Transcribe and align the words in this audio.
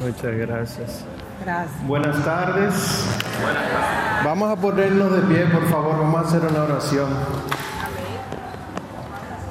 Muchas 0.00 0.34
gracias. 0.34 1.04
Gracias. 1.44 1.86
Buenas 1.86 2.24
tardes. 2.24 3.06
Vamos 4.24 4.50
a 4.50 4.56
ponernos 4.56 5.12
de 5.12 5.20
pie, 5.22 5.46
por 5.46 5.68
favor. 5.68 5.98
Vamos 5.98 6.24
a 6.24 6.28
hacer 6.28 6.40
una 6.50 6.64
oración. 6.64 7.08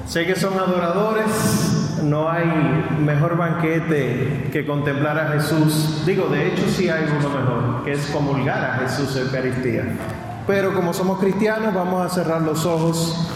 Sé 0.07 0.25
que 0.25 0.35
son 0.35 0.57
adoradores. 0.57 1.99
No 2.03 2.31
hay 2.31 2.45
mejor 2.99 3.37
banquete 3.37 4.49
que 4.51 4.65
contemplar 4.65 5.19
a 5.19 5.27
Jesús. 5.33 6.03
Digo, 6.05 6.27
de 6.29 6.47
hecho 6.47 6.63
sí 6.67 6.89
hay 6.89 7.03
uno 7.03 7.29
mejor, 7.29 7.83
que 7.83 7.91
es 7.91 8.07
comulgar 8.07 8.63
a 8.63 8.73
Jesús 8.79 9.15
en 9.17 9.23
Eucaristía. 9.23 9.83
Pero 10.47 10.73
como 10.73 10.93
somos 10.93 11.19
cristianos, 11.19 11.73
vamos 11.75 12.05
a 12.05 12.09
cerrar 12.09 12.41
los 12.41 12.65
ojos 12.65 13.29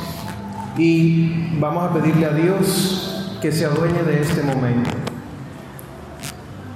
y 0.78 1.60
vamos 1.60 1.92
a 1.92 1.94
pedirle 1.94 2.26
a 2.26 2.34
Dios 2.34 3.38
que 3.42 3.52
se 3.52 3.66
adueñe 3.66 4.02
de 4.02 4.22
este 4.22 4.42
momento. 4.42 5.03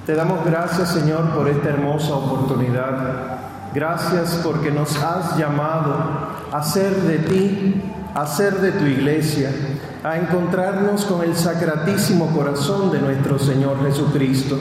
Te 0.08 0.14
damos 0.14 0.42
gracias, 0.46 0.88
Señor, 0.88 1.34
por 1.34 1.46
esta 1.50 1.68
hermosa 1.68 2.14
oportunidad. 2.14 3.40
Gracias 3.74 4.40
porque 4.42 4.70
nos 4.70 4.96
has 5.02 5.36
llamado 5.36 5.94
a 6.50 6.62
ser 6.62 6.94
de 7.02 7.18
ti, 7.18 7.82
a 8.14 8.26
ser 8.26 8.58
de 8.62 8.72
tu 8.72 8.86
iglesia, 8.86 9.50
a 10.02 10.16
encontrarnos 10.16 11.04
con 11.04 11.20
el 11.20 11.36
sacratísimo 11.36 12.34
corazón 12.34 12.90
de 12.90 13.00
nuestro 13.00 13.38
Señor 13.38 13.84
Jesucristo. 13.84 14.56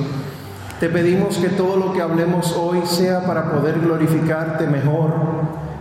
Te 0.81 0.89
pedimos 0.89 1.37
que 1.37 1.47
todo 1.47 1.77
lo 1.77 1.93
que 1.93 2.01
hablemos 2.01 2.51
hoy 2.51 2.81
sea 2.85 3.25
para 3.25 3.49
poder 3.49 3.79
glorificarte 3.79 4.67
mejor, 4.67 5.13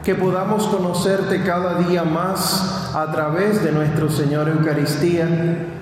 que 0.05 0.15
podamos 0.15 0.69
conocerte 0.69 1.43
cada 1.43 1.81
día 1.81 2.05
más 2.05 2.93
a 2.95 3.11
través 3.11 3.65
de 3.65 3.73
nuestro 3.73 4.11
Señor 4.11 4.49
Eucaristía, 4.49 5.27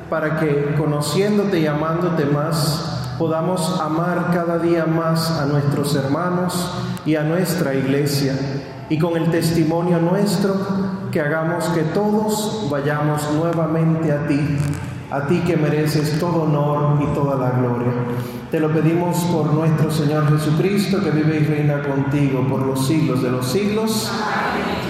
para 0.09 0.41
que 0.41 0.75
conociéndote 0.75 1.61
y 1.61 1.67
amándote 1.67 2.25
más, 2.25 2.95
podamos 3.19 3.81
amar 3.81 4.31
cada 4.33 4.59
día 4.59 4.87
más 4.87 5.31
a 5.31 5.47
nuestros 5.47 5.95
hermanos 5.95 6.71
y 7.07 7.17
a 7.17 7.23
nuestra 7.23 7.75
iglesia 7.75 8.35
y 8.89 8.99
con 8.99 9.17
el 9.17 9.31
testimonio 9.31 9.99
nuestro 9.99 10.55
que 11.11 11.21
hagamos 11.21 11.65
que 11.67 11.83
todos 11.83 12.69
vayamos 12.71 13.23
nuevamente 13.33 14.13
a 14.13 14.27
ti, 14.27 14.41
a 15.11 15.27
ti 15.27 15.41
que 15.47 15.57
mereces 15.57 16.19
todo 16.19 16.43
honor 16.43 17.03
y 17.03 17.07
toda 17.15 17.37
la 17.37 17.51
gloria. 17.59 17.93
Te 18.51 18.61
lo 18.61 18.71
pedimos 18.73 19.17
por 19.25 19.53
nuestro 19.53 19.91
Señor 19.91 20.29
Jesucristo 20.29 21.03
que 21.03 21.11
vive 21.11 21.41
y 21.41 21.45
reina 21.45 21.83
contigo 21.83 22.47
por 22.49 22.63
los 22.63 22.87
siglos 22.87 23.23
de 23.23 23.31
los 23.31 23.47
siglos. 23.47 24.11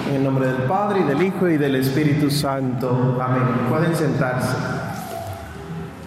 En 0.08 0.16
el 0.16 0.24
nombre 0.24 0.48
del 0.48 0.62
Padre 0.64 1.00
y 1.00 1.04
del 1.04 1.22
Hijo 1.22 1.48
y 1.48 1.56
del 1.56 1.76
Espíritu 1.76 2.30
Santo. 2.30 3.18
Amén. 3.20 3.42
Pueden 3.70 3.94
sentarse. 3.96 4.54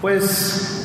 Pues 0.02 0.77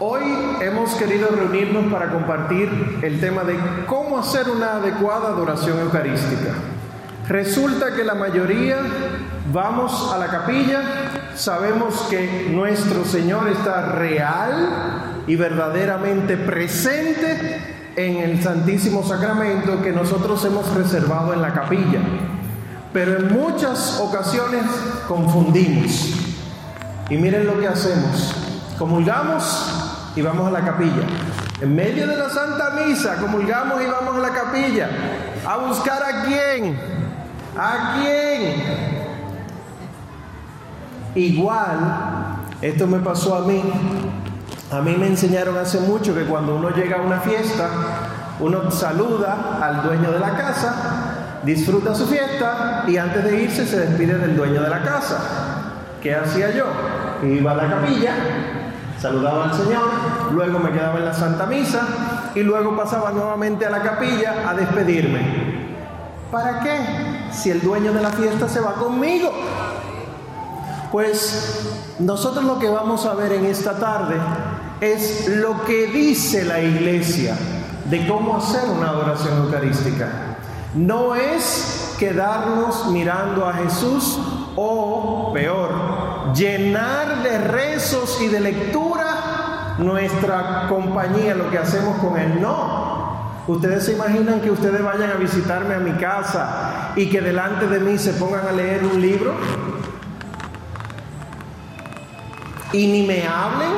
Hoy 0.00 0.22
hemos 0.60 0.92
querido 0.96 1.28
reunirnos 1.28 1.92
para 1.92 2.10
compartir 2.10 2.68
el 3.02 3.20
tema 3.20 3.44
de 3.44 3.56
cómo 3.86 4.18
hacer 4.18 4.50
una 4.50 4.78
adecuada 4.78 5.28
adoración 5.28 5.78
eucarística. 5.78 6.52
Resulta 7.28 7.94
que 7.94 8.02
la 8.02 8.14
mayoría 8.14 8.78
vamos 9.52 10.12
a 10.12 10.18
la 10.18 10.26
capilla, 10.26 10.82
sabemos 11.36 11.94
que 12.10 12.48
nuestro 12.50 13.04
Señor 13.04 13.48
está 13.48 13.92
real 13.92 15.22
y 15.28 15.36
verdaderamente 15.36 16.36
presente 16.38 17.60
en 17.94 18.16
el 18.16 18.42
Santísimo 18.42 19.04
Sacramento 19.04 19.80
que 19.80 19.92
nosotros 19.92 20.44
hemos 20.44 20.74
reservado 20.74 21.32
en 21.34 21.40
la 21.40 21.52
capilla. 21.52 22.00
Pero 22.92 23.16
en 23.16 23.32
muchas 23.32 24.00
ocasiones 24.00 24.64
confundimos. 25.06 26.14
Y 27.08 27.16
miren 27.16 27.46
lo 27.46 27.60
que 27.60 27.68
hacemos. 27.68 28.34
Comulgamos 28.76 29.83
y 30.16 30.22
vamos 30.22 30.48
a 30.48 30.50
la 30.50 30.64
capilla. 30.64 31.02
En 31.60 31.74
medio 31.74 32.06
de 32.06 32.16
la 32.16 32.28
Santa 32.28 32.70
Misa, 32.70 33.16
comulgamos 33.16 33.82
y 33.82 33.86
vamos 33.86 34.16
a 34.16 34.20
la 34.20 34.30
capilla. 34.30 34.88
¿A 35.46 35.56
buscar 35.58 36.02
a 36.02 36.24
quién? 36.24 36.78
¿A 37.56 37.96
quién? 38.00 38.94
Igual, 41.14 41.78
esto 42.60 42.86
me 42.86 42.98
pasó 42.98 43.36
a 43.36 43.40
mí. 43.42 43.62
A 44.70 44.80
mí 44.80 44.96
me 44.96 45.06
enseñaron 45.06 45.56
hace 45.56 45.78
mucho 45.80 46.14
que 46.14 46.24
cuando 46.24 46.56
uno 46.56 46.70
llega 46.70 46.96
a 46.96 47.02
una 47.02 47.20
fiesta, 47.20 47.68
uno 48.40 48.70
saluda 48.70 49.58
al 49.62 49.82
dueño 49.84 50.10
de 50.10 50.18
la 50.18 50.36
casa, 50.36 51.40
disfruta 51.44 51.94
su 51.94 52.06
fiesta 52.06 52.84
y 52.88 52.96
antes 52.96 53.22
de 53.22 53.42
irse 53.42 53.66
se 53.66 53.78
despide 53.78 54.18
del 54.18 54.36
dueño 54.36 54.62
de 54.62 54.70
la 54.70 54.82
casa. 54.82 55.18
¿Qué 56.02 56.14
hacía 56.14 56.50
yo? 56.50 56.66
Iba 57.22 57.52
a 57.52 57.54
la 57.54 57.70
capilla, 57.70 58.14
saludaba 59.04 59.50
al 59.50 59.54
Señor, 59.54 59.82
luego 60.32 60.58
me 60.58 60.72
quedaba 60.72 60.98
en 60.98 61.04
la 61.04 61.12
Santa 61.12 61.44
Misa 61.44 62.32
y 62.34 62.40
luego 62.40 62.74
pasaba 62.74 63.10
nuevamente 63.10 63.66
a 63.66 63.70
la 63.70 63.82
capilla 63.82 64.48
a 64.48 64.54
despedirme. 64.54 65.20
¿Para 66.32 66.60
qué? 66.60 67.28
Si 67.30 67.50
el 67.50 67.60
dueño 67.60 67.92
de 67.92 68.00
la 68.00 68.08
fiesta 68.08 68.48
se 68.48 68.60
va 68.60 68.72
conmigo. 68.76 69.30
Pues 70.90 71.94
nosotros 71.98 72.44
lo 72.44 72.58
que 72.58 72.70
vamos 72.70 73.04
a 73.04 73.12
ver 73.12 73.32
en 73.32 73.44
esta 73.44 73.78
tarde 73.78 74.16
es 74.80 75.28
lo 75.28 75.62
que 75.66 75.88
dice 75.88 76.46
la 76.46 76.60
iglesia 76.60 77.36
de 77.90 78.06
cómo 78.06 78.38
hacer 78.38 78.70
una 78.70 78.88
adoración 78.88 79.36
eucarística. 79.44 80.08
No 80.74 81.14
es 81.14 81.94
quedarnos 81.98 82.86
mirando 82.86 83.46
a 83.46 83.52
Jesús 83.52 84.18
o, 84.56 85.30
peor, 85.34 86.13
llenar 86.32 87.22
de 87.22 87.38
rezos 87.38 88.20
y 88.20 88.28
de 88.28 88.40
lectura 88.40 89.74
nuestra 89.78 90.66
compañía, 90.68 91.34
lo 91.34 91.50
que 91.50 91.58
hacemos 91.58 91.98
con 91.98 92.18
Él. 92.18 92.40
No. 92.40 93.42
Ustedes 93.46 93.84
se 93.84 93.92
imaginan 93.92 94.40
que 94.40 94.50
ustedes 94.50 94.82
vayan 94.82 95.10
a 95.10 95.14
visitarme 95.14 95.74
a 95.74 95.78
mi 95.78 95.92
casa 95.92 96.92
y 96.96 97.10
que 97.10 97.20
delante 97.20 97.66
de 97.66 97.78
mí 97.78 97.98
se 97.98 98.14
pongan 98.14 98.46
a 98.46 98.52
leer 98.52 98.84
un 98.84 99.00
libro 99.00 99.34
y 102.72 102.86
ni 102.86 103.06
me 103.06 103.26
hablen. 103.26 103.70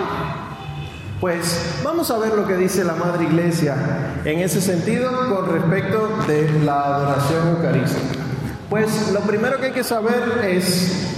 Pues 1.21 1.81
vamos 1.83 2.11
a 2.11 2.19
ver 2.19 2.35
lo 2.35 2.47
que 2.47 2.57
dice 2.57 2.85
la 2.85 2.95
Madre 2.95 3.25
Iglesia 3.25 3.75
en 4.25 4.41
ese 4.41 4.61
sentido 4.61 5.11
con 5.35 5.51
respecto 5.51 6.11
de 6.29 6.49
la 6.61 6.85
adoración 6.85 7.49
eucarística. 7.57 8.21
Pues 8.69 9.11
lo 9.13 9.21
primero 9.21 9.59
que 9.59 9.67
hay 9.67 9.73
que 9.73 9.85
saber 9.85 10.45
es 10.45 11.16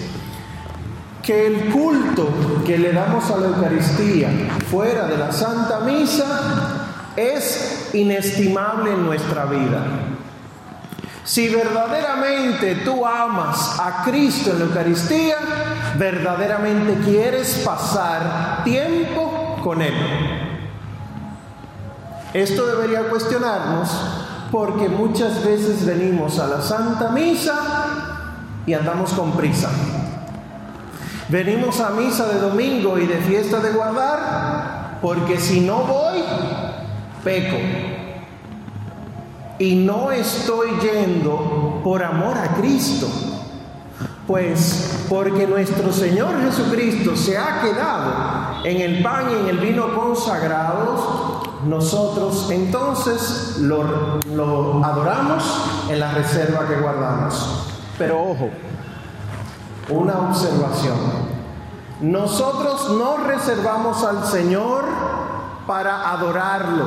que 1.29 1.47
el 1.47 1.71
culto 1.71 2.27
que 2.65 2.79
le 2.79 2.91
damos 2.91 3.31
a 3.31 3.37
la 3.37 3.49
Eucaristía 3.49 4.31
fuera 4.71 5.07
de 5.07 5.19
la 5.19 5.31
Santa 5.31 5.81
Misa 5.81 7.13
es 7.17 7.91
inestimable 7.93 8.95
en 8.95 9.05
nuestra 9.05 9.45
vida. 9.45 9.85
Si 11.25 11.51
verdaderamente 11.51 12.77
tú 12.77 13.05
amas 13.05 13.79
a 13.79 14.05
Cristo 14.07 14.53
en 14.53 14.61
la 14.61 14.65
Eucaristía, 14.65 15.37
verdaderamente 15.99 16.95
quieres 17.05 17.61
pasar 17.63 18.65
tiempo 18.65 19.61
con 19.63 19.83
Él. 19.83 19.93
Esto 22.33 22.67
debería 22.69 23.11
cuestionarnos 23.11 23.91
porque 24.51 24.89
muchas 24.89 25.45
veces 25.45 25.85
venimos 25.85 26.39
a 26.39 26.47
la 26.47 26.63
Santa 26.63 27.11
Misa 27.11 27.55
y 28.65 28.73
andamos 28.73 29.13
con 29.13 29.33
prisa. 29.33 29.69
Venimos 31.29 31.81
a 31.81 31.91
misa 31.91 32.27
de 32.29 32.41
domingo 32.41 32.99
y 32.99 33.07
de 33.07 33.19
fiesta 33.19 33.61
de 33.61 33.71
guardar 33.71 34.99
porque 35.03 35.39
si 35.39 35.61
no 35.61 35.83
voy, 35.83 36.23
peco. 37.23 37.57
Y 39.59 39.75
no 39.75 40.11
estoy 40.11 40.71
yendo 40.81 41.81
por 41.83 42.03
amor 42.03 42.39
a 42.39 42.55
Cristo, 42.55 43.09
pues 44.27 45.05
porque 45.09 45.47
nuestro 45.47 45.93
Señor 45.93 46.41
Jesucristo 46.43 47.17
se 47.17 47.37
ha 47.37 47.61
quedado 47.61 48.65
en 48.65 48.81
el 48.81 49.03
pan 49.03 49.31
y 49.31 49.35
en 49.35 49.49
el 49.49 49.59
vino 49.59 49.95
consagrados, 49.95 51.45
nosotros 51.67 52.49
entonces 52.51 53.59
lo, 53.59 54.21
lo, 54.35 54.85
adoramos 54.85 55.45
en 55.91 55.99
la 55.99 56.13
reserva 56.13 56.69
que 56.69 56.77
guardamos. 56.77 57.67
Pero 57.99 58.23
ojo, 58.23 58.51
una 59.89 60.31
observación. 60.31 61.28
Nosotros 62.01 62.91
no 62.91 63.17
reservamos 63.19 64.05
al 64.05 64.25
Señor 64.27 64.85
para 65.67 66.11
adorarlo. 66.11 66.85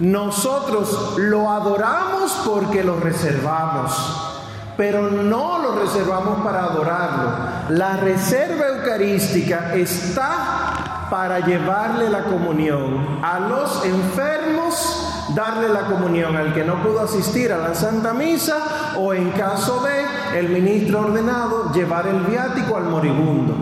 Nosotros 0.00 1.14
lo 1.18 1.50
adoramos 1.50 2.32
porque 2.44 2.82
lo 2.82 2.98
reservamos 2.98 4.30
pero 4.76 5.10
no 5.10 5.58
lo 5.58 5.76
reservamos 5.76 6.42
para 6.42 6.64
adorarlo. 6.64 7.30
La 7.70 7.96
reserva 7.98 8.68
eucarística 8.68 9.74
está 9.74 11.08
para 11.10 11.40
llevarle 11.40 12.08
la 12.08 12.24
comunión 12.24 13.20
a 13.22 13.38
los 13.38 13.84
enfermos, 13.84 15.28
darle 15.34 15.68
la 15.68 15.82
comunión 15.82 16.36
al 16.36 16.54
que 16.54 16.64
no 16.64 16.82
pudo 16.82 17.00
asistir 17.00 17.52
a 17.52 17.58
la 17.58 17.74
Santa 17.74 18.14
Misa 18.14 18.94
o 18.96 19.12
en 19.12 19.30
caso 19.32 19.82
de 19.82 20.11
el 20.34 20.48
ministro 20.48 21.00
ordenado 21.00 21.72
llevar 21.72 22.06
el 22.06 22.20
viático 22.20 22.76
al 22.76 22.84
moribundo. 22.84 23.54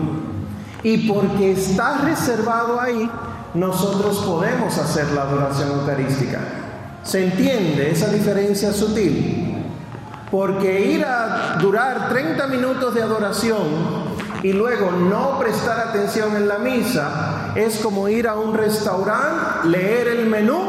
Y 0.83 1.09
porque 1.09 1.51
está 1.51 1.99
reservado 1.99 2.79
ahí, 2.79 3.09
nosotros 3.53 4.23
podemos 4.25 4.77
hacer 4.77 5.11
la 5.11 5.23
adoración 5.23 5.71
eucarística. 5.79 6.39
¿Se 7.03 7.23
entiende 7.23 7.91
esa 7.91 8.09
diferencia 8.09 8.71
sutil? 8.71 9.65
Porque 10.29 10.85
ir 10.85 11.03
a 11.03 11.57
durar 11.59 12.09
30 12.09 12.47
minutos 12.47 12.93
de 12.95 13.01
adoración 13.01 13.57
y 14.43 14.53
luego 14.53 14.91
no 14.91 15.37
prestar 15.37 15.79
atención 15.79 16.35
en 16.35 16.47
la 16.47 16.57
misa 16.57 17.51
es 17.55 17.79
como 17.79 18.07
ir 18.07 18.27
a 18.27 18.35
un 18.35 18.53
restaurante, 18.55 19.67
leer 19.67 20.07
el 20.07 20.27
menú 20.27 20.61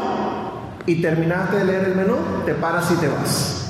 y 0.85 1.01
terminaste 1.01 1.57
de 1.57 1.65
leer 1.65 1.83
el 1.85 1.95
menú, 1.95 2.17
te 2.45 2.53
paras 2.53 2.91
y 2.91 2.95
te 2.95 3.07
vas. 3.07 3.62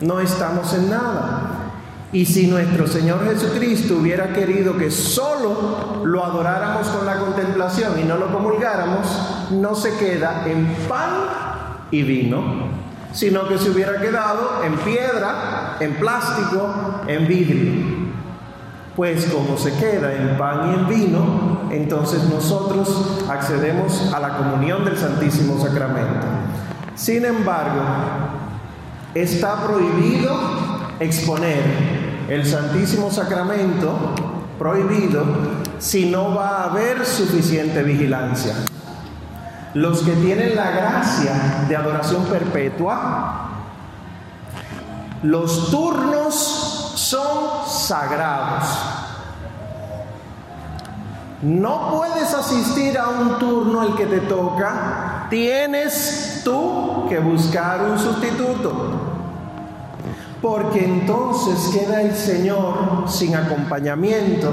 No 0.00 0.20
estamos 0.20 0.72
en 0.74 0.90
nada. 0.90 1.68
Y 2.12 2.24
si 2.24 2.46
nuestro 2.46 2.86
Señor 2.86 3.24
Jesucristo 3.24 3.96
hubiera 3.96 4.32
querido 4.32 4.76
que 4.78 4.90
solo 4.90 6.02
lo 6.04 6.24
adoráramos 6.24 6.86
con 6.88 7.04
la 7.04 7.18
contemplación 7.18 8.00
y 8.00 8.04
no 8.04 8.16
lo 8.16 8.32
comulgáramos, 8.32 9.06
no 9.50 9.74
se 9.74 9.94
queda 9.98 10.44
en 10.46 10.66
pan 10.88 11.10
y 11.90 12.02
vino, 12.02 12.42
sino 13.12 13.46
que 13.46 13.58
se 13.58 13.70
hubiera 13.70 14.00
quedado 14.00 14.62
en 14.64 14.76
piedra, 14.78 15.76
en 15.80 15.96
plástico, 15.96 17.02
en 17.06 17.28
vidrio. 17.28 17.72
Pues 18.96 19.26
como 19.26 19.58
se 19.58 19.74
queda 19.74 20.14
en 20.14 20.38
pan 20.38 20.70
y 20.70 20.74
en 20.74 20.88
vino, 20.88 21.68
entonces 21.70 22.24
nosotros 22.24 23.22
accedemos 23.28 24.12
a 24.14 24.18
la 24.18 24.38
comunión 24.38 24.84
del 24.84 24.96
Santísimo 24.96 25.60
Sacramento. 25.60 26.26
Sin 26.94 27.24
embargo, 27.24 27.82
está 29.14 29.66
prohibido 29.66 30.36
exponer 31.00 31.62
el 32.28 32.46
Santísimo 32.46 33.10
Sacramento, 33.10 34.14
prohibido, 34.58 35.24
si 35.78 36.10
no 36.10 36.34
va 36.34 36.58
a 36.58 36.64
haber 36.64 37.06
suficiente 37.06 37.82
vigilancia. 37.82 38.54
Los 39.74 40.02
que 40.02 40.12
tienen 40.12 40.56
la 40.56 40.70
gracia 40.70 41.64
de 41.68 41.76
adoración 41.76 42.24
perpetua, 42.24 43.48
los 45.22 45.70
turnos 45.70 46.34
son 46.96 47.68
sagrados. 47.68 48.64
No 51.42 51.90
puedes 51.92 52.34
asistir 52.34 52.98
a 52.98 53.08
un 53.08 53.38
turno 53.38 53.84
el 53.84 53.94
que 53.94 54.06
te 54.06 54.20
toca, 54.20 55.26
tienes 55.30 56.27
tú 56.44 57.06
que 57.08 57.18
buscar 57.18 57.82
un 57.90 57.98
sustituto. 57.98 58.72
Porque 60.40 60.84
entonces 60.84 61.74
queda 61.74 62.02
el 62.02 62.14
Señor 62.14 63.04
sin 63.06 63.34
acompañamiento. 63.34 64.52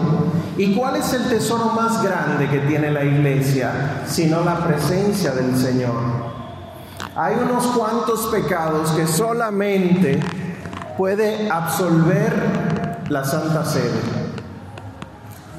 ¿Y 0.57 0.73
cuál 0.73 0.95
es 0.95 1.13
el 1.13 1.29
tesoro 1.29 1.65
más 1.75 2.01
grande 2.01 2.49
que 2.49 2.59
tiene 2.59 2.89
la 2.91 3.03
iglesia? 3.03 4.01
Sino 4.07 4.43
la 4.43 4.65
presencia 4.65 5.31
del 5.31 5.55
Señor. 5.55 5.93
Hay 7.15 7.35
unos 7.35 7.67
cuantos 7.67 8.27
pecados 8.27 8.91
que 8.91 9.05
solamente 9.05 10.19
puede 10.97 11.49
absolver 11.49 12.33
la 13.09 13.23
Santa 13.23 13.63
Sede. 13.63 14.25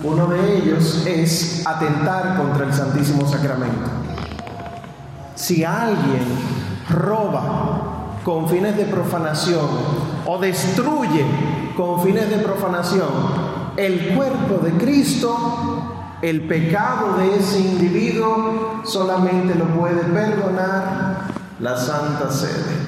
Uno 0.02 0.26
de 0.26 0.58
ellos 0.58 1.05
es 1.06 1.67
atentar 1.67 2.37
contra 2.37 2.67
el 2.67 2.75
Santísimo 2.75 3.26
Sacramento. 3.28 3.96
Si 5.37 5.62
alguien 5.65 6.25
roba 6.88 8.19
con 8.25 8.49
fines 8.49 8.77
de 8.77 8.87
profanación 8.87 9.69
o 10.25 10.38
destruye 10.38 11.25
con 11.77 12.03
fines 12.03 12.31
de 12.31 12.38
profanación 12.38 13.09
el 13.77 14.15
cuerpo 14.17 14.65
de 14.65 14.73
Cristo, 14.73 16.17
el 16.23 16.49
pecado 16.49 17.19
de 17.19 17.37
ese 17.37 17.61
individuo 17.61 18.81
solamente 18.85 19.55
lo 19.55 19.67
puede 19.67 20.03
perdonar 20.05 21.29
la 21.61 21.77
Santa 21.77 22.31
Sede. 22.31 22.81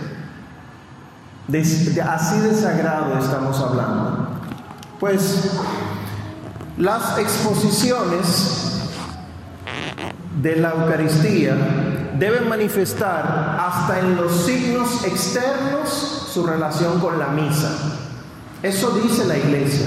así 2.02 2.40
de 2.40 2.54
sagrado 2.54 3.18
estamos 3.18 3.60
hablando. 3.60 4.28
Pues 4.98 5.52
las 6.78 7.18
exposiciones 7.18 8.80
de 10.40 10.56
la 10.56 10.70
Eucaristía 10.70 11.97
deben 12.18 12.48
manifestar 12.48 13.56
hasta 13.60 14.00
en 14.00 14.16
los 14.16 14.44
signos 14.44 15.04
externos 15.04 15.88
su 16.32 16.44
relación 16.46 16.98
con 17.00 17.18
la 17.18 17.28
misa. 17.28 17.70
Eso 18.62 18.90
dice 18.90 19.24
la 19.24 19.38
iglesia. 19.38 19.86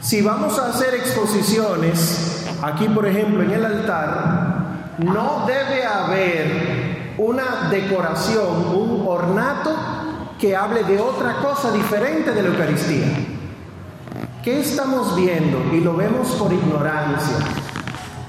Si 0.00 0.20
vamos 0.20 0.58
a 0.58 0.70
hacer 0.70 0.94
exposiciones, 0.94 2.46
aquí 2.62 2.88
por 2.88 3.06
ejemplo 3.06 3.42
en 3.42 3.52
el 3.52 3.64
altar, 3.64 4.96
no 4.98 5.46
debe 5.46 5.84
haber 5.84 7.14
una 7.18 7.68
decoración, 7.70 8.74
un 8.74 9.04
ornato 9.06 9.76
que 10.38 10.56
hable 10.56 10.82
de 10.84 10.98
otra 10.98 11.36
cosa 11.36 11.70
diferente 11.70 12.32
de 12.32 12.42
la 12.42 12.48
Eucaristía. 12.48 13.06
¿Qué 14.42 14.60
estamos 14.60 15.14
viendo? 15.14 15.62
Y 15.72 15.80
lo 15.80 15.94
vemos 15.94 16.28
por 16.30 16.52
ignorancia 16.52 17.36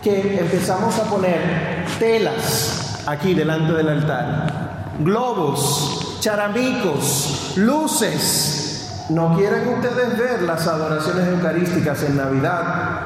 que 0.02 0.40
empezamos 0.40 0.98
a 0.98 1.04
poner 1.04 1.86
telas 2.00 3.04
aquí 3.06 3.34
delante 3.34 3.74
del 3.74 3.90
altar, 3.90 4.94
globos, 5.00 6.18
charamicos, 6.20 7.54
luces. 7.56 9.06
¿No 9.10 9.36
quieren 9.36 9.68
ustedes 9.68 10.18
ver 10.18 10.42
las 10.44 10.66
adoraciones 10.68 11.28
eucarísticas 11.28 12.04
en 12.04 12.18
Navidad? 12.18 13.02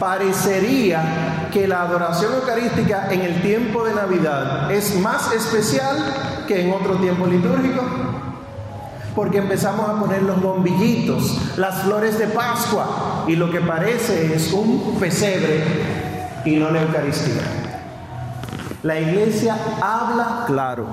Parecería 0.00 1.48
que 1.52 1.68
la 1.68 1.82
adoración 1.82 2.34
eucarística 2.34 3.08
en 3.12 3.20
el 3.20 3.42
tiempo 3.42 3.84
de 3.84 3.94
Navidad 3.94 4.70
es 4.70 4.98
más 4.98 5.32
especial 5.32 5.96
que 6.46 6.62
en 6.62 6.72
otro 6.72 6.96
tiempo 6.96 7.26
litúrgico 7.26 7.82
porque 9.18 9.38
empezamos 9.38 9.90
a 9.90 9.98
poner 9.98 10.22
los 10.22 10.40
bombillitos, 10.40 11.36
las 11.56 11.82
flores 11.82 12.20
de 12.20 12.28
Pascua, 12.28 13.24
y 13.26 13.34
lo 13.34 13.50
que 13.50 13.60
parece 13.60 14.32
es 14.32 14.52
un 14.52 14.96
pesebre 15.00 15.64
y 16.44 16.54
no 16.54 16.70
la 16.70 16.82
Eucaristía. 16.82 17.42
La 18.84 19.00
iglesia 19.00 19.56
habla 19.82 20.44
claro. 20.46 20.86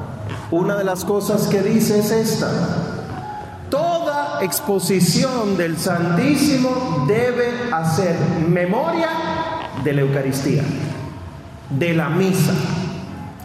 Una 0.50 0.76
de 0.76 0.84
las 0.84 1.06
cosas 1.06 1.46
que 1.46 1.62
dice 1.62 2.00
es 2.00 2.10
esta. 2.10 2.50
Toda 3.70 4.44
exposición 4.44 5.56
del 5.56 5.78
Santísimo 5.78 7.06
debe 7.08 7.72
hacer 7.72 8.18
memoria 8.50 9.10
de 9.84 9.94
la 9.94 10.02
Eucaristía, 10.02 10.64
de 11.70 11.94
la 11.94 12.10
misa. 12.10 12.54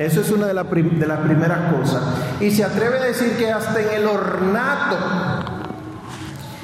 Eso 0.01 0.23
es 0.23 0.31
una 0.31 0.47
de, 0.47 0.55
las 0.55 0.65
primeras 0.65 1.75
cosas. 1.75 2.03
Y 2.41 2.51
se 2.51 2.65
atreve 2.65 3.01
a 3.01 3.05
decir 3.05 3.37
que 3.37 3.53
hasta 3.53 3.83
en 3.83 4.01
el 4.01 4.07
ornato, 4.07 4.97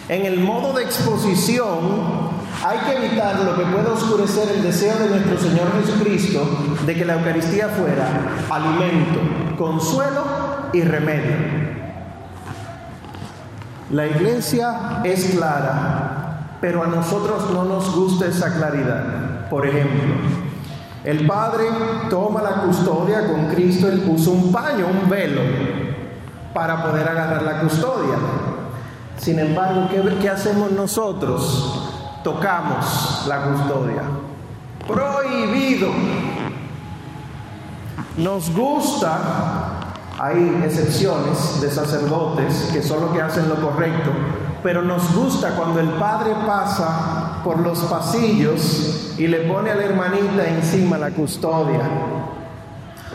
en 0.08 0.24
el 0.24 0.40
modo 0.40 0.72
de 0.72 0.84
exposición, 0.84 2.30
hay 2.64 2.78
que 2.78 3.06
evitar 3.06 3.38
lo 3.40 3.54
que 3.54 3.66
pueda 3.66 3.92
oscurecer 3.92 4.48
el 4.56 4.62
deseo 4.62 4.96
de 4.96 5.10
nuestro 5.10 5.38
Señor 5.38 5.66
Jesucristo 5.78 6.48
de 6.86 6.94
que 6.94 7.04
la 7.04 7.16
Eucaristía 7.16 7.68
fuera 7.68 8.08
alimento, 8.48 9.20
consuelo 9.58 10.24
y 10.72 10.80
remedio. 10.80 11.36
La 13.90 14.06
iglesia 14.06 15.02
es 15.04 15.34
clara, 15.36 16.56
pero 16.62 16.82
a 16.82 16.86
nosotros 16.86 17.50
no 17.52 17.66
nos 17.66 17.94
gusta 17.94 18.28
esa 18.28 18.54
claridad. 18.56 19.50
Por 19.50 19.66
ejemplo, 19.66 20.45
el 21.06 21.24
padre 21.24 21.66
toma 22.10 22.42
la 22.42 22.62
custodia 22.62 23.28
con 23.28 23.46
Cristo, 23.46 23.86
él 23.86 24.00
puso 24.00 24.32
un 24.32 24.50
paño, 24.50 24.88
un 24.88 25.08
velo, 25.08 25.40
para 26.52 26.82
poder 26.82 27.08
agarrar 27.08 27.42
la 27.42 27.60
custodia. 27.60 28.16
Sin 29.16 29.38
embargo, 29.38 29.88
¿qué, 30.20 30.28
hacemos 30.28 30.72
nosotros? 30.72 31.92
Tocamos 32.24 33.24
la 33.28 33.44
custodia. 33.44 34.02
Prohibido. 34.84 35.90
Nos 38.16 38.50
gusta, 38.50 39.18
hay 40.18 40.60
excepciones 40.64 41.60
de 41.60 41.70
sacerdotes 41.70 42.70
que 42.72 42.82
son 42.82 43.02
los 43.02 43.12
que 43.12 43.22
hacen 43.22 43.48
lo 43.48 43.54
correcto, 43.54 44.10
pero 44.60 44.82
nos 44.82 45.14
gusta 45.14 45.50
cuando 45.50 45.78
el 45.78 45.90
padre 45.90 46.34
pasa 46.44 47.15
por 47.46 47.60
los 47.60 47.78
pasillos 47.84 49.14
y 49.16 49.28
le 49.28 49.42
pone 49.42 49.70
a 49.70 49.76
la 49.76 49.84
hermanita 49.84 50.48
encima 50.48 50.98
la 50.98 51.12
custodia. 51.12 51.80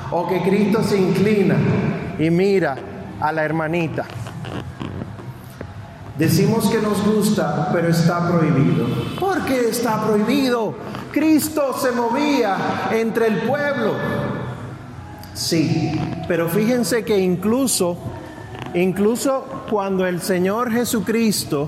O 0.10 0.26
que 0.26 0.42
Cristo 0.42 0.82
se 0.82 0.98
inclina 0.98 1.58
y 2.18 2.30
mira 2.30 2.78
a 3.20 3.30
la 3.34 3.44
hermanita. 3.44 4.06
Decimos 6.18 6.70
que 6.70 6.78
nos 6.78 7.06
gusta, 7.06 7.72
pero 7.74 7.90
está 7.90 8.26
prohibido. 8.30 8.86
¿Por 9.20 9.44
qué 9.44 9.68
está 9.68 10.02
prohibido? 10.02 10.76
Cristo 11.12 11.76
se 11.78 11.92
movía 11.92 12.56
entre 12.92 13.28
el 13.28 13.40
pueblo. 13.40 13.96
Sí, 15.34 15.92
pero 16.30 16.48
fíjense 16.48 17.04
que 17.04 17.18
incluso 17.20 17.98
Incluso 18.74 19.44
cuando 19.70 20.06
el 20.08 20.22
Señor 20.22 20.72
Jesucristo 20.72 21.68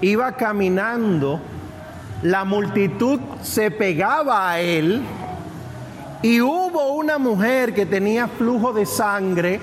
iba 0.00 0.32
caminando, 0.32 1.40
la 2.22 2.44
multitud 2.44 3.20
se 3.42 3.70
pegaba 3.70 4.50
a 4.50 4.60
él 4.60 5.02
y 6.22 6.40
hubo 6.40 6.94
una 6.94 7.18
mujer 7.18 7.74
que 7.74 7.86
tenía 7.86 8.26
flujo 8.26 8.72
de 8.72 8.86
sangre 8.86 9.60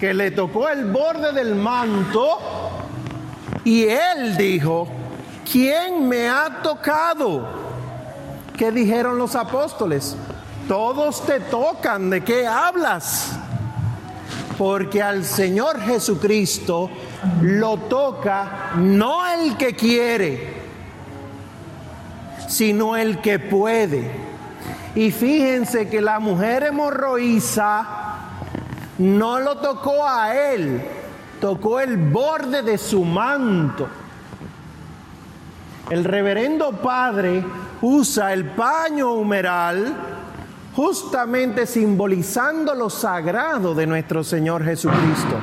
que 0.00 0.14
le 0.14 0.30
tocó 0.30 0.68
el 0.68 0.84
borde 0.86 1.32
del 1.32 1.54
manto 1.54 2.38
y 3.64 3.84
él 3.84 4.36
dijo, 4.36 4.88
¿quién 5.50 6.08
me 6.08 6.28
ha 6.28 6.62
tocado? 6.62 7.46
¿Qué 8.56 8.70
dijeron 8.70 9.18
los 9.18 9.34
apóstoles? 9.34 10.16
Todos 10.68 11.24
te 11.26 11.40
tocan, 11.40 12.10
¿de 12.10 12.22
qué 12.22 12.46
hablas? 12.46 13.38
Porque 14.58 15.02
al 15.02 15.24
Señor 15.24 15.80
Jesucristo 15.80 16.90
lo 17.42 17.76
toca 17.76 18.72
no 18.76 19.26
el 19.26 19.56
que 19.56 19.74
quiere, 19.74 20.54
sino 22.48 22.96
el 22.96 23.20
que 23.20 23.38
puede. 23.38 24.10
Y 24.94 25.10
fíjense 25.10 25.88
que 25.88 26.00
la 26.00 26.18
mujer 26.20 26.62
hemorroísa 26.62 27.86
no 28.98 29.40
lo 29.40 29.58
tocó 29.58 30.08
a 30.08 30.34
él, 30.34 30.82
tocó 31.40 31.80
el 31.80 31.98
borde 31.98 32.62
de 32.62 32.78
su 32.78 33.04
manto. 33.04 33.88
El 35.90 36.02
reverendo 36.04 36.72
padre 36.72 37.44
usa 37.82 38.32
el 38.32 38.46
paño 38.46 39.12
humeral 39.12 40.15
justamente 40.76 41.66
simbolizando 41.66 42.74
lo 42.74 42.90
sagrado 42.90 43.74
de 43.74 43.86
nuestro 43.86 44.22
Señor 44.22 44.62
Jesucristo. 44.62 45.36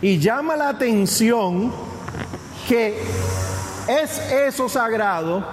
Y 0.00 0.20
llama 0.20 0.54
la 0.54 0.68
atención 0.68 1.72
que 2.68 2.96
es 3.88 4.30
eso 4.30 4.68
sagrado, 4.68 5.44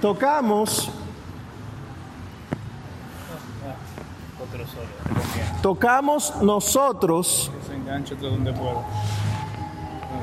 tocamos 0.00 0.90
tocamos 5.62 6.34
nosotros. 6.42 7.52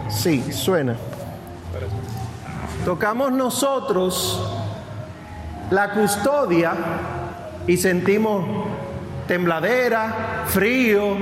Sí, 0.09 0.51
suena. 0.51 0.97
Tocamos 2.83 3.31
nosotros 3.31 4.41
la 5.69 5.91
custodia 5.91 6.73
y 7.68 7.77
sentimos 7.77 8.46
tembladera, 9.27 10.44
frío, 10.48 11.15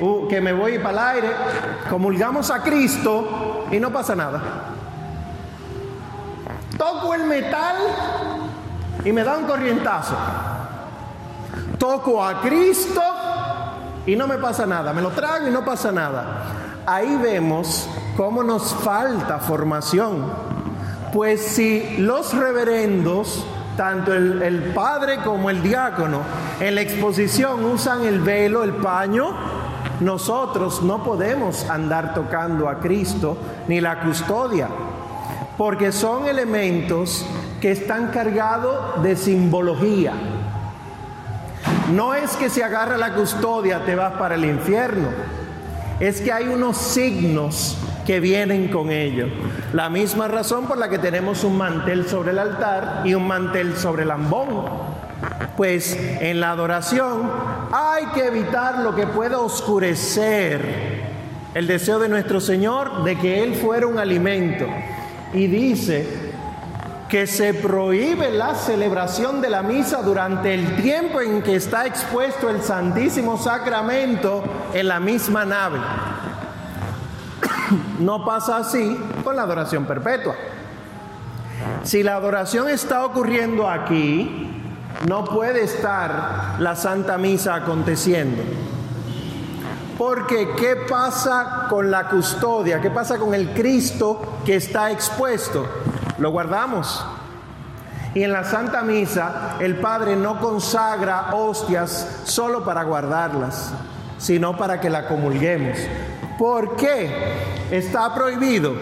uh, 0.00 0.28
que 0.28 0.40
me 0.40 0.52
voy 0.52 0.78
para 0.78 0.90
el 0.90 1.16
aire, 1.16 1.34
comulgamos 1.90 2.50
a 2.50 2.62
Cristo 2.62 3.66
y 3.70 3.80
no 3.80 3.90
pasa 3.92 4.14
nada. 4.14 4.42
Toco 6.78 7.14
el 7.14 7.24
metal 7.24 7.76
y 9.04 9.12
me 9.12 9.24
da 9.24 9.36
un 9.38 9.44
corrientazo. 9.44 10.14
Toco 11.78 12.24
a 12.24 12.40
Cristo 12.40 13.02
y 14.06 14.16
no 14.16 14.26
me 14.26 14.38
pasa 14.38 14.66
nada. 14.66 14.92
Me 14.92 15.02
lo 15.02 15.10
trago 15.10 15.48
y 15.48 15.50
no 15.50 15.64
pasa 15.64 15.90
nada. 15.90 16.44
Ahí 16.86 17.16
vemos 17.16 17.88
cómo 18.16 18.42
nos 18.42 18.74
falta 18.74 19.38
formación. 19.38 20.24
Pues 21.12 21.44
si 21.44 21.96
los 21.98 22.34
reverendos, 22.34 23.44
tanto 23.76 24.12
el, 24.12 24.72
padre 24.74 25.18
como 25.24 25.50
el 25.50 25.62
diácono, 25.62 26.20
en 26.60 26.74
la 26.74 26.80
exposición 26.80 27.64
usan 27.64 28.04
el 28.04 28.20
velo, 28.20 28.62
el 28.62 28.74
paño, 28.74 29.34
nosotros 30.00 30.82
no 30.82 31.02
podemos 31.02 31.68
andar 31.68 32.14
tocando 32.14 32.68
a 32.68 32.80
Cristo 32.80 33.36
ni 33.68 33.80
la 33.80 34.00
custodia, 34.00 34.68
porque 35.56 35.92
son 35.92 36.26
elementos 36.26 37.26
que 37.60 37.72
están 37.72 38.08
cargados 38.08 39.02
de 39.02 39.16
simbología. 39.16 40.12
No 41.92 42.14
es 42.14 42.36
que 42.36 42.50
si 42.50 42.62
agarra 42.62 42.96
la 42.96 43.14
custodia 43.14 43.84
te 43.84 43.94
vas 43.94 44.14
para 44.14 44.34
el 44.34 44.44
infierno, 44.44 45.08
es 46.00 46.20
que 46.20 46.32
hay 46.32 46.48
unos 46.48 46.76
signos 46.76 47.76
que 48.04 48.20
vienen 48.20 48.68
con 48.68 48.90
ello. 48.90 49.26
La 49.72 49.88
misma 49.88 50.28
razón 50.28 50.66
por 50.66 50.78
la 50.78 50.88
que 50.88 50.98
tenemos 50.98 51.44
un 51.44 51.56
mantel 51.56 52.08
sobre 52.08 52.32
el 52.32 52.38
altar 52.38 53.02
y 53.04 53.14
un 53.14 53.26
mantel 53.26 53.76
sobre 53.76 54.02
el 54.02 54.10
ambón. 54.10 54.64
Pues 55.56 55.96
en 56.20 56.40
la 56.40 56.50
adoración 56.50 57.30
hay 57.72 58.06
que 58.14 58.26
evitar 58.26 58.80
lo 58.80 58.94
que 58.94 59.06
pueda 59.06 59.38
oscurecer 59.38 61.04
el 61.54 61.66
deseo 61.68 62.00
de 62.00 62.08
nuestro 62.08 62.40
Señor 62.40 63.04
de 63.04 63.16
que 63.16 63.42
Él 63.42 63.54
fuera 63.54 63.86
un 63.86 63.98
alimento. 63.98 64.66
Y 65.32 65.46
dice 65.46 66.06
que 67.08 67.26
se 67.28 67.54
prohíbe 67.54 68.30
la 68.32 68.54
celebración 68.56 69.40
de 69.40 69.50
la 69.50 69.62
misa 69.62 70.02
durante 70.02 70.52
el 70.52 70.82
tiempo 70.82 71.20
en 71.20 71.42
que 71.42 71.54
está 71.54 71.86
expuesto 71.86 72.50
el 72.50 72.60
Santísimo 72.62 73.38
Sacramento 73.38 74.42
en 74.74 74.88
la 74.88 74.98
misma 74.98 75.44
nave. 75.44 75.78
No 77.98 78.24
pasa 78.24 78.58
así 78.58 78.98
con 79.22 79.36
la 79.36 79.42
adoración 79.42 79.84
perpetua. 79.84 80.34
Si 81.82 82.02
la 82.02 82.16
adoración 82.16 82.68
está 82.68 83.04
ocurriendo 83.04 83.68
aquí, 83.68 84.50
no 85.06 85.24
puede 85.24 85.64
estar 85.64 86.56
la 86.58 86.76
Santa 86.76 87.18
Misa 87.18 87.54
aconteciendo. 87.54 88.42
Porque 89.98 90.50
¿qué 90.56 90.76
pasa 90.88 91.66
con 91.68 91.90
la 91.90 92.08
custodia? 92.08 92.80
¿Qué 92.80 92.90
pasa 92.90 93.18
con 93.18 93.34
el 93.34 93.50
Cristo 93.50 94.38
que 94.44 94.56
está 94.56 94.90
expuesto? 94.90 95.66
Lo 96.18 96.30
guardamos. 96.30 97.04
Y 98.14 98.22
en 98.22 98.32
la 98.32 98.44
Santa 98.44 98.82
Misa 98.82 99.56
el 99.60 99.76
Padre 99.76 100.16
no 100.16 100.40
consagra 100.40 101.34
hostias 101.34 102.22
solo 102.24 102.64
para 102.64 102.82
guardarlas, 102.84 103.72
sino 104.18 104.56
para 104.56 104.80
que 104.80 104.90
la 104.90 105.06
comulguemos. 105.06 105.78
¿Por 106.38 106.76
qué 106.76 107.10
está 107.70 108.14
prohibido? 108.14 108.74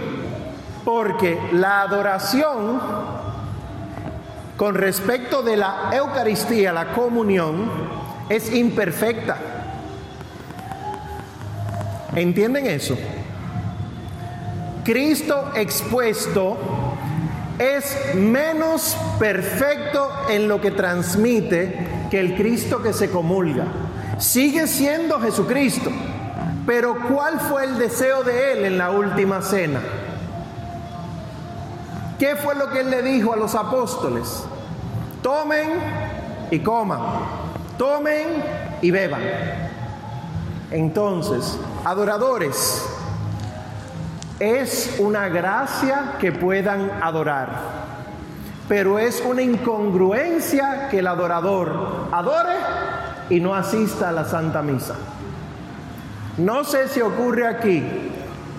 Porque 0.85 1.39
la 1.53 1.83
adoración 1.83 2.81
con 4.57 4.75
respecto 4.75 5.43
de 5.43 5.57
la 5.57 5.91
Eucaristía, 5.93 6.73
la 6.73 6.93
comunión, 6.93 7.71
es 8.29 8.53
imperfecta. 8.53 9.37
¿Entienden 12.15 12.67
eso? 12.67 12.97
Cristo 14.85 15.51
expuesto 15.55 16.57
es 17.59 18.15
menos 18.15 18.97
perfecto 19.19 20.11
en 20.29 20.49
lo 20.49 20.61
que 20.61 20.71
transmite 20.71 22.07
que 22.11 22.21
el 22.21 22.35
Cristo 22.35 22.83
que 22.83 22.93
se 22.93 23.11
comulga. 23.11 23.67
Sigue 24.19 24.67
siendo 24.67 25.21
Jesucristo 25.21 25.91
pero 26.66 26.97
¿cuál 27.09 27.40
fue 27.40 27.64
el 27.64 27.78
deseo 27.78 28.23
de 28.23 28.52
él 28.52 28.64
en 28.64 28.78
la 28.78 28.90
última 28.90 29.42
cena? 29.42 29.81
¿Qué 32.19 32.37
fue 32.37 32.54
lo 32.54 32.71
que 32.71 32.81
él 32.81 32.90
le 32.90 33.02
dijo 33.02 33.33
a 33.33 33.37
los 33.37 33.54
apóstoles? 33.54 34.45
Tomen 35.23 35.71
y 36.50 36.61
coman, 36.61 37.00
tomen 37.76 38.28
y 38.81 38.90
beban. 38.90 39.23
Entonces, 40.71 41.59
adoradores, 41.85 42.87
es 44.38 44.97
una 44.99 45.28
gracia 45.28 46.14
que 46.21 46.33
puedan 46.33 46.90
adorar, 47.02 47.49
pero 48.69 48.99
es 48.99 49.21
una 49.25 49.42
incongruencia 49.42 50.88
que 50.90 51.00
el 51.00 51.07
adorador 51.07 52.09
adore 52.12 52.54
y 53.31 53.40
no 53.40 53.54
asista 53.54 54.09
a 54.09 54.12
la 54.12 54.25
Santa 54.25 54.62
Misa. 54.62 54.95
No 56.39 56.65
sé 56.65 56.89
si 56.89 57.01
ocurre 57.01 57.47
aquí, 57.47 57.85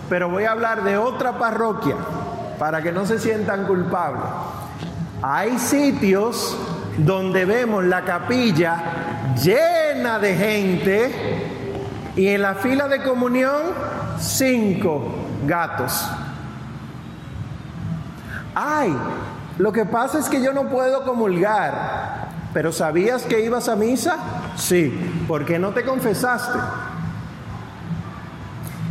pero 0.10 0.30
voy 0.30 0.44
a 0.44 0.51
hablar 0.51 0.84
de 0.84 0.98
otra 0.98 1.39
parroquia 1.39 1.96
para 2.60 2.82
que 2.82 2.92
no 2.92 3.06
se 3.06 3.20
sientan 3.20 3.65
culpables. 3.65 4.24
Hay 5.22 5.58
sitios 5.58 6.56
donde 6.98 7.46
vemos 7.46 7.84
la 7.84 8.03
capilla 8.03 9.34
llena 9.42 10.20
de 10.20 10.36
gente 10.36 11.12
y 12.15 12.27
en 12.27 12.42
la 12.44 12.56
fila 12.56 12.88
de 12.88 13.01
comunión 13.01 13.62
cinco 14.20 15.15
gatos. 15.48 16.08
Ay, 18.53 18.96
lo 19.58 19.72
que 19.72 19.86
pasa 19.86 20.20
es 20.20 20.30
que 20.30 20.44
yo 20.44 20.53
no 20.53 20.70
puedo 20.70 21.03
comulgar, 21.06 22.27
pero 22.53 22.72
¿sabías 22.72 23.24
que 23.24 23.44
ibas 23.44 23.68
a 23.68 23.75
misa? 23.75 24.18
Sí, 24.56 25.25
¿por 25.27 25.44
qué 25.44 25.58
no 25.58 25.72
te 25.72 25.84
confesaste? 25.84 26.60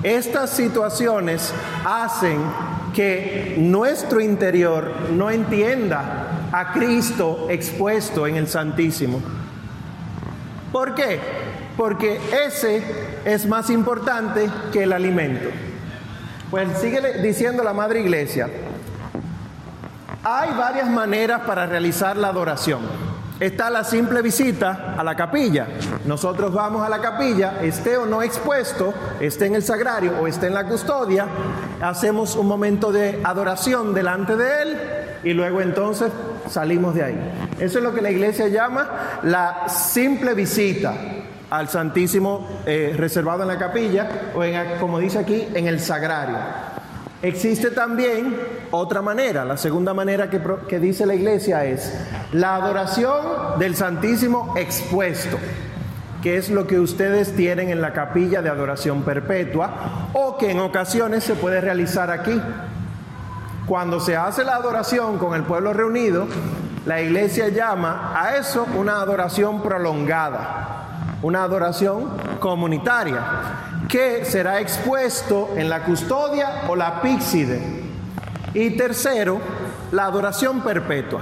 Estas 0.02 0.50
situaciones 0.50 1.52
hacen 1.84 2.40
que 2.92 3.54
nuestro 3.58 4.20
interior 4.20 4.92
no 5.12 5.30
entienda 5.30 6.48
a 6.52 6.72
Cristo 6.72 7.46
expuesto 7.48 8.26
en 8.26 8.36
el 8.36 8.48
Santísimo. 8.48 9.22
¿Por 10.72 10.94
qué? 10.94 11.20
Porque 11.76 12.20
ese 12.46 12.82
es 13.24 13.46
más 13.46 13.70
importante 13.70 14.50
que 14.72 14.82
el 14.82 14.92
alimento. 14.92 15.48
Pues 16.50 16.68
sigue 16.78 17.22
diciendo 17.22 17.62
la 17.62 17.72
Madre 17.72 18.00
Iglesia, 18.00 18.50
hay 20.24 20.50
varias 20.54 20.90
maneras 20.90 21.42
para 21.46 21.66
realizar 21.66 22.16
la 22.16 22.28
adoración. 22.28 23.11
Está 23.42 23.70
la 23.70 23.82
simple 23.82 24.22
visita 24.22 24.94
a 24.96 25.02
la 25.02 25.16
capilla. 25.16 25.66
Nosotros 26.04 26.54
vamos 26.54 26.86
a 26.86 26.88
la 26.88 27.00
capilla, 27.00 27.60
esté 27.60 27.96
o 27.96 28.06
no 28.06 28.22
expuesto, 28.22 28.94
esté 29.18 29.46
en 29.46 29.56
el 29.56 29.64
sagrario 29.64 30.12
o 30.20 30.28
esté 30.28 30.46
en 30.46 30.54
la 30.54 30.64
custodia, 30.68 31.26
hacemos 31.80 32.36
un 32.36 32.46
momento 32.46 32.92
de 32.92 33.20
adoración 33.24 33.94
delante 33.94 34.36
de 34.36 34.62
él 34.62 34.78
y 35.24 35.32
luego 35.32 35.60
entonces 35.60 36.12
salimos 36.48 36.94
de 36.94 37.02
ahí. 37.02 37.32
Eso 37.58 37.78
es 37.78 37.84
lo 37.84 37.92
que 37.92 38.00
la 38.00 38.12
iglesia 38.12 38.46
llama 38.46 39.18
la 39.24 39.68
simple 39.68 40.34
visita 40.34 40.94
al 41.50 41.68
Santísimo 41.68 42.62
eh, 42.64 42.94
reservado 42.96 43.42
en 43.42 43.48
la 43.48 43.58
capilla 43.58 44.30
o 44.36 44.42
como 44.78 45.00
dice 45.00 45.18
aquí, 45.18 45.48
en 45.52 45.66
el 45.66 45.80
sagrario. 45.80 46.36
Existe 47.22 47.70
también 47.70 48.36
otra 48.72 49.00
manera, 49.00 49.44
la 49.44 49.56
segunda 49.56 49.94
manera 49.94 50.28
que, 50.28 50.80
dice 50.80 51.06
la 51.06 51.14
iglesia 51.14 51.64
es 51.64 51.96
la 52.32 52.56
adoración 52.56 53.60
del 53.60 53.76
Santísimo 53.76 54.54
expuesto, 54.56 55.38
que 56.20 56.36
es 56.36 56.50
lo 56.50 56.66
que 56.66 56.80
ustedes 56.80 57.36
tienen 57.36 57.70
en 57.70 57.80
la 57.80 57.92
capilla 57.92 58.42
de 58.42 58.50
adoración 58.50 59.02
perpetua 59.02 60.08
o 60.14 60.36
que 60.36 60.50
en 60.50 60.58
ocasiones 60.58 61.22
se 61.22 61.36
puede 61.36 61.60
realizar 61.60 62.10
aquí. 62.10 62.42
Cuando 63.66 64.00
se 64.00 64.16
hace 64.16 64.42
la 64.42 64.56
adoración 64.56 65.18
con 65.18 65.34
el 65.34 65.44
pueblo 65.44 65.72
reunido, 65.72 66.26
la 66.86 67.00
iglesia 67.00 67.50
llama 67.50 68.14
a 68.16 68.36
eso 68.36 68.66
una 68.76 69.00
adoración 69.00 69.62
prolongada, 69.62 70.81
una 71.22 71.42
adoración 71.42 72.10
comunitaria. 72.40 73.20
Que 73.88 74.24
será 74.24 74.60
expuesto 74.60 75.50
en 75.56 75.68
la 75.68 75.84
custodia 75.84 76.62
o 76.68 76.76
la 76.76 77.02
píxide. 77.02 77.60
Y 78.54 78.70
tercero, 78.76 79.40
la 79.92 80.04
adoración 80.04 80.62
perpetua, 80.62 81.20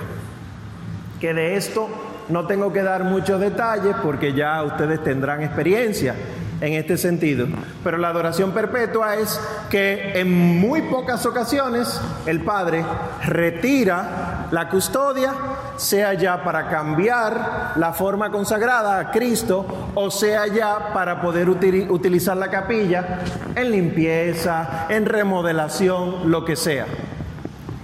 que 1.20 1.32
de 1.32 1.56
esto 1.56 1.88
no 2.28 2.46
tengo 2.46 2.72
que 2.72 2.82
dar 2.82 3.04
muchos 3.04 3.40
detalles 3.40 3.94
porque 4.02 4.32
ya 4.32 4.62
ustedes 4.62 5.02
tendrán 5.02 5.42
experiencia 5.42 6.14
en 6.60 6.74
este 6.74 6.96
sentido. 6.96 7.46
Pero 7.82 7.98
la 7.98 8.08
adoración 8.08 8.52
perpetua 8.52 9.16
es 9.16 9.40
que 9.70 10.18
en 10.20 10.30
muy 10.60 10.82
pocas 10.82 11.24
ocasiones 11.26 12.00
el 12.26 12.40
Padre 12.40 12.84
retira 13.24 14.48
la 14.50 14.68
custodia, 14.68 15.32
sea 15.76 16.14
ya 16.14 16.44
para 16.44 16.68
cambiar 16.68 17.72
la 17.76 17.92
forma 17.92 18.30
consagrada 18.30 18.98
a 18.98 19.10
Cristo, 19.10 19.90
o 19.94 20.10
sea 20.10 20.46
ya 20.46 20.92
para 20.92 21.20
poder 21.20 21.48
utilizar 21.48 22.36
la 22.36 22.50
capilla 22.50 23.20
en 23.54 23.70
limpieza, 23.70 24.86
en 24.88 25.06
remodelación, 25.06 26.30
lo 26.30 26.44
que 26.44 26.56
sea. 26.56 26.86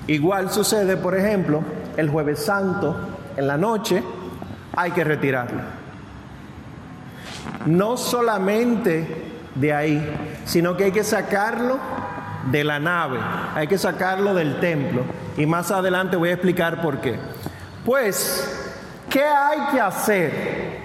Igual 0.07 0.51
sucede, 0.51 0.97
por 0.97 1.17
ejemplo, 1.17 1.63
el 1.97 2.11
jueves 2.11 2.45
santo, 2.45 2.97
en 3.37 3.47
la 3.47 3.57
noche, 3.57 4.03
hay 4.77 4.91
que 4.93 5.03
retirarla 5.03 5.76
no 7.67 7.97
solamente 7.97 9.25
de 9.55 9.73
ahí, 9.73 10.17
sino 10.45 10.77
que 10.77 10.85
hay 10.85 10.93
que 10.93 11.05
sacarlo 11.05 11.79
de 12.51 12.65
la 12.65 12.79
nave, 12.79 13.19
hay 13.55 13.67
que 13.67 13.79
sacarlo 13.79 14.35
del 14.35 14.61
templo. 14.61 15.03
Y 15.37 15.47
más 15.47 15.71
adelante 15.71 16.17
voy 16.17 16.31
a 16.31 16.35
explicar 16.35 16.81
por 16.81 17.01
qué. 17.01 17.19
Pues, 17.85 18.73
¿qué 19.11 19.25
hay 19.25 19.59
que 19.73 19.81
hacer 19.81 20.81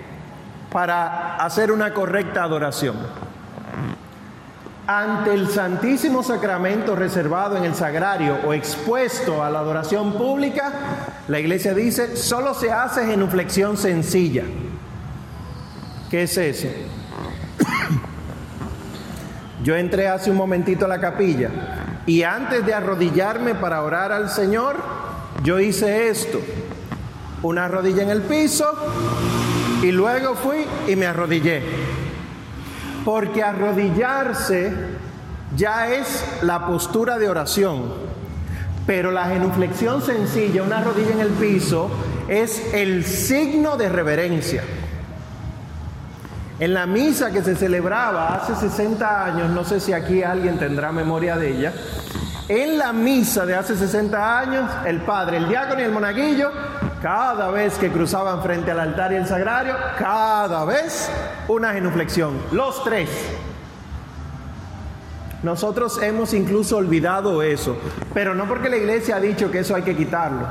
para 0.71 1.35
hacer 1.37 1.71
una 1.71 1.93
correcta 1.93 2.43
adoración? 2.43 2.95
Ante 4.87 5.33
el 5.33 5.47
Santísimo 5.47 6.23
Sacramento 6.23 6.95
reservado 6.95 7.55
en 7.55 7.63
el 7.63 7.75
sagrario 7.75 8.39
o 8.45 8.53
expuesto 8.53 9.43
a 9.43 9.49
la 9.49 9.59
adoración 9.59 10.13
pública, 10.13 10.71
la 11.27 11.39
iglesia 11.39 11.73
dice, 11.73 12.17
solo 12.17 12.53
se 12.53 12.71
hace 12.71 13.05
genuflexión 13.05 13.77
sencilla. 13.77 14.43
¿Qué 16.11 16.23
es 16.23 16.37
eso? 16.37 16.67
Yo 19.63 19.77
entré 19.77 20.09
hace 20.09 20.29
un 20.29 20.35
momentito 20.35 20.83
a 20.83 20.89
la 20.89 20.99
capilla 20.99 21.49
y 22.05 22.23
antes 22.23 22.65
de 22.65 22.73
arrodillarme 22.73 23.55
para 23.55 23.81
orar 23.81 24.11
al 24.11 24.29
Señor, 24.29 24.75
yo 25.41 25.57
hice 25.61 26.09
esto. 26.09 26.41
Una 27.43 27.69
rodilla 27.69 28.03
en 28.03 28.09
el 28.09 28.23
piso 28.23 28.69
y 29.81 29.93
luego 29.93 30.35
fui 30.35 30.65
y 30.85 30.97
me 30.97 31.05
arrodillé. 31.05 31.63
Porque 33.05 33.41
arrodillarse 33.41 34.73
ya 35.55 35.93
es 35.93 36.25
la 36.41 36.67
postura 36.67 37.19
de 37.19 37.29
oración. 37.29 37.85
Pero 38.85 39.11
la 39.11 39.27
genuflexión 39.27 40.01
sencilla, 40.01 40.61
una 40.63 40.83
rodilla 40.83 41.13
en 41.13 41.21
el 41.21 41.29
piso, 41.29 41.89
es 42.27 42.73
el 42.73 43.05
signo 43.05 43.77
de 43.77 43.87
reverencia. 43.87 44.61
En 46.61 46.75
la 46.75 46.85
misa 46.85 47.31
que 47.31 47.41
se 47.41 47.55
celebraba 47.55 48.35
hace 48.35 48.55
60 48.55 49.25
años, 49.25 49.49
no 49.49 49.63
sé 49.63 49.79
si 49.79 49.93
aquí 49.93 50.21
alguien 50.21 50.59
tendrá 50.59 50.91
memoria 50.91 51.35
de 51.35 51.57
ella, 51.57 51.73
en 52.47 52.77
la 52.77 52.93
misa 52.93 53.47
de 53.47 53.55
hace 53.55 53.75
60 53.75 54.39
años, 54.39 54.69
el 54.85 55.01
padre, 55.01 55.37
el 55.37 55.49
diácono 55.49 55.81
y 55.81 55.85
el 55.85 55.91
monaguillo, 55.91 56.51
cada 57.01 57.49
vez 57.49 57.79
que 57.79 57.89
cruzaban 57.89 58.43
frente 58.43 58.69
al 58.69 58.79
altar 58.79 59.11
y 59.11 59.15
el 59.15 59.25
sagrario, 59.25 59.75
cada 59.97 60.63
vez 60.65 61.09
una 61.47 61.73
genuflexión, 61.73 62.39
los 62.51 62.83
tres. 62.83 63.09
Nosotros 65.41 65.99
hemos 66.03 66.31
incluso 66.35 66.77
olvidado 66.77 67.41
eso, 67.41 67.75
pero 68.13 68.35
no 68.35 68.45
porque 68.45 68.69
la 68.69 68.77
iglesia 68.77 69.15
ha 69.15 69.19
dicho 69.19 69.49
que 69.49 69.61
eso 69.61 69.73
hay 69.73 69.81
que 69.81 69.97
quitarlo, 69.97 70.45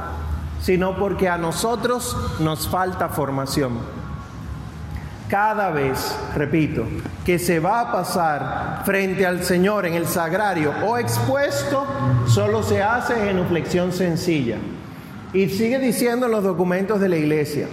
sino 0.61 0.97
porque 0.97 1.29
a 1.29 1.39
nosotros 1.39 2.17
nos 2.41 2.67
falta 2.67 3.09
formación. 3.11 4.00
Cada 5.31 5.71
vez, 5.71 6.13
repito, 6.35 6.85
que 7.25 7.39
se 7.39 7.61
va 7.61 7.81
a 7.81 7.93
pasar 7.93 8.83
frente 8.85 9.25
al 9.25 9.45
Señor 9.45 9.87
en 9.87 9.95
el 9.95 10.09
sagrario 10.09 10.75
o 10.85 10.99
expuesto, 10.99 11.87
solo 12.27 12.65
se 12.65 12.83
hace 12.83 13.13
en 13.13 13.29
genuflexión 13.29 13.93
sencilla. 13.93 14.57
Y 15.33 15.49
sigue 15.49 15.79
diciendo 15.79 16.27
en 16.27 16.33
los 16.33 16.43
documentos 16.43 16.99
de 16.99 17.09
la 17.09 17.17
iglesia, 17.17 17.69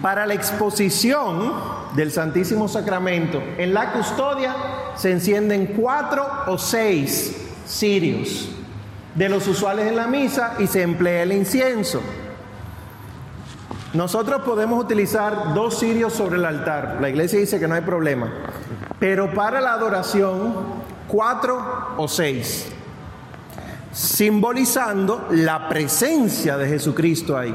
para 0.00 0.24
la 0.24 0.32
exposición 0.32 1.52
del 1.94 2.10
Santísimo 2.10 2.68
Sacramento 2.68 3.42
en 3.58 3.74
la 3.74 3.92
custodia 3.92 4.56
se 4.96 5.12
encienden 5.12 5.74
cuatro 5.78 6.26
o 6.46 6.56
seis 6.56 7.36
cirios 7.66 8.48
de 9.14 9.28
los 9.28 9.46
usuales 9.46 9.86
en 9.86 9.96
la 9.96 10.06
misa 10.06 10.54
y 10.58 10.66
se 10.66 10.80
emplea 10.80 11.24
el 11.24 11.32
incienso. 11.32 12.00
Nosotros 13.94 14.40
podemos 14.40 14.82
utilizar 14.82 15.52
dos 15.52 15.78
cirios 15.78 16.14
sobre 16.14 16.36
el 16.36 16.46
altar. 16.46 16.96
La 17.00 17.10
iglesia 17.10 17.38
dice 17.38 17.60
que 17.60 17.68
no 17.68 17.74
hay 17.74 17.82
problema. 17.82 18.32
Pero 18.98 19.34
para 19.34 19.60
la 19.60 19.74
adoración, 19.74 20.54
cuatro 21.06 21.92
o 21.98 22.08
seis. 22.08 22.68
Simbolizando 23.92 25.26
la 25.32 25.68
presencia 25.68 26.56
de 26.56 26.68
Jesucristo 26.68 27.36
ahí. 27.36 27.54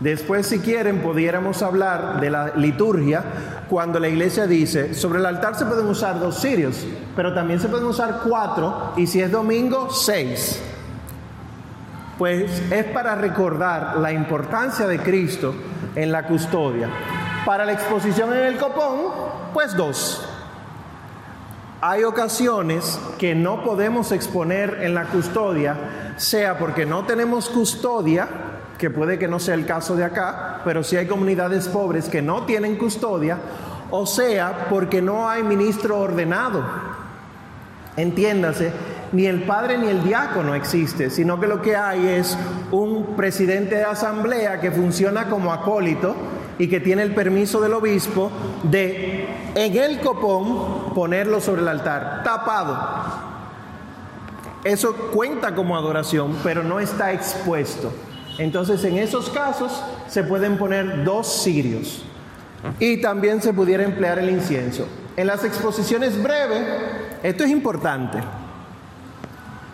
Después, 0.00 0.48
si 0.48 0.58
quieren, 0.58 1.00
pudiéramos 1.00 1.62
hablar 1.62 2.20
de 2.20 2.28
la 2.28 2.56
liturgia 2.56 3.22
cuando 3.70 4.00
la 4.00 4.08
iglesia 4.08 4.48
dice, 4.48 4.94
sobre 4.94 5.20
el 5.20 5.26
altar 5.26 5.54
se 5.56 5.64
pueden 5.64 5.86
usar 5.86 6.18
dos 6.18 6.40
cirios, 6.40 6.84
pero 7.14 7.32
también 7.32 7.60
se 7.60 7.68
pueden 7.68 7.86
usar 7.86 8.22
cuatro 8.28 8.94
y 8.96 9.06
si 9.06 9.20
es 9.20 9.30
domingo, 9.30 9.90
seis 9.90 10.60
pues 12.22 12.62
es 12.70 12.84
para 12.84 13.16
recordar 13.16 13.96
la 13.96 14.12
importancia 14.12 14.86
de 14.86 15.00
Cristo 15.00 15.52
en 15.96 16.12
la 16.12 16.24
custodia. 16.24 16.88
Para 17.44 17.64
la 17.64 17.72
exposición 17.72 18.32
en 18.32 18.44
el 18.44 18.58
copón, 18.58 19.08
pues 19.52 19.76
dos. 19.76 20.24
Hay 21.80 22.04
ocasiones 22.04 22.96
que 23.18 23.34
no 23.34 23.64
podemos 23.64 24.12
exponer 24.12 24.82
en 24.82 24.94
la 24.94 25.06
custodia, 25.06 26.14
sea 26.16 26.58
porque 26.58 26.86
no 26.86 27.04
tenemos 27.06 27.48
custodia, 27.48 28.28
que 28.78 28.88
puede 28.88 29.18
que 29.18 29.26
no 29.26 29.40
sea 29.40 29.54
el 29.54 29.66
caso 29.66 29.96
de 29.96 30.04
acá, 30.04 30.60
pero 30.64 30.84
sí 30.84 30.96
hay 30.96 31.08
comunidades 31.08 31.66
pobres 31.66 32.08
que 32.08 32.22
no 32.22 32.44
tienen 32.44 32.76
custodia, 32.76 33.36
o 33.90 34.06
sea 34.06 34.68
porque 34.70 35.02
no 35.02 35.28
hay 35.28 35.42
ministro 35.42 35.98
ordenado. 35.98 36.62
Entiéndase 37.96 38.91
ni 39.12 39.26
el 39.26 39.42
padre 39.42 39.78
ni 39.78 39.88
el 39.88 40.02
diácono 40.02 40.54
existe, 40.54 41.10
sino 41.10 41.38
que 41.38 41.46
lo 41.46 41.60
que 41.60 41.76
hay 41.76 42.06
es 42.08 42.36
un 42.70 43.14
presidente 43.16 43.76
de 43.76 43.84
asamblea 43.84 44.60
que 44.60 44.70
funciona 44.70 45.28
como 45.28 45.52
acólito 45.52 46.14
y 46.58 46.68
que 46.68 46.80
tiene 46.80 47.02
el 47.02 47.14
permiso 47.14 47.60
del 47.60 47.74
obispo 47.74 48.30
de 48.64 49.26
en 49.54 49.76
el 49.76 50.00
copón 50.00 50.94
ponerlo 50.94 51.40
sobre 51.40 51.62
el 51.62 51.68
altar, 51.68 52.22
tapado. 52.24 52.78
Eso 54.64 54.94
cuenta 55.12 55.54
como 55.54 55.76
adoración, 55.76 56.36
pero 56.42 56.62
no 56.62 56.80
está 56.80 57.12
expuesto. 57.12 57.92
Entonces 58.38 58.82
en 58.84 58.96
esos 58.96 59.28
casos 59.30 59.82
se 60.08 60.22
pueden 60.22 60.56
poner 60.56 61.04
dos 61.04 61.42
cirios 61.42 62.04
y 62.78 63.00
también 63.00 63.42
se 63.42 63.52
pudiera 63.52 63.82
emplear 63.82 64.18
el 64.18 64.30
incienso. 64.30 64.86
en 65.14 65.26
las 65.26 65.44
exposiciones 65.44 66.22
breves, 66.22 66.62
esto 67.22 67.44
es 67.44 67.50
importante, 67.50 68.18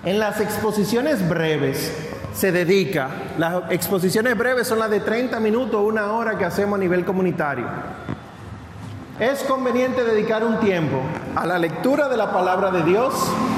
en 0.09 0.19
las 0.19 0.41
exposiciones 0.41 1.29
breves 1.29 1.93
se 2.33 2.51
dedica, 2.51 3.11
las 3.37 3.71
exposiciones 3.71 4.39
breves 4.39 4.67
son 4.67 4.79
las 4.79 4.89
de 4.89 5.01
30 5.01 5.39
minutos, 5.39 5.83
una 5.85 6.13
hora 6.13 6.39
que 6.39 6.47
hacemos 6.47 6.79
a 6.79 6.81
nivel 6.81 7.05
comunitario. 7.05 7.67
Es 9.21 9.43
conveniente 9.43 10.05
dedicar 10.05 10.45
un 10.45 10.61
tiempo 10.61 11.03
a 11.37 11.45
la 11.45 11.59
lectura 11.59 12.09
de 12.09 12.17
la 12.17 12.33
palabra 12.33 12.71
de 12.71 12.85
Dios, 12.85 13.13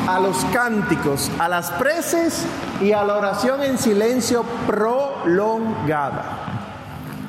a 0.09 0.19
los 0.19 0.45
cánticos, 0.47 1.31
a 1.39 1.49
las 1.49 1.71
preces 1.73 2.45
y 2.81 2.91
a 2.91 3.05
la 3.05 3.19
oración 3.19 3.63
en 3.63 3.79
silencio 3.79 4.43
prolongada. 4.67 6.25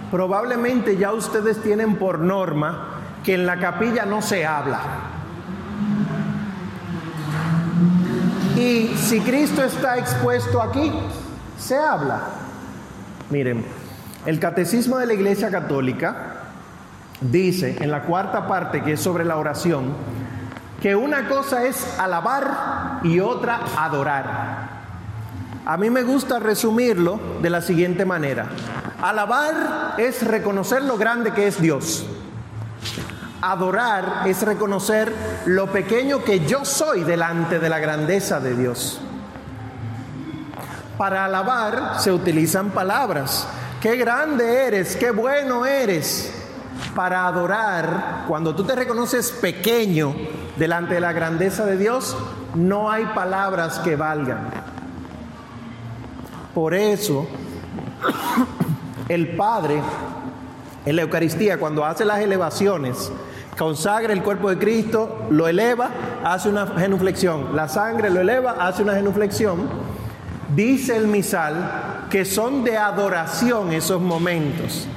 Probablemente 0.09 0.97
ya 0.97 1.13
ustedes 1.13 1.61
tienen 1.61 1.97
por 1.97 2.17
norma 2.17 3.01
que 3.23 3.35
en 3.35 3.45
la 3.45 3.59
capilla 3.59 4.03
no 4.03 4.23
se 4.23 4.47
habla. 4.47 5.10
Y 8.61 8.95
si 8.95 9.19
Cristo 9.21 9.63
está 9.63 9.97
expuesto 9.97 10.61
aquí, 10.61 10.91
se 11.57 11.75
habla. 11.75 12.21
Miren, 13.31 13.65
el 14.27 14.39
catecismo 14.39 14.99
de 14.99 15.07
la 15.07 15.13
Iglesia 15.13 15.49
Católica 15.49 16.43
dice 17.21 17.77
en 17.79 17.89
la 17.89 18.03
cuarta 18.03 18.47
parte 18.47 18.83
que 18.83 18.93
es 18.93 18.99
sobre 18.99 19.25
la 19.25 19.37
oración, 19.37 19.95
que 20.79 20.95
una 20.95 21.27
cosa 21.27 21.63
es 21.65 21.99
alabar 21.99 22.99
y 23.01 23.19
otra 23.19 23.61
adorar. 23.79 24.69
A 25.65 25.75
mí 25.77 25.89
me 25.89 26.03
gusta 26.03 26.37
resumirlo 26.37 27.19
de 27.41 27.49
la 27.49 27.61
siguiente 27.61 28.05
manera. 28.05 28.45
Alabar 29.01 29.95
es 29.97 30.21
reconocer 30.21 30.83
lo 30.83 30.97
grande 30.97 31.31
que 31.31 31.47
es 31.47 31.59
Dios. 31.59 32.05
Adorar 33.41 34.23
es 34.27 34.43
reconocer 34.43 35.11
lo 35.45 35.71
pequeño 35.71 36.23
que 36.23 36.45
yo 36.45 36.63
soy 36.63 37.03
delante 37.03 37.57
de 37.57 37.69
la 37.69 37.79
grandeza 37.79 38.39
de 38.39 38.55
Dios. 38.55 39.01
Para 40.95 41.25
alabar 41.25 41.99
se 41.99 42.11
utilizan 42.11 42.69
palabras. 42.69 43.47
Qué 43.81 43.95
grande 43.95 44.67
eres, 44.67 44.95
qué 44.95 45.09
bueno 45.09 45.65
eres. 45.65 46.31
Para 46.93 47.25
adorar, 47.25 48.25
cuando 48.27 48.53
tú 48.53 48.63
te 48.63 48.75
reconoces 48.75 49.31
pequeño 49.31 50.13
delante 50.57 50.93
de 50.93 51.01
la 51.01 51.11
grandeza 51.11 51.65
de 51.65 51.77
Dios, 51.77 52.15
no 52.53 52.91
hay 52.91 53.05
palabras 53.05 53.79
que 53.79 53.95
valgan. 53.95 54.51
Por 56.53 56.75
eso, 56.75 57.25
el 59.09 59.35
Padre 59.35 59.81
en 60.85 60.95
la 60.95 61.01
Eucaristía, 61.01 61.59
cuando 61.59 61.85
hace 61.85 62.05
las 62.05 62.19
elevaciones, 62.19 63.11
consagra 63.57 64.13
el 64.13 64.23
cuerpo 64.23 64.49
de 64.49 64.57
Cristo, 64.57 65.25
lo 65.29 65.47
eleva, 65.47 65.89
hace 66.23 66.49
una 66.49 66.67
genuflexión. 66.67 67.55
La 67.55 67.67
sangre 67.67 68.09
lo 68.09 68.21
eleva, 68.21 68.55
hace 68.59 68.83
una 68.83 68.93
genuflexión. 68.93 69.69
Dice 70.55 70.97
el 70.97 71.07
misal 71.07 72.05
que 72.09 72.25
son 72.25 72.63
de 72.63 72.77
adoración 72.77 73.71
esos 73.71 74.01
momentos. 74.01 74.87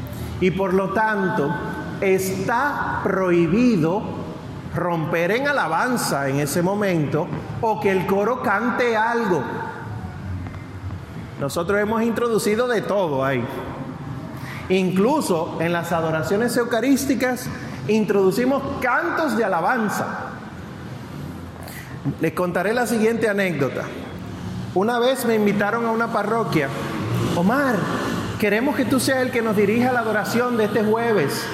Y 0.41 0.51
por 0.51 0.75
lo 0.75 0.93
tanto, 0.93 1.55
está 2.01 3.01
prohibido 3.03 4.03
romper 4.75 5.31
en 5.31 5.47
alabanza 5.47 6.29
en 6.29 6.41
ese 6.41 6.61
momento 6.61 7.29
o 7.61 7.81
que 7.81 7.93
el 7.93 8.07
coro 8.07 8.43
cante 8.43 8.97
algo. 8.97 9.43
Nosotros 11.41 11.79
hemos 11.81 12.03
introducido 12.03 12.67
de 12.67 12.83
todo 12.83 13.25
ahí. 13.25 13.45
Incluso 14.69 15.59
en 15.61 15.73
las 15.73 15.93
adoraciones 15.93 16.57
eucarísticas 16.57 17.49
introducimos 17.89 18.63
cantos 18.81 19.37
de 19.37 19.45
alabanza. 19.45 20.31
Les 22.21 22.33
contaré 22.33 22.75
la 22.75 22.87
siguiente 22.87 23.29
anécdota. 23.29 23.83
Una 24.75 24.99
vez 24.99 25.25
me 25.25 25.37
invitaron 25.37 25.87
a 25.87 25.91
una 25.91 26.13
parroquia. 26.13 26.69
Omar, 27.37 27.77
queremos 28.39 28.77
que 28.77 28.85
tú 28.85 29.01
seas 29.01 29.19
el 29.19 29.31
que 29.31 29.43
nos 29.43 29.57
dirija 29.57 29.93
la 29.93 30.01
adoración 30.01 30.57
de 30.57 30.65
este 30.65 30.83
jueves. 30.83 31.45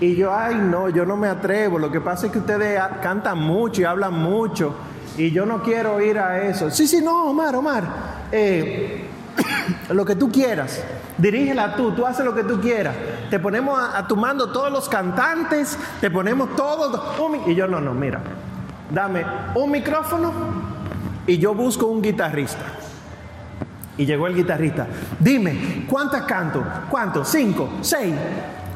Y 0.00 0.14
yo, 0.14 0.34
ay, 0.34 0.56
no, 0.56 0.88
yo 0.88 1.04
no 1.04 1.16
me 1.16 1.28
atrevo. 1.28 1.78
Lo 1.78 1.90
que 1.90 2.00
pasa 2.00 2.26
es 2.26 2.32
que 2.32 2.38
ustedes 2.38 2.80
cantan 3.02 3.38
mucho 3.38 3.80
y 3.80 3.84
hablan 3.84 4.14
mucho. 4.14 4.74
Y 5.16 5.30
yo 5.30 5.46
no 5.46 5.62
quiero 5.62 6.00
ir 6.00 6.18
a 6.18 6.42
eso. 6.42 6.70
Sí, 6.70 6.86
sí, 6.86 7.00
no, 7.00 7.30
Omar, 7.30 7.56
Omar. 7.56 7.84
Eh, 8.30 9.06
lo 9.90 10.04
que 10.04 10.14
tú 10.14 10.30
quieras. 10.30 10.82
Dirígela 11.18 11.74
tú, 11.74 11.90
tú 11.92 12.06
haces 12.06 12.24
lo 12.24 12.34
que 12.34 12.44
tú 12.44 12.60
quieras. 12.60 12.94
Te 13.28 13.40
ponemos 13.40 13.78
a, 13.78 14.06
tu 14.06 14.16
mando 14.16 14.50
todos 14.52 14.70
los 14.70 14.88
cantantes, 14.88 15.76
te 16.00 16.10
ponemos 16.10 16.54
todos. 16.54 17.00
y 17.46 17.54
yo, 17.56 17.66
no, 17.66 17.80
no, 17.80 17.92
mira, 17.92 18.20
dame 18.90 19.24
un 19.56 19.70
micrófono 19.70 20.32
y 21.26 21.38
yo 21.38 21.54
busco 21.54 21.86
un 21.86 22.00
guitarrista. 22.00 22.64
Y 23.96 24.06
llegó 24.06 24.28
el 24.28 24.36
guitarrista. 24.36 24.86
Dime, 25.18 25.84
¿cuántas 25.90 26.22
canto? 26.22 26.64
¿Cuántos? 26.88 27.28
¿Cinco? 27.28 27.68
¿Seis? 27.80 28.14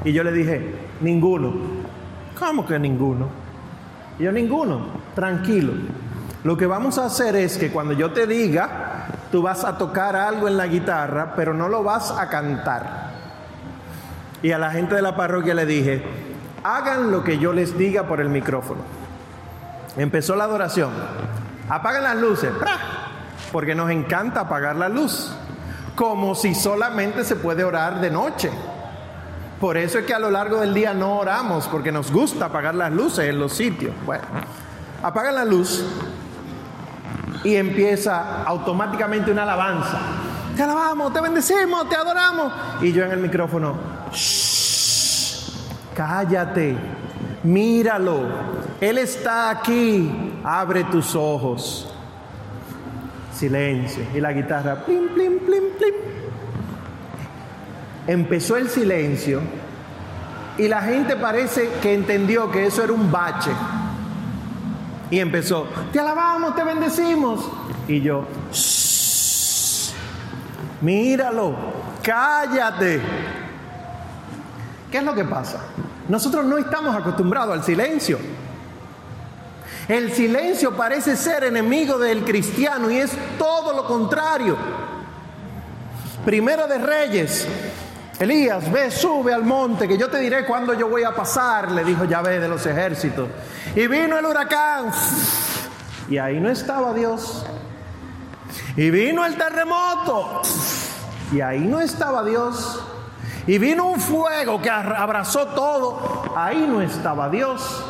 Y 0.04 0.12
yo 0.12 0.24
le 0.24 0.32
dije, 0.32 0.74
ninguno. 1.00 1.52
¿Cómo 2.36 2.66
que 2.66 2.76
ninguno? 2.76 3.28
Y 4.18 4.24
yo, 4.24 4.32
ninguno. 4.32 4.80
Tranquilo. 5.14 5.74
Lo 6.42 6.56
que 6.56 6.66
vamos 6.66 6.98
a 6.98 7.04
hacer 7.06 7.36
es 7.36 7.56
que 7.56 7.70
cuando 7.70 7.94
yo 7.94 8.10
te 8.12 8.26
diga, 8.26 8.91
tú 9.32 9.40
vas 9.40 9.64
a 9.64 9.78
tocar 9.78 10.14
algo 10.14 10.46
en 10.46 10.58
la 10.58 10.66
guitarra, 10.66 11.32
pero 11.34 11.54
no 11.54 11.68
lo 11.68 11.82
vas 11.82 12.10
a 12.10 12.28
cantar. 12.28 13.10
Y 14.42 14.52
a 14.52 14.58
la 14.58 14.70
gente 14.70 14.94
de 14.94 15.02
la 15.02 15.16
parroquia 15.16 15.54
le 15.54 15.64
dije, 15.64 16.04
hagan 16.62 17.10
lo 17.10 17.24
que 17.24 17.38
yo 17.38 17.54
les 17.54 17.76
diga 17.78 18.04
por 18.04 18.20
el 18.20 18.28
micrófono. 18.28 18.82
Empezó 19.96 20.36
la 20.36 20.44
adoración. 20.44 20.90
Apagan 21.68 22.02
las 22.02 22.16
luces, 22.16 22.52
porque 23.50 23.74
nos 23.74 23.90
encanta 23.90 24.40
apagar 24.40 24.76
la 24.76 24.90
luz, 24.90 25.32
como 25.96 26.34
si 26.34 26.54
solamente 26.54 27.24
se 27.24 27.36
puede 27.36 27.64
orar 27.64 28.00
de 28.00 28.10
noche. 28.10 28.50
Por 29.58 29.78
eso 29.78 29.98
es 29.98 30.04
que 30.04 30.12
a 30.12 30.18
lo 30.18 30.30
largo 30.30 30.60
del 30.60 30.74
día 30.74 30.92
no 30.92 31.18
oramos, 31.18 31.68
porque 31.68 31.90
nos 31.90 32.12
gusta 32.12 32.46
apagar 32.46 32.74
las 32.74 32.92
luces 32.92 33.30
en 33.30 33.38
los 33.38 33.54
sitios. 33.54 33.94
Bueno, 34.04 34.24
apagan 35.02 35.36
la 35.36 35.44
luz 35.46 35.86
y 37.44 37.56
empieza 37.56 38.42
automáticamente 38.44 39.30
una 39.30 39.42
alabanza. 39.42 39.98
Te 40.56 40.62
alabamos, 40.62 41.12
te 41.12 41.20
bendecimos, 41.20 41.88
te 41.88 41.96
adoramos. 41.96 42.52
Y 42.80 42.92
yo 42.92 43.04
en 43.04 43.12
el 43.12 43.20
micrófono, 43.20 43.74
cállate, 45.94 46.76
míralo, 47.42 48.26
Él 48.80 48.98
está 48.98 49.50
aquí, 49.50 50.40
abre 50.44 50.84
tus 50.84 51.14
ojos. 51.14 51.88
Silencio. 53.32 54.04
Y 54.14 54.20
la 54.20 54.32
guitarra, 54.32 54.84
plim, 54.84 55.08
plim, 55.08 55.38
plim, 55.38 55.64
plim. 55.78 55.94
Empezó 58.06 58.56
el 58.56 58.68
silencio 58.68 59.40
y 60.58 60.68
la 60.68 60.82
gente 60.82 61.16
parece 61.16 61.70
que 61.80 61.94
entendió 61.94 62.50
que 62.50 62.66
eso 62.66 62.84
era 62.84 62.92
un 62.92 63.10
bache. 63.10 63.50
Y 65.12 65.20
empezó, 65.20 65.68
te 65.92 66.00
alabamos, 66.00 66.56
te 66.56 66.64
bendecimos. 66.64 67.44
Y 67.86 68.00
yo, 68.00 68.24
míralo, 70.80 71.54
cállate. 72.02 72.98
¿Qué 74.90 74.96
es 74.96 75.04
lo 75.04 75.14
que 75.14 75.26
pasa? 75.26 75.64
Nosotros 76.08 76.46
no 76.46 76.56
estamos 76.56 76.96
acostumbrados 76.96 77.52
al 77.52 77.62
silencio. 77.62 78.18
El 79.86 80.14
silencio 80.14 80.74
parece 80.74 81.14
ser 81.14 81.44
enemigo 81.44 81.98
del 81.98 82.24
cristiano 82.24 82.90
y 82.90 82.96
es 82.96 83.12
todo 83.36 83.74
lo 83.74 83.86
contrario. 83.86 84.56
Primero 86.24 86.66
de 86.66 86.78
Reyes, 86.78 87.46
Elías, 88.22 88.70
ve, 88.70 88.88
sube 88.90 89.34
al 89.34 89.44
monte, 89.44 89.88
que 89.88 89.98
yo 89.98 90.08
te 90.08 90.18
diré 90.18 90.44
cuándo 90.44 90.74
yo 90.74 90.88
voy 90.88 91.02
a 91.02 91.12
pasar, 91.12 91.72
le 91.72 91.82
dijo 91.82 92.04
Yahvé 92.04 92.38
de 92.38 92.48
los 92.48 92.64
ejércitos. 92.66 93.28
Y 93.74 93.88
vino 93.88 94.16
el 94.16 94.24
huracán, 94.24 94.92
y 96.08 96.18
ahí 96.18 96.38
no 96.38 96.48
estaba 96.48 96.94
Dios. 96.94 97.44
Y 98.76 98.90
vino 98.90 99.24
el 99.24 99.36
terremoto, 99.36 100.40
y 101.32 101.40
ahí 101.40 101.60
no 101.60 101.80
estaba 101.80 102.22
Dios. 102.22 102.84
Y 103.48 103.58
vino 103.58 103.86
un 103.86 104.00
fuego 104.00 104.62
que 104.62 104.70
abrazó 104.70 105.48
todo, 105.48 106.22
ahí 106.36 106.64
no 106.68 106.80
estaba 106.80 107.28
Dios. 107.28 107.84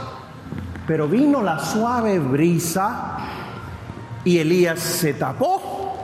Pero 0.86 1.08
vino 1.08 1.42
la 1.42 1.58
suave 1.58 2.18
brisa 2.18 3.18
y 4.24 4.38
Elías 4.38 4.80
se 4.80 5.12
tapó 5.12 5.98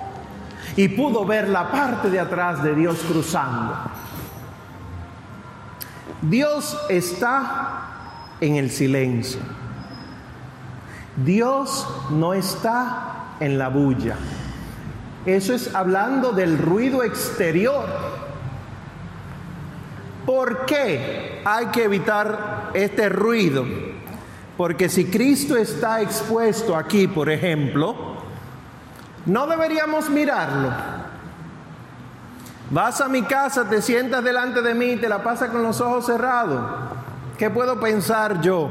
y 0.77 0.89
pudo 0.89 1.25
ver 1.25 1.49
la 1.49 1.71
parte 1.71 2.11
de 2.11 2.21
atrás 2.21 2.63
de 2.63 2.75
Dios 2.75 2.99
cruzando. 3.09 3.75
Dios 6.23 6.77
está 6.89 7.87
en 8.41 8.57
el 8.57 8.71
silencio. 8.71 9.41
Dios 11.25 11.87
no 12.11 12.35
está 12.35 13.35
en 13.41 13.59
la 13.59 13.69
bulla. 13.69 14.17
Eso 15.27 15.53
es 15.53 15.75
hablando 15.75 16.33
del 16.33 16.59
ruido 16.59 17.03
exterior. 17.03 17.87
¿Por 20.25 20.67
qué 20.67 21.41
hay 21.45 21.67
que 21.67 21.85
evitar 21.85 22.71
este 22.75 23.09
ruido? 23.09 23.65
Porque 24.57 24.89
si 24.89 25.07
Cristo 25.07 25.57
está 25.57 26.03
expuesto 26.03 26.77
aquí, 26.77 27.07
por 27.07 27.31
ejemplo, 27.31 27.95
no 29.27 29.47
deberíamos 29.47 30.11
mirarlo. 30.11 30.98
Vas 32.71 33.01
a 33.01 33.09
mi 33.09 33.23
casa, 33.23 33.69
te 33.69 33.81
sientas 33.81 34.23
delante 34.23 34.61
de 34.61 34.75
mí 34.75 34.97
te 34.97 35.09
la 35.09 35.23
pasas 35.23 35.51
con 35.51 35.63
los 35.63 35.81
ojos 35.81 36.07
cerrados. 36.07 36.61
¿Qué 37.39 37.49
puedo 37.49 37.81
pensar 37.81 38.41
yo? 38.43 38.69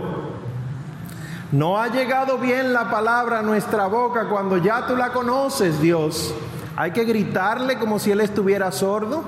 No 1.51 1.79
ha 1.79 1.87
llegado 1.87 2.37
bien 2.37 2.73
la 2.73 2.91
palabra 2.91 3.39
a 3.39 3.41
nuestra 3.41 3.87
boca 3.87 4.27
cuando 4.27 4.57
ya 4.57 4.85
tú 4.85 4.95
la 4.95 5.13
conoces, 5.13 5.81
Dios. 5.81 6.35
Hay 6.75 6.91
que 6.91 7.05
gritarle 7.05 7.79
como 7.79 7.97
si 7.97 8.11
Él 8.11 8.21
estuviera 8.21 8.71
sordo. 8.71 9.23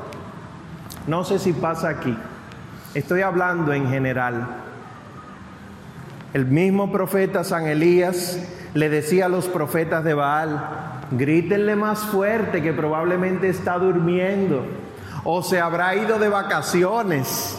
No 1.08 1.24
sé 1.24 1.40
si 1.40 1.54
pasa 1.54 1.90
aquí. 1.90 2.16
Estoy 2.94 3.22
hablando 3.22 3.74
en 3.74 3.90
general. 3.90 4.48
El 6.34 6.46
mismo 6.46 6.92
profeta 6.92 7.44
San 7.44 7.66
Elías 7.66 8.38
le 8.76 8.90
decía 8.90 9.26
a 9.26 9.30
los 9.30 9.48
profetas 9.48 10.04
de 10.04 10.14
Baal, 10.14 10.99
grítenle 11.12 11.76
más 11.76 12.00
fuerte 12.00 12.62
que 12.62 12.74
probablemente 12.74 13.50
está 13.50 13.78
durmiendo 13.78 14.66
o 15.24 15.44
se 15.44 15.60
habrá 15.60 15.96
ido 15.96 16.20
de 16.20 16.30
vacaciones. 16.30 17.58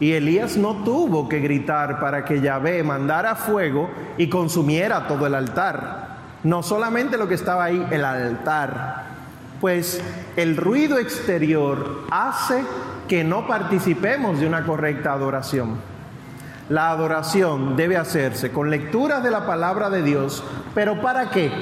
Y 0.00 0.12
Elías 0.12 0.56
no 0.56 0.82
tuvo 0.84 1.28
que 1.28 1.38
gritar 1.38 2.00
para 2.00 2.24
que 2.24 2.40
Yahvé 2.40 2.82
mandara 2.82 3.36
fuego 3.36 3.88
y 4.18 4.28
consumiera 4.28 5.06
todo 5.06 5.26
el 5.26 5.34
altar. 5.34 6.14
No 6.42 6.62
solamente 6.62 7.16
lo 7.16 7.28
que 7.28 7.34
estaba 7.34 7.64
ahí, 7.64 7.86
el 7.90 8.04
altar. 8.04 9.04
Pues 9.60 10.02
el 10.36 10.56
ruido 10.56 10.98
exterior 10.98 12.02
hace 12.10 12.62
que 13.08 13.24
no 13.24 13.46
participemos 13.46 14.40
de 14.40 14.46
una 14.46 14.64
correcta 14.64 15.12
adoración. 15.12 15.76
La 16.68 16.90
adoración 16.90 17.76
debe 17.76 17.96
hacerse 17.96 18.50
con 18.50 18.70
lecturas 18.70 19.22
de 19.22 19.30
la 19.30 19.46
palabra 19.46 19.90
de 19.90 20.02
Dios, 20.02 20.42
pero 20.74 21.00
¿para 21.00 21.30
qué? 21.30 21.52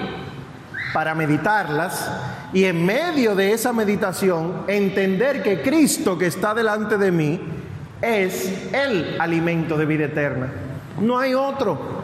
Para 0.93 1.15
meditarlas 1.15 2.11
y 2.53 2.65
en 2.65 2.85
medio 2.85 3.35
de 3.35 3.53
esa 3.53 3.73
meditación 3.73 4.65
entender 4.69 5.43
que 5.43 5.63
Cristo 5.63 6.19
que 6.19 6.27
está 6.27 6.55
delante 6.55 6.99
de 6.99 7.11
mí 7.11 7.41
es 8.03 8.73
el 8.75 9.21
alimento 9.21 9.77
de 9.79 9.87
vida 9.87 10.05
eterna. 10.05 10.49
No 11.01 11.19
hay 11.19 11.35
otro. 11.35 12.03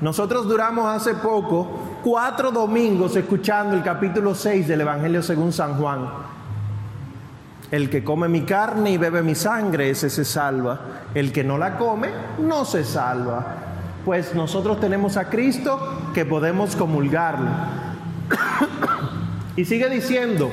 Nosotros 0.00 0.46
duramos 0.46 0.86
hace 0.86 1.14
poco 1.14 2.00
cuatro 2.02 2.50
domingos 2.50 3.16
escuchando 3.16 3.76
el 3.76 3.82
capítulo 3.82 4.34
6 4.34 4.68
del 4.68 4.82
Evangelio 4.82 5.22
según 5.22 5.52
San 5.52 5.74
Juan. 5.78 6.08
El 7.70 7.90
que 7.90 8.04
come 8.04 8.28
mi 8.28 8.42
carne 8.42 8.90
y 8.90 8.96
bebe 8.96 9.22
mi 9.22 9.34
sangre, 9.34 9.90
ese 9.90 10.08
se 10.08 10.24
salva. 10.24 10.80
El 11.14 11.32
que 11.32 11.42
no 11.42 11.58
la 11.58 11.76
come, 11.76 12.10
no 12.38 12.64
se 12.64 12.84
salva. 12.84 13.56
Pues 14.06 14.36
nosotros 14.36 14.78
tenemos 14.78 15.16
a 15.16 15.28
Cristo 15.28 16.12
que 16.14 16.24
podemos 16.24 16.76
comulgarlo. 16.76 17.50
y 19.56 19.64
sigue 19.64 19.90
diciendo, 19.90 20.48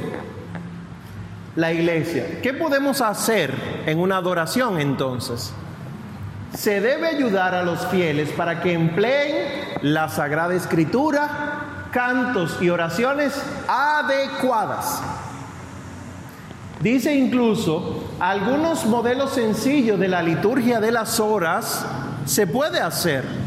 la 1.55 1.71
iglesia. 1.71 2.41
¿Qué 2.41 2.51
podemos 2.55 2.99
hacer 2.99 3.53
en 3.85 3.99
una 3.99 4.17
adoración 4.17 4.79
entonces? 4.79 5.53
Se 6.57 6.81
debe 6.81 7.07
ayudar 7.07 7.53
a 7.53 7.61
los 7.61 7.85
fieles 7.89 8.31
para 8.31 8.59
que 8.59 8.73
empleen 8.73 9.35
la 9.83 10.09
Sagrada 10.09 10.55
Escritura, 10.55 11.89
cantos 11.91 12.57
y 12.59 12.71
oraciones 12.71 13.39
adecuadas. 13.67 14.99
Dice 16.81 17.13
incluso, 17.13 18.15
algunos 18.19 18.87
modelos 18.87 19.33
sencillos 19.33 19.99
de 19.99 20.07
la 20.07 20.23
liturgia 20.23 20.79
de 20.79 20.91
las 20.91 21.19
horas 21.19 21.85
se 22.25 22.47
puede 22.47 22.79
hacer. 22.79 23.42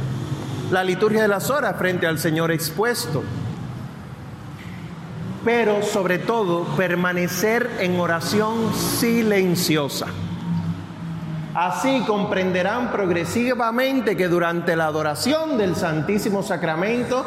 La 0.71 0.83
liturgia 0.85 1.23
de 1.23 1.29
las 1.29 1.51
horas 1.51 1.77
frente 1.77 2.07
al 2.07 2.19
Señor 2.19 2.51
expuesto 2.51 3.23
pero 5.47 5.81
sobre 5.81 6.19
todo 6.19 6.65
permanecer 6.77 7.71
en 7.79 8.01
oración 8.01 8.75
silenciosa. 8.75 10.07
Así 11.55 12.03
comprenderán 12.05 12.91
progresivamente 12.91 14.17
que 14.17 14.27
durante 14.27 14.75
la 14.75 14.87
adoración 14.87 15.57
del 15.57 15.77
Santísimo 15.77 16.43
Sacramento 16.43 17.25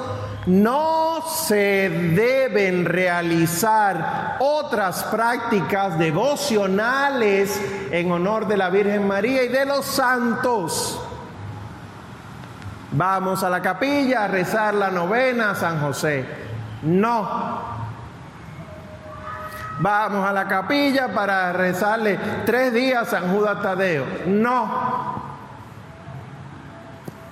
no 0.47 1.23
se 1.47 1.89
deben 2.13 2.83
realizar 2.83 4.35
otras 4.41 5.05
prácticas 5.05 5.97
devocionales 5.97 7.57
en 7.89 8.11
honor 8.11 8.49
de 8.49 8.57
la 8.57 8.69
Virgen 8.69 9.07
María 9.07 9.45
y 9.45 9.47
de 9.47 9.65
los 9.65 9.85
santos. 9.85 10.99
Vamos 12.91 13.43
a 13.43 13.49
la 13.49 13.61
capilla 13.61 14.25
a 14.25 14.27
rezar 14.27 14.73
la 14.73 14.89
novena 14.89 15.51
a 15.51 15.55
San 15.55 15.79
José. 15.79 16.25
No, 16.83 17.79
Vamos 19.81 20.27
a 20.27 20.33
la 20.33 20.45
capilla 20.45 21.07
para 21.13 21.53
rezarle 21.53 22.19
tres 22.45 22.73
días 22.73 23.01
a 23.01 23.05
San 23.05 23.33
Judas 23.33 23.61
Tadeo. 23.61 24.05
No. 24.27 25.19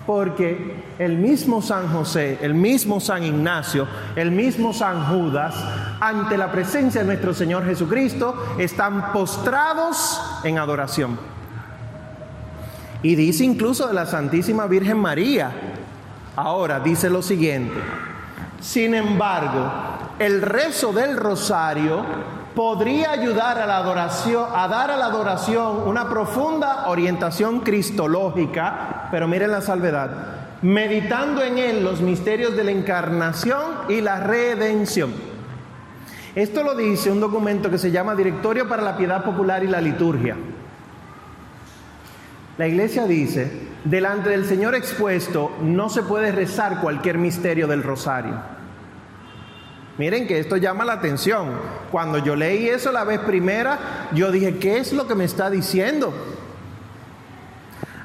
Porque 0.06 0.86
el 0.98 1.18
mismo 1.18 1.62
San 1.62 1.90
José, 1.92 2.40
el 2.42 2.54
mismo 2.54 3.02
San 3.02 3.24
Ignacio, 3.24 3.86
el 4.16 4.32
mismo 4.32 4.72
San 4.72 5.08
Judas, 5.08 5.56
ante 6.00 6.38
la 6.38 6.50
presencia 6.50 7.02
de 7.02 7.08
nuestro 7.08 7.34
Señor 7.34 7.66
Jesucristo, 7.66 8.56
están 8.58 9.12
postrados 9.12 10.22
en 10.46 10.58
adoración. 10.58 11.20
Y 13.04 13.16
dice 13.16 13.44
incluso 13.44 13.88
de 13.88 13.94
la 13.94 14.06
Santísima 14.06 14.66
Virgen 14.66 14.98
María. 14.98 15.52
Ahora 16.36 16.80
dice 16.80 17.10
lo 17.10 17.22
siguiente. 17.22 17.76
Sin 18.60 18.96
embargo, 18.96 19.72
el 20.20 20.42
rezo 20.42 20.94
del 20.94 21.16
rosario 21.16 22.04
podría 22.56 23.12
ayudar 23.12 23.60
a 23.60 23.68
la 23.68 23.78
adoración, 23.78 24.46
a 24.52 24.68
dar 24.68 24.90
a 24.90 24.98
la 24.98 25.06
adoración 25.06 25.84
una 25.86 26.10
profunda 26.10 26.88
orientación 26.88 27.60
cristológica, 27.60 29.10
pero 29.12 29.28
miren 29.28 29.52
la 29.52 29.62
salvedad, 29.62 30.10
meditando 30.64 31.44
en 31.44 31.60
él 31.60 31.84
los 31.84 32.02
misterios 32.02 32.56
de 32.56 32.64
la 32.64 32.72
encarnación 32.72 33.62
y 33.90 34.02
la 34.02 34.22
redención. 34.22 35.14
Esto 36.34 36.64
lo 36.64 36.76
dice 36.76 37.12
un 37.12 37.20
documento 37.20 37.70
que 37.70 37.78
se 37.78 37.92
llama 37.92 38.16
Directorio 38.16 38.68
para 38.68 38.82
la 38.82 38.98
Piedad 38.98 39.24
Popular 39.24 39.64
y 39.64 39.68
la 39.68 39.82
Liturgia. 39.82 40.36
La 42.58 42.68
iglesia 42.68 43.06
dice, 43.06 43.52
delante 43.84 44.30
del 44.30 44.46
Señor 44.46 44.74
expuesto 44.74 45.56
no 45.62 45.90
se 45.90 46.02
puede 46.02 46.32
rezar 46.32 46.82
cualquier 46.82 47.18
misterio 47.18 47.68
del 47.68 47.84
rosario. 47.84 48.34
Miren 49.98 50.28
que 50.28 50.40
esto 50.40 50.58
llama 50.58 50.86
la 50.86 50.94
atención. 50.94 51.50
Cuando 51.92 52.18
yo 52.20 52.36
leí 52.36 52.68
eso 52.68 52.92
la 52.92 53.04
vez 53.04 53.20
primera, 53.20 54.10
yo 54.14 54.32
dije, 54.32 54.58
¿qué 54.58 54.78
es 54.78 54.94
lo 54.94 55.08
que 55.08 55.16
me 55.16 55.26
está 55.26 55.50
diciendo? 55.50 56.14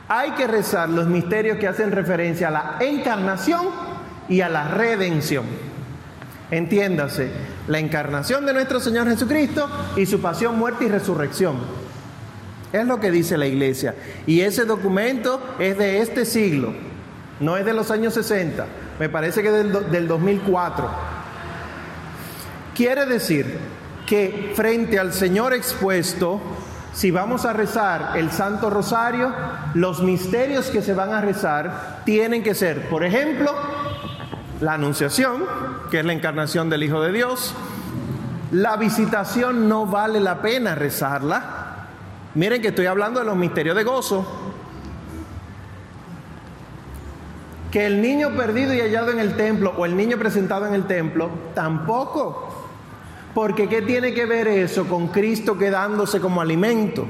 Hay 0.08 0.32
que 0.32 0.46
rezar 0.46 0.88
los 0.88 1.06
misterios 1.06 1.58
que 1.58 1.68
hacen 1.68 1.90
referencia 1.90 2.48
a 2.48 2.50
la 2.50 2.76
encarnación 2.80 3.66
y 4.28 4.42
a 4.42 4.48
la 4.48 4.68
redención. 4.68 5.44
Entiéndase, 6.50 7.30
la 7.68 7.78
encarnación 7.78 8.44
de 8.44 8.52
nuestro 8.52 8.80
Señor 8.80 9.08
Jesucristo 9.08 9.68
y 9.96 10.04
su 10.04 10.20
pasión, 10.20 10.58
muerte 10.58 10.84
y 10.84 10.88
resurrección. 10.88 11.56
Es 12.72 12.86
lo 12.86 13.00
que 13.00 13.10
dice 13.10 13.36
la 13.36 13.46
iglesia. 13.46 13.94
Y 14.26 14.40
ese 14.40 14.64
documento 14.64 15.40
es 15.58 15.76
de 15.76 16.00
este 16.00 16.24
siglo, 16.24 16.72
no 17.40 17.56
es 17.56 17.64
de 17.64 17.74
los 17.74 17.90
años 17.90 18.14
60, 18.14 18.66
me 18.98 19.08
parece 19.08 19.42
que 19.42 19.50
del, 19.50 19.90
del 19.90 20.08
2004. 20.08 20.90
Quiere 22.74 23.04
decir 23.06 23.58
que 24.06 24.52
frente 24.54 24.98
al 24.98 25.12
Señor 25.12 25.52
expuesto, 25.52 26.40
si 26.92 27.10
vamos 27.10 27.44
a 27.44 27.52
rezar 27.52 28.12
el 28.16 28.30
Santo 28.30 28.70
Rosario, 28.70 29.32
los 29.74 30.02
misterios 30.02 30.70
que 30.70 30.82
se 30.82 30.94
van 30.94 31.12
a 31.12 31.20
rezar 31.20 32.02
tienen 32.04 32.42
que 32.42 32.54
ser, 32.54 32.88
por 32.88 33.04
ejemplo, 33.04 33.52
la 34.62 34.74
Anunciación, 34.74 35.44
que 35.90 36.00
es 36.00 36.04
la 36.04 36.12
encarnación 36.12 36.70
del 36.70 36.84
Hijo 36.84 37.00
de 37.02 37.12
Dios. 37.12 37.54
La 38.52 38.76
visitación 38.76 39.68
no 39.68 39.86
vale 39.86 40.20
la 40.20 40.40
pena 40.40 40.74
rezarla. 40.74 41.61
Miren 42.34 42.62
que 42.62 42.68
estoy 42.68 42.86
hablando 42.86 43.20
de 43.20 43.26
los 43.26 43.36
misterios 43.36 43.76
de 43.76 43.84
gozo. 43.84 44.26
Que 47.70 47.86
el 47.86 48.02
niño 48.02 48.30
perdido 48.36 48.74
y 48.74 48.80
hallado 48.80 49.10
en 49.10 49.18
el 49.18 49.36
templo 49.36 49.74
o 49.76 49.86
el 49.86 49.96
niño 49.96 50.18
presentado 50.18 50.66
en 50.66 50.74
el 50.74 50.86
templo, 50.86 51.30
tampoco. 51.54 52.48
Porque 53.34 53.68
¿qué 53.68 53.82
tiene 53.82 54.12
que 54.12 54.26
ver 54.26 54.48
eso 54.48 54.86
con 54.86 55.08
Cristo 55.08 55.56
quedándose 55.56 56.20
como 56.20 56.40
alimento? 56.40 57.06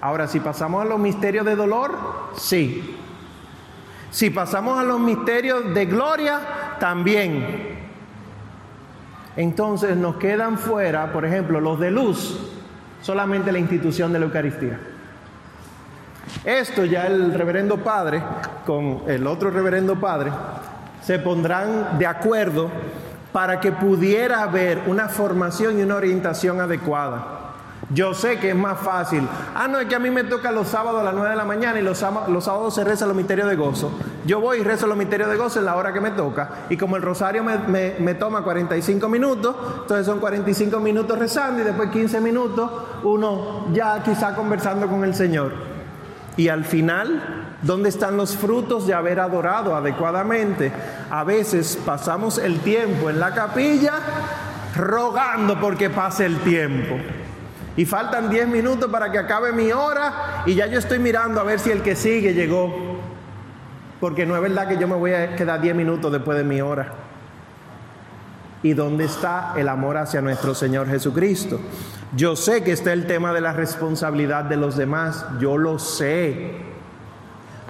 Ahora, 0.00 0.28
si 0.28 0.40
pasamos 0.40 0.82
a 0.82 0.84
los 0.84 0.98
misterios 0.98 1.44
de 1.44 1.56
dolor, 1.56 1.92
sí. 2.36 2.96
Si 4.10 4.30
pasamos 4.30 4.78
a 4.78 4.84
los 4.84 4.98
misterios 4.98 5.74
de 5.74 5.86
gloria, 5.86 6.40
también. 6.78 7.78
Entonces 9.36 9.96
nos 9.96 10.16
quedan 10.16 10.58
fuera, 10.58 11.12
por 11.12 11.24
ejemplo, 11.24 11.60
los 11.60 11.78
de 11.78 11.90
luz, 11.90 12.59
solamente 13.02 13.52
la 13.52 13.58
institución 13.58 14.12
de 14.12 14.18
la 14.18 14.26
Eucaristía. 14.26 14.78
Esto 16.44 16.84
ya 16.84 17.06
el 17.06 17.34
reverendo 17.34 17.78
padre 17.78 18.22
con 18.64 19.02
el 19.06 19.26
otro 19.26 19.50
reverendo 19.50 19.98
padre 19.98 20.30
se 21.02 21.18
pondrán 21.18 21.98
de 21.98 22.06
acuerdo 22.06 22.70
para 23.32 23.60
que 23.60 23.72
pudiera 23.72 24.42
haber 24.42 24.82
una 24.86 25.08
formación 25.08 25.78
y 25.78 25.82
una 25.82 25.96
orientación 25.96 26.60
adecuada. 26.60 27.38
Yo 27.92 28.14
sé 28.14 28.38
que 28.38 28.50
es 28.50 28.56
más 28.56 28.78
fácil. 28.78 29.26
Ah, 29.54 29.66
no, 29.66 29.80
es 29.80 29.86
que 29.86 29.96
a 29.96 29.98
mí 29.98 30.10
me 30.10 30.22
toca 30.22 30.52
los 30.52 30.68
sábados 30.68 31.00
a 31.00 31.04
las 31.04 31.14
9 31.14 31.30
de 31.30 31.36
la 31.36 31.44
mañana 31.44 31.80
y 31.80 31.82
los, 31.82 31.98
sábados 31.98 32.74
se 32.74 32.84
reza 32.84 33.06
los 33.06 33.16
misterios 33.16 33.48
de 33.48 33.56
gozo. 33.56 33.90
Yo 34.26 34.40
voy 34.40 34.60
y 34.60 34.62
rezo 34.62 34.86
los 34.86 34.96
misterios 34.96 35.28
de 35.28 35.36
gozo 35.36 35.58
en 35.58 35.64
la 35.64 35.74
hora 35.74 35.92
que 35.92 36.00
me 36.00 36.12
toca. 36.12 36.50
Y 36.68 36.76
como 36.76 36.96
el 36.96 37.02
rosario 37.02 37.42
me, 37.42 37.96
me 37.98 38.14
toma 38.14 38.42
45 38.42 39.08
minutos, 39.08 39.56
entonces 39.82 40.06
son 40.06 40.20
45 40.20 40.78
minutos 40.78 41.18
rezando 41.18 41.62
y 41.62 41.64
después 41.64 41.90
15 41.90 42.20
minutos 42.20 42.70
uno 43.04 43.66
ya 43.72 44.02
quizá 44.02 44.34
conversando 44.34 44.86
con 44.88 45.04
el 45.04 45.14
Señor. 45.14 45.52
Y 46.36 46.48
al 46.48 46.64
final, 46.64 47.56
¿dónde 47.62 47.88
están 47.88 48.16
los 48.16 48.36
frutos 48.36 48.86
de 48.86 48.94
haber 48.94 49.20
adorado 49.20 49.74
adecuadamente? 49.74 50.72
A 51.10 51.24
veces 51.24 51.78
pasamos 51.84 52.38
el 52.38 52.60
tiempo 52.60 53.10
en 53.10 53.20
la 53.20 53.34
capilla 53.34 53.94
rogando 54.76 55.60
porque 55.60 55.90
pase 55.90 56.26
el 56.26 56.38
tiempo 56.38 56.96
y 57.76 57.84
faltan 57.84 58.30
10 58.30 58.48
minutos 58.48 58.90
para 58.90 59.10
que 59.10 59.18
acabe 59.18 59.52
mi 59.52 59.72
hora 59.72 60.42
y 60.46 60.54
ya 60.54 60.66
yo 60.66 60.78
estoy 60.78 60.98
mirando 60.98 61.40
a 61.40 61.44
ver 61.44 61.58
si 61.58 61.70
el 61.70 61.82
que 61.82 61.96
sigue 61.96 62.34
llegó. 62.34 62.98
Porque 64.00 64.24
no 64.24 64.34
es 64.34 64.42
verdad 64.42 64.66
que 64.66 64.78
yo 64.78 64.88
me 64.88 64.96
voy 64.96 65.12
a 65.12 65.36
quedar 65.36 65.60
10 65.60 65.74
minutos 65.74 66.10
después 66.10 66.38
de 66.38 66.44
mi 66.44 66.60
hora. 66.60 66.92
¿Y 68.62 68.72
dónde 68.72 69.04
está 69.04 69.54
el 69.56 69.68
amor 69.68 69.96
hacia 69.96 70.20
nuestro 70.20 70.54
Señor 70.54 70.88
Jesucristo? 70.88 71.60
Yo 72.16 72.34
sé 72.34 72.64
que 72.64 72.72
está 72.72 72.92
el 72.92 73.06
tema 73.06 73.32
de 73.32 73.40
la 73.40 73.52
responsabilidad 73.52 74.44
de 74.44 74.56
los 74.56 74.76
demás, 74.76 75.24
yo 75.38 75.56
lo 75.56 75.78
sé. 75.78 76.56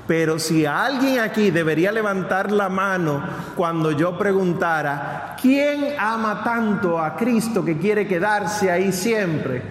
Pero 0.06 0.38
si 0.38 0.66
alguien 0.66 1.20
aquí 1.20 1.50
debería 1.50 1.92
levantar 1.92 2.50
la 2.50 2.68
mano 2.68 3.22
cuando 3.54 3.92
yo 3.92 4.18
preguntara, 4.18 5.36
¿quién 5.40 5.94
ama 5.98 6.42
tanto 6.42 6.98
a 6.98 7.16
Cristo 7.16 7.64
que 7.64 7.78
quiere 7.78 8.08
quedarse 8.08 8.70
ahí 8.70 8.92
siempre? 8.92 9.62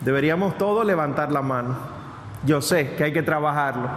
Deberíamos 0.00 0.56
todos 0.56 0.86
levantar 0.86 1.32
la 1.32 1.42
mano. 1.42 1.76
Yo 2.46 2.62
sé 2.62 2.94
que 2.94 3.04
hay 3.04 3.12
que 3.12 3.22
trabajarlo. 3.22 3.90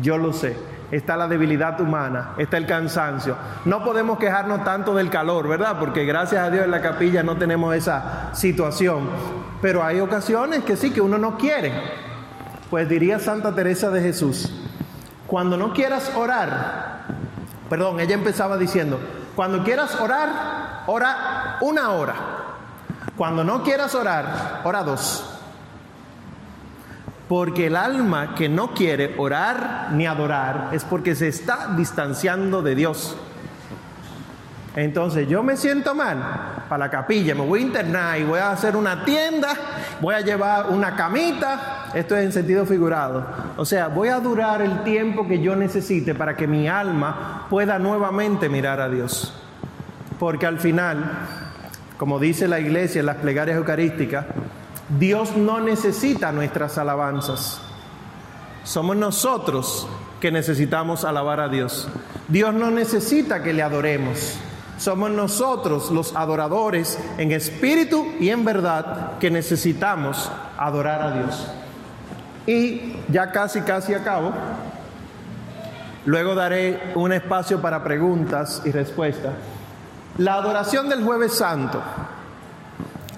Yo 0.00 0.16
lo 0.16 0.32
sé. 0.32 0.56
Está 0.90 1.16
la 1.16 1.28
debilidad 1.28 1.78
humana, 1.80 2.30
está 2.38 2.56
el 2.56 2.66
cansancio. 2.66 3.36
No 3.66 3.84
podemos 3.84 4.18
quejarnos 4.18 4.64
tanto 4.64 4.94
del 4.94 5.10
calor, 5.10 5.46
¿verdad? 5.46 5.78
Porque 5.78 6.06
gracias 6.06 6.42
a 6.42 6.50
Dios 6.50 6.64
en 6.64 6.70
la 6.70 6.80
capilla 6.80 7.22
no 7.22 7.36
tenemos 7.36 7.74
esa 7.74 8.34
situación. 8.34 9.08
Pero 9.60 9.84
hay 9.84 10.00
ocasiones 10.00 10.64
que 10.64 10.76
sí, 10.76 10.90
que 10.90 11.02
uno 11.02 11.18
no 11.18 11.36
quiere. 11.36 11.72
Pues 12.70 12.88
diría 12.88 13.18
Santa 13.18 13.54
Teresa 13.54 13.90
de 13.90 14.00
Jesús, 14.00 14.52
cuando 15.26 15.56
no 15.56 15.72
quieras 15.72 16.10
orar, 16.16 17.04
perdón, 17.68 18.00
ella 18.00 18.14
empezaba 18.14 18.56
diciendo, 18.56 18.98
cuando 19.36 19.62
quieras 19.62 20.00
orar, 20.00 20.84
ora 20.86 21.58
una 21.60 21.90
hora. 21.90 22.14
Cuando 23.16 23.44
no 23.44 23.62
quieras 23.62 23.94
orar, 23.94 24.62
ora 24.64 24.82
dos. 24.82 25.37
Porque 27.28 27.66
el 27.66 27.76
alma 27.76 28.34
que 28.34 28.48
no 28.48 28.72
quiere 28.72 29.14
orar 29.18 29.90
ni 29.92 30.06
adorar 30.06 30.70
es 30.72 30.84
porque 30.84 31.14
se 31.14 31.28
está 31.28 31.74
distanciando 31.76 32.62
de 32.62 32.74
Dios. 32.74 33.16
Entonces 34.74 35.28
yo 35.28 35.42
me 35.42 35.56
siento 35.56 35.94
mal 35.94 36.64
para 36.68 36.86
la 36.86 36.90
capilla, 36.90 37.34
me 37.34 37.44
voy 37.44 37.60
a 37.60 37.62
internar 37.62 38.18
y 38.18 38.24
voy 38.24 38.38
a 38.38 38.52
hacer 38.52 38.76
una 38.76 39.04
tienda, 39.04 39.48
voy 40.00 40.14
a 40.14 40.20
llevar 40.20 40.70
una 40.70 40.94
camita, 40.94 41.90
esto 41.94 42.16
es 42.16 42.24
en 42.24 42.32
sentido 42.32 42.64
figurado. 42.64 43.26
O 43.56 43.64
sea, 43.64 43.88
voy 43.88 44.08
a 44.08 44.20
durar 44.20 44.62
el 44.62 44.84
tiempo 44.84 45.26
que 45.26 45.40
yo 45.40 45.56
necesite 45.56 46.14
para 46.14 46.36
que 46.36 46.46
mi 46.46 46.68
alma 46.68 47.46
pueda 47.50 47.78
nuevamente 47.78 48.48
mirar 48.48 48.80
a 48.80 48.88
Dios. 48.88 49.34
Porque 50.18 50.46
al 50.46 50.58
final 50.58 51.26
como 51.98 52.20
dice 52.20 52.46
la 52.46 52.60
iglesia 52.60 53.00
en 53.00 53.06
las 53.06 53.16
plegarias 53.16 53.58
eucarísticas, 53.58 54.24
Dios 54.88 55.36
no 55.36 55.60
necesita 55.60 56.32
nuestras 56.32 56.78
alabanzas. 56.78 57.60
Somos 58.64 58.96
nosotros 58.96 59.86
que 60.20 60.30
necesitamos 60.30 61.04
alabar 61.04 61.40
a 61.40 61.48
Dios. 61.48 61.88
Dios 62.28 62.54
no 62.54 62.70
necesita 62.70 63.42
que 63.42 63.52
le 63.52 63.62
adoremos. 63.62 64.38
Somos 64.78 65.10
nosotros 65.10 65.90
los 65.90 66.14
adoradores 66.14 66.98
en 67.18 67.32
espíritu 67.32 68.06
y 68.20 68.30
en 68.30 68.44
verdad 68.44 69.18
que 69.18 69.30
necesitamos 69.30 70.30
adorar 70.56 71.02
a 71.02 71.10
Dios. 71.12 71.46
Y 72.46 72.94
ya 73.08 73.30
casi, 73.30 73.60
casi 73.62 73.92
acabo. 73.92 74.32
Luego 76.06 76.34
daré 76.34 76.92
un 76.94 77.12
espacio 77.12 77.60
para 77.60 77.84
preguntas 77.84 78.62
y 78.64 78.70
respuestas. 78.70 79.34
La 80.16 80.34
adoración 80.34 80.88
del 80.88 81.04
jueves 81.04 81.34
santo. 81.34 81.82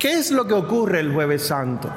¿Qué 0.00 0.14
es 0.14 0.30
lo 0.30 0.46
que 0.46 0.54
ocurre 0.54 1.00
el 1.00 1.12
jueves 1.12 1.46
santo? 1.46 1.90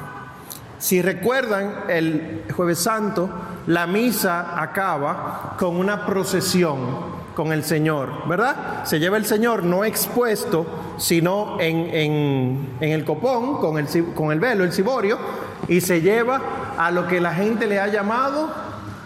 Si 0.78 1.00
recuerdan, 1.00 1.84
el 1.88 2.42
jueves 2.54 2.78
santo, 2.78 3.30
la 3.66 3.86
misa 3.86 4.60
acaba 4.60 5.56
con 5.58 5.76
una 5.76 6.04
procesión 6.04 7.24
con 7.34 7.50
el 7.50 7.64
Señor, 7.64 8.28
¿verdad? 8.28 8.84
Se 8.84 9.00
lleva 9.00 9.16
el 9.16 9.24
Señor 9.24 9.64
no 9.64 9.86
expuesto, 9.86 10.66
sino 10.98 11.56
en, 11.58 12.76
el 12.78 13.04
copón, 13.06 13.56
con 13.56 13.78
el, 13.78 13.86
con 14.12 14.32
el 14.32 14.38
velo, 14.38 14.64
el 14.64 14.72
ciborio, 14.74 15.18
y 15.66 15.80
se 15.80 16.02
lleva 16.02 16.42
a 16.76 16.90
lo 16.90 17.08
que 17.08 17.22
la 17.22 17.32
gente 17.32 17.66
le 17.66 17.80
ha 17.80 17.86
llamado 17.86 18.52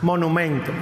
monumento. 0.02 0.72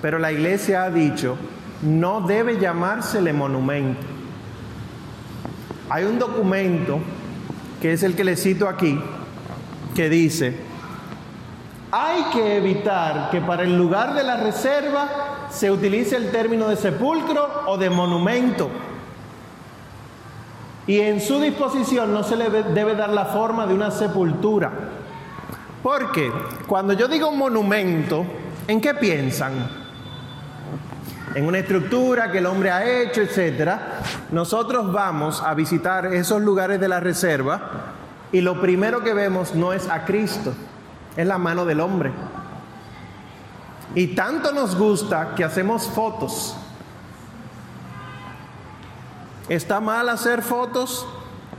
Pero 0.00 0.18
la 0.18 0.32
iglesia 0.32 0.84
ha 0.84 0.90
dicho 0.90 1.36
no 1.82 2.22
debe 2.22 2.58
llamársele 2.58 3.34
monumento. 3.34 4.17
Hay 5.90 6.04
un 6.04 6.18
documento, 6.18 7.00
que 7.80 7.92
es 7.92 8.02
el 8.02 8.14
que 8.14 8.24
le 8.24 8.36
cito 8.36 8.68
aquí, 8.68 9.00
que 9.94 10.08
dice, 10.08 10.54
hay 11.90 12.24
que 12.32 12.58
evitar 12.58 13.30
que 13.30 13.40
para 13.40 13.62
el 13.62 13.76
lugar 13.76 14.14
de 14.14 14.22
la 14.22 14.36
reserva 14.36 15.48
se 15.50 15.70
utilice 15.70 16.16
el 16.16 16.30
término 16.30 16.68
de 16.68 16.76
sepulcro 16.76 17.64
o 17.66 17.78
de 17.78 17.88
monumento. 17.88 18.68
Y 20.86 21.00
en 21.00 21.20
su 21.20 21.40
disposición 21.40 22.12
no 22.12 22.22
se 22.22 22.36
le 22.36 22.50
debe 22.50 22.94
dar 22.94 23.10
la 23.10 23.26
forma 23.26 23.66
de 23.66 23.74
una 23.74 23.90
sepultura. 23.90 24.70
Porque 25.82 26.30
cuando 26.66 26.92
yo 26.92 27.08
digo 27.08 27.32
monumento, 27.32 28.24
¿en 28.66 28.80
qué 28.80 28.94
piensan? 28.94 29.87
En 31.34 31.46
una 31.46 31.58
estructura 31.58 32.30
que 32.30 32.38
el 32.38 32.46
hombre 32.46 32.70
ha 32.70 33.02
hecho, 33.02 33.20
etcétera, 33.20 34.00
nosotros 34.30 34.92
vamos 34.92 35.42
a 35.42 35.54
visitar 35.54 36.06
esos 36.06 36.40
lugares 36.42 36.80
de 36.80 36.88
la 36.88 37.00
reserva 37.00 37.94
y 38.32 38.40
lo 38.40 38.60
primero 38.60 39.02
que 39.02 39.14
vemos 39.14 39.54
no 39.54 39.72
es 39.72 39.88
a 39.88 40.04
Cristo, 40.04 40.52
es 41.16 41.26
la 41.26 41.38
mano 41.38 41.64
del 41.64 41.80
hombre. 41.80 42.12
Y 43.94 44.08
tanto 44.08 44.52
nos 44.52 44.76
gusta 44.76 45.34
que 45.34 45.44
hacemos 45.44 45.86
fotos. 45.88 46.56
¿Está 49.48 49.80
mal 49.80 50.08
hacer 50.10 50.42
fotos? 50.42 51.06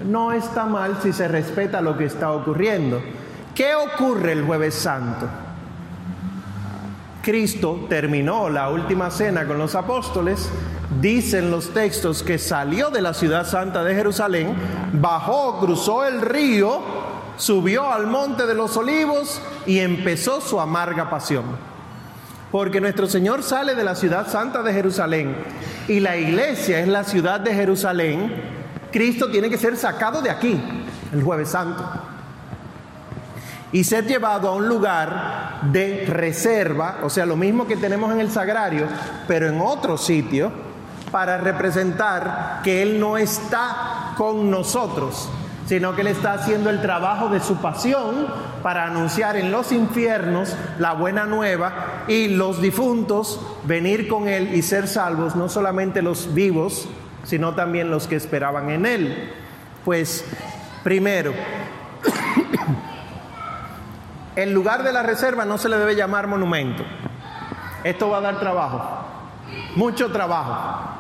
No 0.06 0.32
está 0.32 0.66
mal 0.66 1.00
si 1.02 1.12
se 1.12 1.28
respeta 1.28 1.82
lo 1.82 1.98
que 1.98 2.06
está 2.06 2.32
ocurriendo. 2.32 3.02
¿Qué 3.56 3.74
ocurre 3.74 4.32
el 4.34 4.46
jueves 4.46 4.76
santo? 4.76 5.28
Cristo 7.30 7.86
terminó 7.88 8.50
la 8.50 8.72
última 8.72 9.12
cena 9.12 9.46
con 9.46 9.60
los 9.60 9.76
apóstoles, 9.76 10.50
dicen 11.00 11.52
los 11.52 11.76
textos 11.76 12.24
que 12.24 12.40
salió 12.40 12.90
de 12.90 13.04
la 13.04 13.14
ciudad 13.14 13.46
santa 13.46 13.84
de 13.84 13.94
Jerusalén, 13.94 14.56
bajó, 14.94 15.60
cruzó 15.60 16.06
el 16.06 16.22
río, 16.22 16.82
subió 17.38 17.88
al 17.94 18.08
monte 18.08 18.48
de 18.48 18.56
los 18.56 18.76
olivos 18.78 19.40
y 19.68 19.78
empezó 19.78 20.42
su 20.42 20.60
amarga 20.60 21.12
pasión. 21.12 21.44
Porque 22.52 22.82
nuestro 22.82 23.06
Señor 23.06 23.44
sale 23.44 23.76
de 23.76 23.84
la 23.84 23.94
ciudad 23.94 24.28
santa 24.28 24.64
de 24.64 24.74
Jerusalén 24.74 25.36
y 25.88 26.00
la 26.00 26.18
iglesia 26.18 26.80
es 26.80 26.88
la 26.88 27.04
ciudad 27.04 27.40
de 27.42 27.54
Jerusalén, 27.54 28.34
Cristo 28.92 29.30
tiene 29.30 29.52
que 29.52 29.58
ser 29.60 29.78
sacado 29.78 30.24
de 30.24 30.32
aquí 30.32 30.60
el 31.14 31.22
jueves 31.22 31.50
santo 31.50 32.09
y 33.72 33.84
ser 33.84 34.06
llevado 34.08 34.50
a 34.50 34.56
un 34.56 34.68
lugar 34.68 35.62
de 35.72 36.06
reserva, 36.08 37.00
o 37.04 37.10
sea, 37.10 37.26
lo 37.26 37.36
mismo 37.36 37.68
que 37.68 37.78
tenemos 37.78 38.12
en 38.12 38.20
el 38.20 38.32
sagrario, 38.32 38.88
pero 39.28 39.48
en 39.48 39.62
otro 39.62 39.98
sitio, 39.98 40.52
para 41.12 41.38
representar 41.38 42.62
que 42.64 42.82
Él 42.82 43.00
no 43.00 43.18
está 43.18 44.14
con 44.18 44.50
nosotros, 44.50 45.30
sino 45.66 45.96
que 45.96 46.02
Él 46.02 46.08
está 46.08 46.34
haciendo 46.34 46.70
el 46.70 46.82
trabajo 46.82 47.30
de 47.30 47.40
su 47.40 47.58
pasión 47.58 48.28
para 48.64 48.86
anunciar 48.86 49.38
en 49.38 49.52
los 49.52 49.72
infiernos 49.72 50.56
la 50.80 50.94
buena 50.94 51.26
nueva 51.26 52.04
y 52.08 52.28
los 52.28 52.62
difuntos 52.62 53.40
venir 53.66 54.08
con 54.08 54.28
Él 54.28 54.56
y 54.56 54.64
ser 54.64 54.88
salvos, 54.88 55.36
no 55.36 55.48
solamente 55.48 56.02
los 56.02 56.34
vivos, 56.34 56.88
sino 57.24 57.54
también 57.54 57.92
los 57.92 58.08
que 58.08 58.16
esperaban 58.16 58.72
en 58.72 58.86
Él. 58.86 59.32
Pues 59.86 60.26
primero, 60.84 61.34
el 64.36 64.54
lugar 64.54 64.84
de 64.84 64.94
la 64.94 65.04
reserva 65.04 65.46
no 65.46 65.58
se 65.58 65.70
le 65.70 65.78
debe 65.78 65.96
llamar 65.96 66.28
monumento. 66.28 66.84
Esto 67.84 68.10
va 68.10 68.18
a 68.18 68.22
dar 68.22 68.40
trabajo, 68.40 69.06
mucho 69.76 70.12
trabajo. 70.12 70.96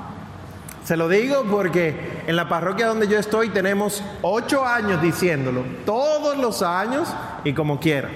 Se 0.84 0.98
lo 0.98 1.08
digo 1.08 1.44
porque 1.50 2.24
en 2.26 2.36
la 2.36 2.50
parroquia 2.50 2.88
donde 2.88 3.08
yo 3.08 3.20
estoy 3.20 3.50
tenemos 3.50 4.04
ocho 4.22 4.66
años 4.66 5.02
diciéndolo, 5.02 5.64
todos 5.86 6.38
los 6.38 6.64
años 6.64 7.08
y 7.44 7.54
como 7.54 7.80
quiera. 7.80 8.10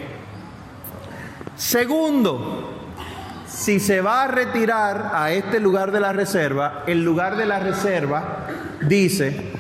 Segundo, 1.56 2.74
si 3.48 3.80
se 3.80 4.02
va 4.02 4.24
a 4.24 4.28
retirar 4.28 5.12
a 5.14 5.32
este 5.32 5.60
lugar 5.60 5.92
de 5.92 6.00
la 6.00 6.14
reserva, 6.14 6.84
el 6.88 7.04
lugar 7.04 7.38
de 7.38 7.46
la 7.46 7.60
reserva 7.60 8.48
dice, 8.82 9.54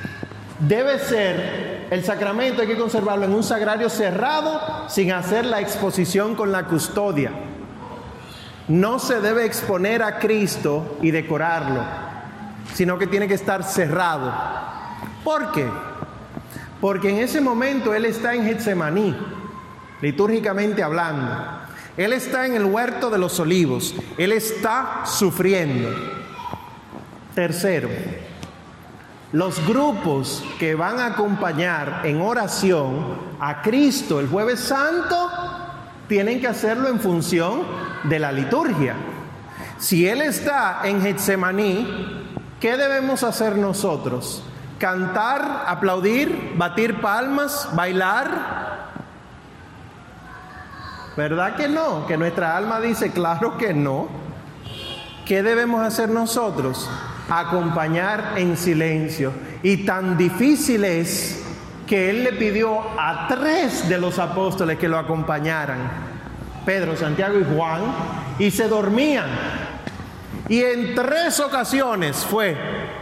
debe 0.59 0.99
ser 0.99 1.87
el 1.89 2.03
sacramento, 2.03 2.61
hay 2.61 2.67
que 2.67 2.77
conservarlo 2.77 3.25
en 3.25 3.33
un 3.33 3.43
sagrario 3.43 3.89
cerrado 3.89 4.89
sin 4.89 5.11
hacer 5.11 5.45
la 5.45 5.61
exposición 5.61 6.35
con 6.35 6.51
la 6.51 6.65
custodia. 6.65 7.31
No 8.67 8.99
se 8.99 9.19
debe 9.19 9.45
exponer 9.45 10.01
a 10.01 10.19
Cristo 10.19 10.97
y 11.01 11.11
decorarlo 11.11 11.83
sino 12.73 12.97
que 12.97 13.07
tiene 13.07 13.27
que 13.27 13.33
estar 13.35 13.63
cerrado. 13.63 14.33
¿Por 15.23 15.51
qué? 15.51 15.67
Porque 16.81 17.09
en 17.09 17.17
ese 17.17 17.39
momento 17.39 17.93
Él 17.93 18.05
está 18.05 18.33
en 18.33 18.45
Getsemaní, 18.45 19.15
litúrgicamente 20.01 20.83
hablando. 20.83 21.31
Él 21.95 22.13
está 22.13 22.45
en 22.45 22.55
el 22.55 22.65
huerto 22.65 23.09
de 23.09 23.19
los 23.19 23.39
olivos. 23.39 23.95
Él 24.17 24.31
está 24.31 25.03
sufriendo. 25.05 25.89
Tercero, 27.35 27.89
los 29.33 29.65
grupos 29.67 30.43
que 30.59 30.75
van 30.75 30.99
a 30.99 31.07
acompañar 31.07 32.01
en 32.05 32.21
oración 32.21 33.33
a 33.39 33.61
Cristo 33.61 34.21
el 34.21 34.29
jueves 34.29 34.61
santo 34.61 35.29
tienen 36.07 36.39
que 36.39 36.47
hacerlo 36.47 36.87
en 36.87 37.01
función 37.01 37.63
de 38.05 38.19
la 38.19 38.31
liturgia. 38.31 38.95
Si 39.77 40.07
Él 40.07 40.21
está 40.21 40.81
en 40.85 41.01
Getsemaní, 41.01 42.23
¿Qué 42.63 42.77
debemos 42.77 43.23
hacer 43.23 43.57
nosotros? 43.57 44.41
¿Cantar, 44.79 45.65
aplaudir, 45.67 46.53
batir 46.55 47.01
palmas, 47.01 47.67
bailar? 47.73 48.87
¿Verdad 51.17 51.57
que 51.57 51.67
no? 51.67 52.07
Que 52.07 52.15
nuestra 52.15 52.55
alma 52.55 52.79
dice, 52.79 53.11
claro 53.11 53.57
que 53.57 53.73
no. 53.73 54.07
¿Qué 55.25 55.43
debemos 55.43 55.85
hacer 55.85 56.07
nosotros? 56.07 56.89
Acompañar 57.29 58.33
en 58.37 58.57
silencio. 58.57 59.31
Y 59.61 59.85
tan 59.85 60.17
difícil 60.17 60.83
es 60.83 61.43
que 61.87 62.09
Él 62.09 62.23
le 62.23 62.33
pidió 62.33 62.79
a 62.97 63.27
tres 63.27 63.87
de 63.89 63.97
los 63.97 64.19
apóstoles 64.19 64.77
que 64.77 64.87
lo 64.87 64.97
acompañaran, 64.97 65.79
Pedro, 66.65 66.95
Santiago 66.95 67.39
y 67.39 67.55
Juan, 67.55 67.81
y 68.39 68.51
se 68.51 68.67
dormían. 68.67 69.27
Y 70.49 70.61
en 70.61 70.95
tres 70.95 71.39
ocasiones 71.39 72.17
fue 72.17 72.57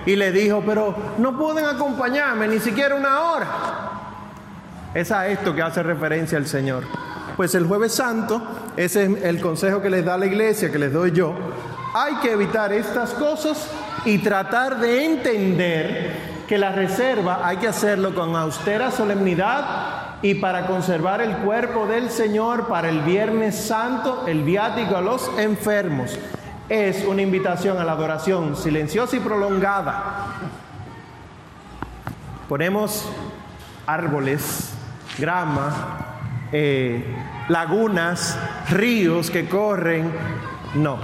y 0.05 0.15
le 0.15 0.31
dijo, 0.31 0.63
pero 0.65 0.95
no 1.17 1.37
pueden 1.37 1.65
acompañarme 1.65 2.47
ni 2.47 2.59
siquiera 2.59 2.95
una 2.95 3.21
hora. 3.21 3.47
Es 4.93 5.11
a 5.11 5.27
esto 5.27 5.55
que 5.55 5.61
hace 5.61 5.81
referencia 5.81 6.37
el 6.37 6.47
Señor. 6.47 6.83
Pues 7.37 7.55
el 7.55 7.65
jueves 7.65 7.93
santo, 7.93 8.41
ese 8.75 9.05
es 9.05 9.23
el 9.23 9.39
consejo 9.39 9.81
que 9.81 9.89
les 9.89 10.05
da 10.05 10.17
la 10.17 10.25
iglesia, 10.25 10.71
que 10.71 10.77
les 10.77 10.91
doy 10.91 11.11
yo, 11.11 11.33
hay 11.93 12.15
que 12.15 12.31
evitar 12.31 12.71
estas 12.73 13.11
cosas 13.11 13.69
y 14.05 14.17
tratar 14.19 14.79
de 14.79 15.05
entender 15.05 16.31
que 16.47 16.57
la 16.57 16.71
reserva 16.71 17.41
hay 17.43 17.57
que 17.57 17.67
hacerlo 17.67 18.13
con 18.13 18.35
austera 18.35 18.91
solemnidad 18.91 20.17
y 20.21 20.35
para 20.35 20.67
conservar 20.67 21.21
el 21.21 21.37
cuerpo 21.37 21.87
del 21.87 22.09
Señor 22.09 22.67
para 22.67 22.89
el 22.89 23.01
Viernes 23.01 23.55
Santo, 23.55 24.25
el 24.27 24.43
viático 24.43 24.97
a 24.97 25.01
los 25.01 25.29
enfermos 25.37 26.17
es 26.71 27.03
una 27.05 27.21
invitación 27.21 27.77
a 27.79 27.83
la 27.83 27.91
adoración 27.91 28.55
silenciosa 28.55 29.17
y 29.17 29.19
prolongada. 29.19 30.27
Ponemos 32.47 33.11
árboles, 33.85 34.71
grama, 35.19 36.19
eh, 36.53 37.03
lagunas, 37.49 38.39
ríos 38.69 39.29
que 39.29 39.49
corren. 39.49 40.13
No. 40.75 40.97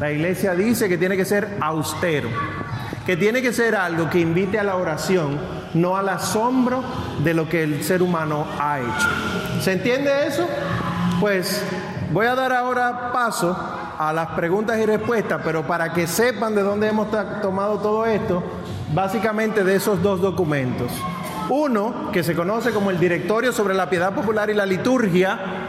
La 0.00 0.10
iglesia 0.10 0.54
dice 0.54 0.88
que 0.88 0.96
tiene 0.96 1.14
que 1.14 1.26
ser 1.26 1.58
austero, 1.60 2.30
que 3.04 3.18
tiene 3.18 3.42
que 3.42 3.52
ser 3.52 3.76
algo 3.76 4.08
que 4.08 4.18
invite 4.18 4.58
a 4.58 4.64
la 4.64 4.76
oración, 4.76 5.38
no 5.74 5.94
al 5.94 6.08
asombro 6.08 6.82
de 7.22 7.34
lo 7.34 7.46
que 7.50 7.62
el 7.64 7.84
ser 7.84 8.02
humano 8.02 8.46
ha 8.58 8.80
hecho. 8.80 9.60
¿Se 9.60 9.72
entiende 9.72 10.26
eso? 10.26 10.48
Pues 11.20 11.62
voy 12.12 12.24
a 12.24 12.34
dar 12.34 12.50
ahora 12.50 13.12
paso 13.12 13.54
a 13.98 14.10
las 14.14 14.28
preguntas 14.28 14.78
y 14.78 14.86
respuestas, 14.86 15.42
pero 15.44 15.66
para 15.66 15.92
que 15.92 16.06
sepan 16.06 16.54
de 16.54 16.62
dónde 16.62 16.88
hemos 16.88 17.08
tomado 17.42 17.78
todo 17.80 18.06
esto, 18.06 18.42
básicamente 18.94 19.64
de 19.64 19.74
esos 19.74 20.02
dos 20.02 20.22
documentos. 20.22 20.90
Uno, 21.50 22.10
que 22.10 22.22
se 22.22 22.34
conoce 22.34 22.70
como 22.70 22.90
el 22.90 22.98
Directorio 22.98 23.52
sobre 23.52 23.74
la 23.74 23.90
Piedad 23.90 24.14
Popular 24.14 24.48
y 24.48 24.54
la 24.54 24.64
Liturgia, 24.64 25.59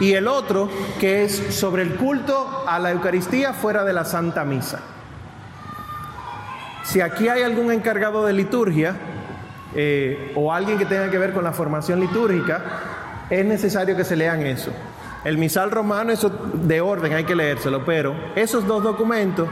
y 0.00 0.12
el 0.12 0.28
otro, 0.28 0.68
que 1.00 1.24
es 1.24 1.54
sobre 1.54 1.82
el 1.82 1.96
culto 1.96 2.64
a 2.66 2.78
la 2.78 2.92
Eucaristía 2.92 3.52
fuera 3.52 3.84
de 3.84 3.92
la 3.92 4.04
Santa 4.04 4.44
Misa. 4.44 4.80
Si 6.84 7.00
aquí 7.00 7.28
hay 7.28 7.42
algún 7.42 7.72
encargado 7.72 8.24
de 8.24 8.32
liturgia 8.32 8.94
eh, 9.74 10.32
o 10.34 10.52
alguien 10.52 10.78
que 10.78 10.86
tenga 10.86 11.10
que 11.10 11.18
ver 11.18 11.32
con 11.32 11.44
la 11.44 11.52
formación 11.52 12.00
litúrgica, 12.00 12.62
es 13.28 13.44
necesario 13.44 13.96
que 13.96 14.04
se 14.04 14.16
lean 14.16 14.40
eso. 14.46 14.72
El 15.24 15.36
misal 15.36 15.70
romano, 15.70 16.12
eso 16.12 16.30
de 16.30 16.80
orden 16.80 17.12
hay 17.12 17.24
que 17.24 17.34
leérselo, 17.34 17.84
pero 17.84 18.14
esos 18.36 18.66
dos 18.66 18.82
documentos 18.82 19.48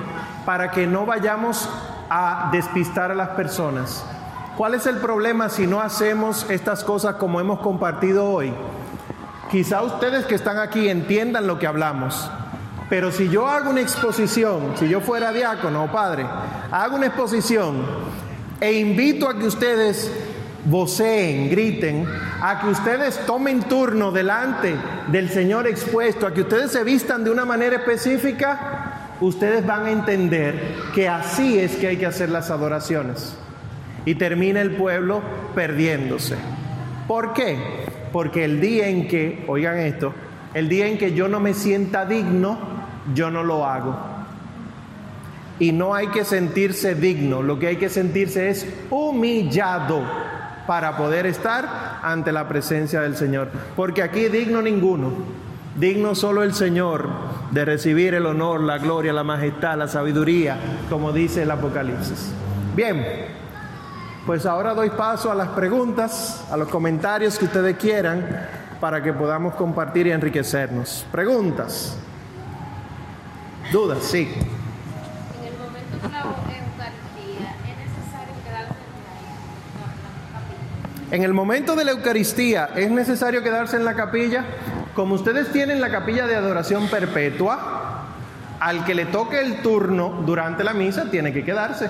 para 0.47 0.70
que 0.70 0.86
no 0.86 1.05
vayamos 1.05 1.68
a 2.09 2.51
despistar 2.53 3.11
a 3.11 3.14
las 3.14 3.30
personas. 3.30 4.05
¿Cuál 4.57 4.74
es 4.74 4.86
el 4.86 4.97
problema 4.99 5.51
si 5.51 5.66
no 5.66 5.82
hacemos 5.82 6.49
estas 6.49 6.84
cosas 6.84 7.16
como 7.16 7.40
hemos 7.40 7.59
compartido 7.61 8.30
hoy? 8.30 8.55
Quizá 9.51 9.82
ustedes 9.82 10.26
que 10.26 10.34
están 10.34 10.59
aquí 10.59 10.88
entiendan 10.88 11.47
lo 11.47 11.59
que 11.59 11.66
hablamos, 11.66 12.28
pero 12.90 13.12
si 13.12 13.28
yo 13.28 13.47
hago 13.47 13.70
una 13.70 13.80
exposición, 13.80 14.74
si 14.76 14.88
yo 14.88 15.01
fuera 15.01 15.32
diácono 15.32 15.84
o 15.84 15.92
padre, 15.92 16.26
hago 16.70 16.97
una 16.97 17.07
exposición 17.07 17.76
e 18.61 18.72
invito 18.72 19.28
a 19.28 19.38
que 19.38 19.47
ustedes 19.47 20.11
voceen, 20.64 21.49
griten, 21.49 22.07
a 22.42 22.61
que 22.61 22.68
ustedes 22.68 23.24
tomen 23.24 23.62
turno 23.62 24.11
delante 24.11 24.74
del 25.09 25.28
Señor 25.30 25.66
expuesto, 25.66 26.26
a 26.26 26.34
que 26.34 26.40
ustedes 26.40 26.72
se 26.72 26.82
vistan 26.82 27.22
de 27.22 27.30
una 27.30 27.44
manera 27.44 27.76
específica, 27.76 29.14
ustedes 29.20 29.64
van 29.64 29.86
a 29.86 29.90
entender 29.90 30.74
que 30.94 31.09
así 31.09 31.59
es 31.59 31.76
que 31.76 31.86
hay 31.86 31.97
que 31.97 32.07
hacer 32.07 32.30
las 32.30 32.51
adoraciones. 32.51 33.36
Y 34.05 34.14
termina 34.16 34.61
el 34.61 34.76
pueblo 34.76 35.20
perdiéndose. 35.55 36.36
¿Por 37.09 37.32
qué? 37.32 37.86
Porque 38.17 38.47
el 38.47 38.62
día 38.62 38.89
en 38.89 39.09
que, 39.09 39.45
oigan 39.47 39.77
esto, 39.77 40.14
el 40.55 40.71
día 40.71 40.87
en 40.87 40.97
que 40.97 41.12
yo 41.12 41.29
no 41.29 41.39
me 41.39 41.53
sienta 41.53 42.07
digno, 42.07 42.59
yo 43.14 43.31
no 43.31 43.45
lo 43.45 43.67
hago. 43.67 43.95
Y 45.59 45.73
no 45.73 45.95
hay 45.95 46.07
que 46.07 46.25
sentirse 46.25 46.95
digno, 46.95 47.43
lo 47.43 47.59
que 47.59 47.67
hay 47.67 47.77
que 47.77 47.91
sentirse 47.91 48.49
es 48.49 48.67
humillado 48.89 50.01
para 50.67 50.97
poder 50.97 51.27
estar 51.27 52.01
ante 52.03 52.33
la 52.33 52.49
presencia 52.49 53.03
del 53.03 53.19
Señor. 53.19 53.51
Porque 53.77 54.03
aquí 54.03 54.29
digno 54.31 54.62
ninguno, 54.62 55.12
digno 55.79 56.14
solo 56.14 56.43
el 56.43 56.55
Señor 56.55 57.11
de 57.51 57.67
recibir 57.67 58.14
el 58.14 58.25
honor, 58.25 58.62
la 58.62 58.79
gloria, 58.79 59.12
la 59.12 59.25
majestad, 59.25 59.77
la 59.77 59.89
sabiduría, 59.89 60.57
como 60.89 61.12
dice 61.12 61.43
el 61.43 61.51
Apocalipsis. 61.51 62.33
Bien, 62.75 63.05
pues 64.27 64.45
ahora 64.45 64.74
doy 64.74 64.91
paso 64.91 65.31
a 65.31 65.37
las 65.37 65.49
preguntas, 65.51 66.45
a 66.51 66.57
los 66.57 66.68
comentarios 66.68 67.39
que 67.39 67.45
ustedes 67.45 67.77
quieran 67.77 68.27
para 68.81 69.01
que 69.01 69.12
podamos 69.12 69.55
compartir 69.55 70.09
y 70.09 70.11
enriquecernos. 70.11 71.07
Preguntas. 71.12 71.97
Dudas, 73.70 74.03
sí. 74.03 74.29
En 81.12 81.22
el 81.22 81.33
momento 81.33 81.77
de 81.77 81.85
la 81.85 81.93
Eucaristía, 81.93 82.70
¿es 82.74 82.91
necesario 82.91 83.45
quedarse 83.45 83.77
en 83.77 83.85
la 83.85 83.95
capilla? 83.95 84.45
Como 84.97 85.14
ustedes 85.14 85.53
tienen 85.53 85.81
la 85.81 85.89
capilla 85.89 86.27
de 86.27 86.35
adoración 86.35 86.89
perpetua, 86.89 88.07
al 88.59 88.85
que 88.85 88.97
le 88.97 89.07
toque 89.07 89.41
el 89.41 89.62
turno 89.62 90.22
durante 90.27 90.64
la 90.64 90.74
misa 90.74 91.09
tiene 91.11 91.33
que 91.33 91.45
quedarse. 91.45 91.89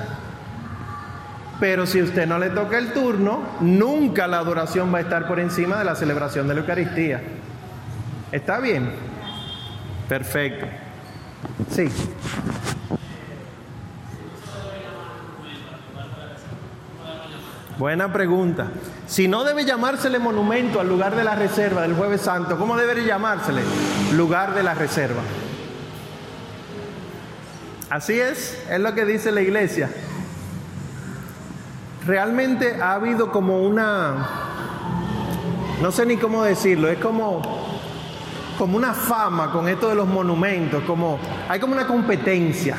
Pero 1.59 1.87
si 1.87 2.03
usted 2.03 2.27
no 2.27 2.39
le 2.39 2.51
toca 2.51 2.79
el 2.79 2.93
turno, 2.93 3.41
nunca 3.61 4.27
la 4.27 4.39
adoración 4.39 4.93
va 4.93 4.99
a 4.99 5.01
estar 5.03 5.27
por 5.27 5.41
encima 5.41 5.79
de 5.79 5.85
la 5.85 5.95
celebración 5.95 6.47
de 6.49 6.55
la 6.55 6.61
Eucaristía. 6.61 7.23
¿Está 8.31 8.61
bien? 8.61 8.91
Perfecto. 10.09 10.67
Sí. 11.71 11.89
Buena 17.79 18.11
pregunta. 18.13 18.69
Si 19.07 19.29
no 19.29 19.45
debe 19.45 19.65
llamársele 19.65 20.19
monumento 20.19 20.81
al 20.81 20.89
lugar 20.89 21.15
de 21.15 21.25
la 21.25 21.35
reserva 21.35 21.83
del 21.83 21.95
jueves 21.95 22.23
santo, 22.23 22.59
¿cómo 22.59 22.77
debería 22.77 23.05
llamársele? 23.05 23.63
Lugar 24.15 24.55
de 24.55 24.63
la 24.63 24.75
reserva. 24.75 25.23
Así 27.91 28.19
es, 28.19 28.59
es 28.71 28.81
lo 28.81 28.95
que 28.95 29.05
dice 29.05 29.31
la 29.31 29.43
iglesia. 29.43 29.91
Realmente 32.07 32.77
ha 32.81 32.95
habido 32.95 33.33
como 33.33 33.63
una, 33.63 34.29
no 35.83 35.91
sé 35.91 36.07
ni 36.07 36.17
cómo 36.17 36.45
decirlo, 36.45 36.89
es 36.89 36.99
como, 36.99 37.43
como 38.57 38.77
una 38.77 38.95
fama 38.95 39.51
con 39.51 39.69
esto 39.69 39.89
de 39.89 39.97
los 39.97 40.07
monumentos, 40.07 40.85
como 40.85 41.19
hay 41.49 41.59
como 41.59 41.73
una 41.73 41.87
competencia. 41.87 42.77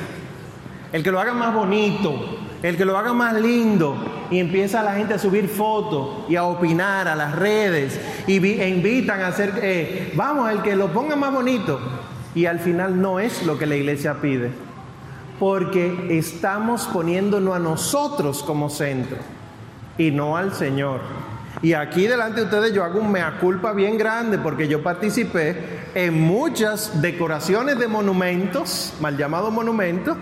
El 0.93 1.03
que 1.03 1.11
lo 1.11 1.19
haga 1.19 1.34
más 1.34 1.53
bonito, 1.53 2.15
el 2.63 2.78
que 2.78 2.86
lo 2.86 2.97
haga 2.97 3.11
más 3.11 3.34
lindo, 3.34 3.97
y 4.32 4.39
empieza 4.39 4.82
la 4.82 4.93
gente 4.93 5.15
a 5.15 5.19
subir 5.19 5.49
fotos 5.49 6.30
y 6.30 6.38
a 6.38 6.43
opinar 6.43 7.09
a 7.09 7.15
las 7.15 7.36
redes 7.36 7.99
y 8.28 8.45
e 8.45 8.69
invitan 8.69 9.21
a 9.21 9.28
hacer, 9.28 9.59
eh, 9.61 10.13
vamos, 10.15 10.49
el 10.51 10.61
que 10.61 10.75
lo 10.78 10.88
ponga 10.88 11.17
más 11.17 11.34
bonito. 11.34 11.80
Y 12.34 12.45
al 12.45 12.59
final 12.59 13.01
no 13.01 13.19
es 13.19 13.45
lo 13.45 13.57
que 13.57 13.65
la 13.65 13.75
iglesia 13.75 14.21
pide, 14.21 14.51
porque 15.39 16.17
estamos 16.17 16.85
poniéndonos 16.88 17.55
a 17.55 17.59
nosotros 17.59 18.43
como 18.43 18.69
centro 18.69 19.17
y 19.97 20.11
no 20.11 20.38
al 20.38 20.53
Señor. 20.53 21.01
Y 21.61 21.73
aquí 21.73 22.05
delante 22.07 22.41
de 22.41 22.45
ustedes 22.45 22.73
yo 22.73 22.83
hago 22.83 22.99
un 22.99 23.11
mea 23.11 23.38
culpa 23.39 23.73
bien 23.73 23.97
grande 23.97 24.38
porque 24.38 24.67
yo 24.67 24.83
participé 24.83 25.89
en 25.95 26.21
muchas 26.21 27.01
decoraciones 27.01 27.79
de 27.79 27.88
monumentos, 27.88 28.93
mal 28.99 29.17
llamados 29.17 29.51
monumentos, 29.51 30.17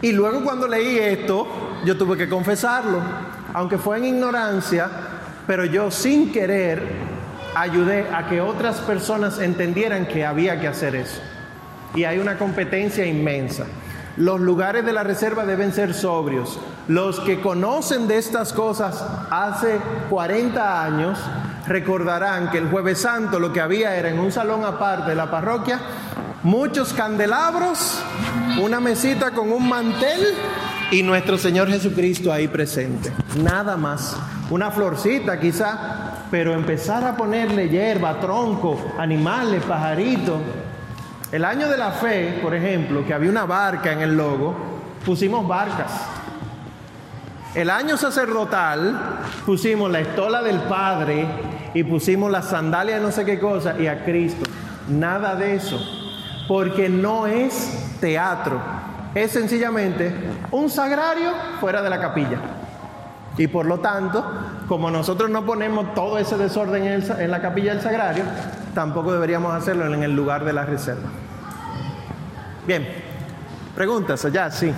y 0.00 0.12
luego 0.12 0.44
cuando 0.44 0.68
leí 0.68 0.98
esto, 0.98 1.46
yo 1.84 1.96
tuve 1.96 2.16
que 2.16 2.28
confesarlo 2.28 3.00
aunque 3.54 3.78
fue 3.78 3.98
en 3.98 4.04
ignorancia, 4.04 4.88
pero 5.46 5.64
yo 5.64 5.90
sin 5.90 6.32
querer 6.32 6.82
ayudé 7.54 8.06
a 8.12 8.28
que 8.28 8.40
otras 8.40 8.76
personas 8.80 9.38
entendieran 9.38 10.06
que 10.06 10.24
había 10.24 10.60
que 10.60 10.68
hacer 10.68 10.94
eso. 10.94 11.20
Y 11.94 12.04
hay 12.04 12.18
una 12.18 12.36
competencia 12.36 13.06
inmensa. 13.06 13.66
Los 14.18 14.40
lugares 14.40 14.84
de 14.84 14.92
la 14.92 15.04
reserva 15.04 15.46
deben 15.46 15.72
ser 15.72 15.94
sobrios. 15.94 16.58
Los 16.88 17.20
que 17.20 17.40
conocen 17.40 18.08
de 18.08 18.18
estas 18.18 18.52
cosas 18.52 19.02
hace 19.30 19.78
40 20.10 20.84
años 20.84 21.18
recordarán 21.66 22.50
que 22.50 22.58
el 22.58 22.68
jueves 22.68 23.00
santo 23.00 23.38
lo 23.38 23.52
que 23.52 23.60
había 23.60 23.96
era 23.96 24.10
en 24.10 24.18
un 24.18 24.32
salón 24.32 24.64
aparte 24.64 25.10
de 25.10 25.16
la 25.16 25.30
parroquia 25.30 25.80
muchos 26.42 26.92
candelabros, 26.92 28.00
una 28.62 28.80
mesita 28.80 29.32
con 29.32 29.50
un 29.52 29.68
mantel 29.68 30.34
y 30.90 31.02
nuestro 31.02 31.36
Señor 31.36 31.68
Jesucristo 31.68 32.32
ahí 32.32 32.48
presente. 32.48 33.12
Nada 33.42 33.76
más. 33.76 34.16
Una 34.50 34.70
florcita 34.70 35.38
quizá, 35.38 36.24
pero 36.30 36.54
empezar 36.54 37.04
a 37.04 37.16
ponerle 37.16 37.68
hierba, 37.68 38.18
tronco, 38.18 38.80
animales, 38.98 39.62
pajaritos. 39.64 40.40
El 41.30 41.44
año 41.44 41.68
de 41.68 41.76
la 41.76 41.90
fe, 41.90 42.38
por 42.42 42.54
ejemplo, 42.54 43.04
que 43.06 43.12
había 43.12 43.28
una 43.28 43.44
barca 43.44 43.92
en 43.92 44.00
el 44.00 44.16
logo, 44.16 44.56
pusimos 45.04 45.46
barcas. 45.46 45.92
El 47.54 47.68
año 47.68 47.98
sacerdotal 47.98 49.20
pusimos 49.44 49.90
la 49.90 50.00
estola 50.00 50.42
del 50.42 50.60
Padre 50.60 51.26
y 51.74 51.84
pusimos 51.84 52.30
la 52.30 52.40
sandalia 52.40 52.96
de 52.96 53.02
no 53.02 53.12
sé 53.12 53.26
qué 53.26 53.38
cosa 53.38 53.74
y 53.78 53.86
a 53.86 54.04
Cristo. 54.04 54.48
Nada 54.88 55.34
de 55.34 55.56
eso, 55.56 55.78
porque 56.46 56.88
no 56.88 57.26
es 57.26 57.98
teatro, 58.00 58.58
es 59.14 59.30
sencillamente 59.30 60.14
un 60.50 60.70
sagrario 60.70 61.30
fuera 61.60 61.82
de 61.82 61.90
la 61.90 62.00
capilla. 62.00 62.38
Y 63.38 63.46
por 63.46 63.66
lo 63.66 63.78
tanto, 63.78 64.24
como 64.66 64.90
nosotros 64.90 65.30
no 65.30 65.46
ponemos 65.46 65.94
todo 65.94 66.18
ese 66.18 66.36
desorden 66.36 66.84
en, 66.84 67.30
la 67.30 67.40
capilla 67.40 67.72
del 67.72 67.82
sagrario, 67.82 68.24
tampoco 68.74 69.12
deberíamos 69.12 69.54
hacerlo 69.54 69.86
en 69.86 70.02
el 70.02 70.14
lugar 70.14 70.44
de 70.44 70.52
la 70.52 70.66
reserva. 70.66 71.08
Bien, 72.66 72.86
preguntas 73.74 74.24
allá, 74.24 74.50
sí. 74.50 74.74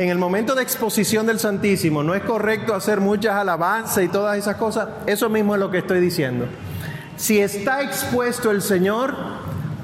en 0.00 0.08
el 0.08 0.16
momento 0.16 0.54
de 0.54 0.62
exposición 0.62 1.26
del 1.26 1.38
Santísimo 1.38 2.02
no 2.02 2.14
es 2.14 2.22
correcto 2.22 2.74
hacer 2.74 3.02
muchas 3.02 3.34
alabanzas 3.34 4.02
y 4.02 4.08
todas 4.08 4.38
esas 4.38 4.56
cosas, 4.56 4.88
eso 5.04 5.28
mismo 5.28 5.54
es 5.54 5.60
lo 5.60 5.70
que 5.70 5.76
estoy 5.76 6.00
diciendo. 6.00 6.46
Si 7.18 7.38
está 7.38 7.82
expuesto 7.82 8.50
el 8.50 8.62
Señor, 8.62 9.14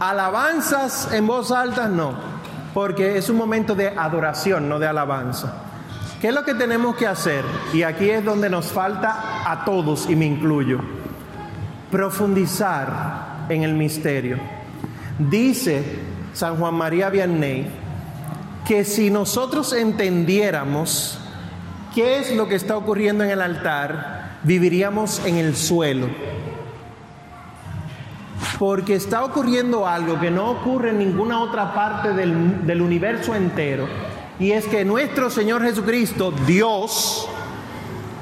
alabanzas 0.01 1.13
en 1.13 1.27
voz 1.27 1.51
alta 1.51 1.89
no, 1.89 2.15
porque 2.75 3.17
es 3.17 3.29
un 3.31 3.37
momento 3.37 3.75
de 3.75 3.89
adoración, 3.89 4.69
no 4.69 4.79
de 4.79 4.87
alabanza. 4.87 5.55
¿Qué 6.21 6.29
es 6.29 6.35
lo 6.35 6.45
que 6.45 6.55
tenemos 6.55 6.97
que 6.97 7.07
hacer? 7.07 7.45
Y 7.73 7.83
aquí 7.83 8.09
es 8.11 8.25
donde 8.25 8.49
nos 8.49 8.67
falta 8.67 9.43
a 9.51 9.65
todos, 9.65 10.09
y 10.09 10.17
me 10.17 10.25
incluyo, 10.27 10.81
profundizar 11.91 13.47
en 13.49 13.63
el 13.63 13.75
misterio. 13.75 14.39
Dice 15.19 16.01
San 16.33 16.57
Juan 16.57 16.75
María 16.75 17.11
Vianney, 17.11 17.67
que 18.67 18.85
si 18.85 19.11
nosotros 19.11 19.73
entendiéramos 19.73 21.19
qué 21.95 22.19
es 22.19 22.35
lo 22.35 22.49
que 22.49 22.57
está 22.57 22.77
ocurriendo 22.77 23.25
en 23.25 23.31
el 23.31 23.41
altar, 23.41 24.39
viviríamos 24.43 25.25
en 25.25 25.37
el 25.37 25.57
suelo. 25.57 26.09
Porque 28.59 28.95
está 28.95 29.25
ocurriendo 29.25 29.87
algo 29.87 30.19
que 30.19 30.31
no 30.31 30.51
ocurre 30.51 30.91
en 30.91 30.99
ninguna 30.99 31.41
otra 31.41 31.75
parte 31.75 32.13
del, 32.15 32.81
universo 32.81 33.35
entero. 33.35 33.87
Y 34.39 34.53
es 34.53 34.67
que 34.67 34.85
nuestro 34.85 35.31
Señor 35.31 35.63
Jesucristo, 35.63 36.33
Dios, 36.47 37.29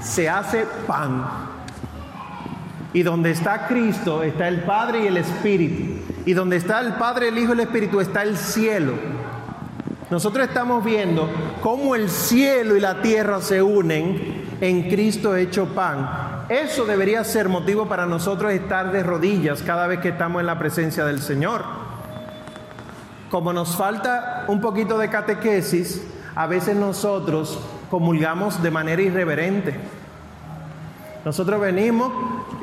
se 0.00 0.28
hace 0.28 0.66
pan. 0.86 1.24
Y 2.92 3.02
donde 3.02 3.30
está 3.30 3.66
Cristo 3.66 4.22
está 4.22 4.48
el 4.48 4.62
Padre 4.62 5.04
y 5.04 5.06
el 5.06 5.16
Espíritu. 5.16 6.00
Y 6.26 6.32
donde 6.32 6.56
está 6.56 6.80
el 6.80 6.94
Padre, 6.94 7.28
el 7.28 7.38
Hijo 7.38 7.50
y 7.50 7.54
el 7.54 7.60
Espíritu 7.60 8.00
está 8.00 8.22
el 8.22 8.36
cielo. 8.36 8.94
Nosotros 10.10 10.46
estamos 10.46 10.84
viendo 10.84 11.28
cómo 11.60 11.94
el 11.94 12.08
cielo 12.10 12.76
y 12.76 12.80
la 12.80 13.02
tierra 13.02 13.40
se 13.40 13.62
unen 13.62 14.43
en 14.64 14.88
Cristo 14.88 15.36
hecho 15.36 15.66
pan. 15.66 16.46
Eso 16.48 16.86
debería 16.86 17.22
ser 17.22 17.50
motivo 17.50 17.86
para 17.86 18.06
nosotros 18.06 18.50
estar 18.50 18.92
de 18.92 19.02
rodillas 19.02 19.62
cada 19.62 19.86
vez 19.86 20.00
que 20.00 20.08
estamos 20.08 20.40
en 20.40 20.46
la 20.46 20.58
presencia 20.58 21.04
del 21.04 21.20
Señor. 21.20 21.62
Como 23.30 23.52
nos 23.52 23.76
falta 23.76 24.46
un 24.48 24.62
poquito 24.62 24.96
de 24.96 25.10
catequesis, 25.10 26.02
a 26.34 26.46
veces 26.46 26.76
nosotros 26.76 27.58
comulgamos 27.90 28.62
de 28.62 28.70
manera 28.70 29.02
irreverente. 29.02 29.74
Nosotros 31.26 31.60
venimos 31.60 32.10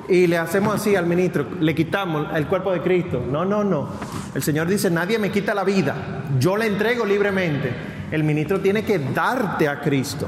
y 0.10 0.26
le 0.26 0.40
hacemos 0.40 0.74
así 0.74 0.96
al 0.96 1.06
ministro, 1.06 1.46
le 1.60 1.76
quitamos 1.76 2.30
el 2.34 2.48
cuerpo 2.48 2.72
de 2.72 2.82
Cristo. 2.82 3.24
No, 3.30 3.46
no, 3.46 3.64
no. 3.64 3.90
El 4.34 4.42
Señor 4.42 4.68
dice, 4.68 4.90
nadie 4.90 5.20
me 5.20 5.32
quita 5.32 5.54
la 5.54 5.64
vida, 5.64 5.94
yo 6.40 6.58
la 6.58 6.66
entrego 6.66 7.06
libremente. 7.06 7.72
El 8.10 8.24
ministro 8.24 8.60
tiene 8.60 8.84
que 8.84 8.98
darte 8.98 9.70
a 9.70 9.80
Cristo. 9.82 10.28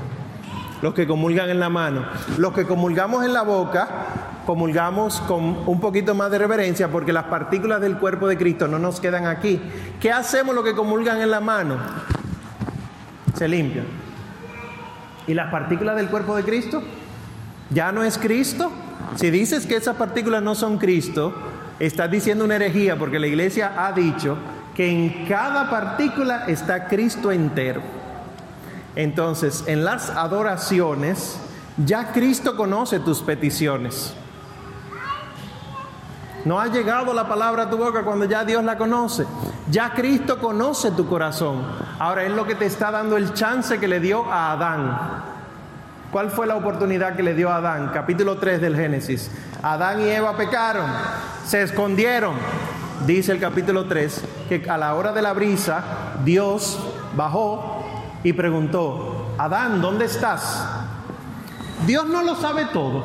Los 0.83 0.93
que 0.93 1.07
comulgan 1.07 1.49
en 1.49 1.61
la 1.61 1.69
mano. 1.69 2.03
Los 2.37 2.51
que 2.51 2.65
comulgamos 2.65 3.23
en 3.23 3.31
la 3.31 3.43
boca, 3.43 3.87
comulgamos 4.45 5.21
con 5.21 5.65
un 5.65 5.79
poquito 5.79 6.13
más 6.13 6.29
de 6.29 6.37
reverencia 6.37 6.89
porque 6.89 7.13
las 7.13 7.23
partículas 7.23 7.79
del 7.79 7.97
cuerpo 7.97 8.27
de 8.27 8.37
Cristo 8.37 8.67
no 8.67 8.77
nos 8.79 8.99
quedan 8.99 9.25
aquí. 9.25 9.61
¿Qué 10.01 10.11
hacemos 10.11 10.53
los 10.53 10.65
que 10.65 10.75
comulgan 10.75 11.21
en 11.21 11.31
la 11.31 11.39
mano? 11.39 11.77
Se 13.33 13.47
limpian. 13.47 13.85
¿Y 15.25 15.33
las 15.33 15.49
partículas 15.49 15.95
del 15.95 16.09
cuerpo 16.09 16.35
de 16.35 16.43
Cristo? 16.43 16.83
¿Ya 17.69 17.93
no 17.93 18.03
es 18.03 18.17
Cristo? 18.17 18.69
Si 19.15 19.31
dices 19.31 19.65
que 19.65 19.77
esas 19.77 19.95
partículas 19.95 20.43
no 20.43 20.53
son 20.53 20.79
Cristo, 20.79 21.33
estás 21.79 22.11
diciendo 22.11 22.43
una 22.43 22.57
herejía 22.57 22.97
porque 22.97 23.19
la 23.19 23.27
iglesia 23.27 23.71
ha 23.77 23.93
dicho 23.93 24.37
que 24.75 24.89
en 24.89 25.27
cada 25.29 25.69
partícula 25.69 26.43
está 26.47 26.89
Cristo 26.89 27.31
entero. 27.31 28.02
Entonces, 28.95 29.63
en 29.67 29.83
las 29.83 30.09
adoraciones, 30.09 31.39
ya 31.77 32.11
Cristo 32.11 32.55
conoce 32.55 32.99
tus 32.99 33.21
peticiones. 33.21 34.13
No 36.45 36.59
ha 36.59 36.67
llegado 36.67 37.13
la 37.13 37.27
palabra 37.27 37.63
a 37.63 37.69
tu 37.69 37.77
boca 37.77 38.03
cuando 38.03 38.25
ya 38.25 38.43
Dios 38.43 38.63
la 38.63 38.77
conoce. 38.77 39.25
Ya 39.71 39.93
Cristo 39.93 40.39
conoce 40.39 40.91
tu 40.91 41.07
corazón. 41.07 41.63
Ahora 41.99 42.23
es 42.23 42.31
lo 42.31 42.45
que 42.45 42.55
te 42.55 42.65
está 42.65 42.91
dando 42.91 43.15
el 43.15 43.33
chance 43.33 43.79
que 43.79 43.87
le 43.87 43.99
dio 44.01 44.25
a 44.29 44.51
Adán. 44.51 45.23
¿Cuál 46.11 46.29
fue 46.29 46.45
la 46.45 46.55
oportunidad 46.55 47.15
que 47.15 47.23
le 47.23 47.33
dio 47.33 47.49
a 47.49 47.55
Adán? 47.55 47.91
Capítulo 47.93 48.37
3 48.37 48.61
del 48.61 48.75
Génesis. 48.75 49.31
Adán 49.63 50.01
y 50.01 50.09
Eva 50.09 50.35
pecaron, 50.35 50.85
se 51.45 51.61
escondieron. 51.61 52.35
Dice 53.07 53.31
el 53.31 53.39
capítulo 53.39 53.85
3 53.85 54.23
que 54.47 54.69
a 54.69 54.77
la 54.77 54.93
hora 54.95 55.11
de 55.13 55.21
la 55.21 55.33
brisa 55.33 55.81
Dios 56.23 56.79
bajó 57.15 57.72
y 58.23 58.33
preguntó, 58.33 59.33
Adán, 59.37 59.81
¿dónde 59.81 60.05
estás? 60.05 60.65
Dios 61.85 62.05
no 62.07 62.23
lo 62.23 62.35
sabe 62.35 62.65
todo. 62.65 63.03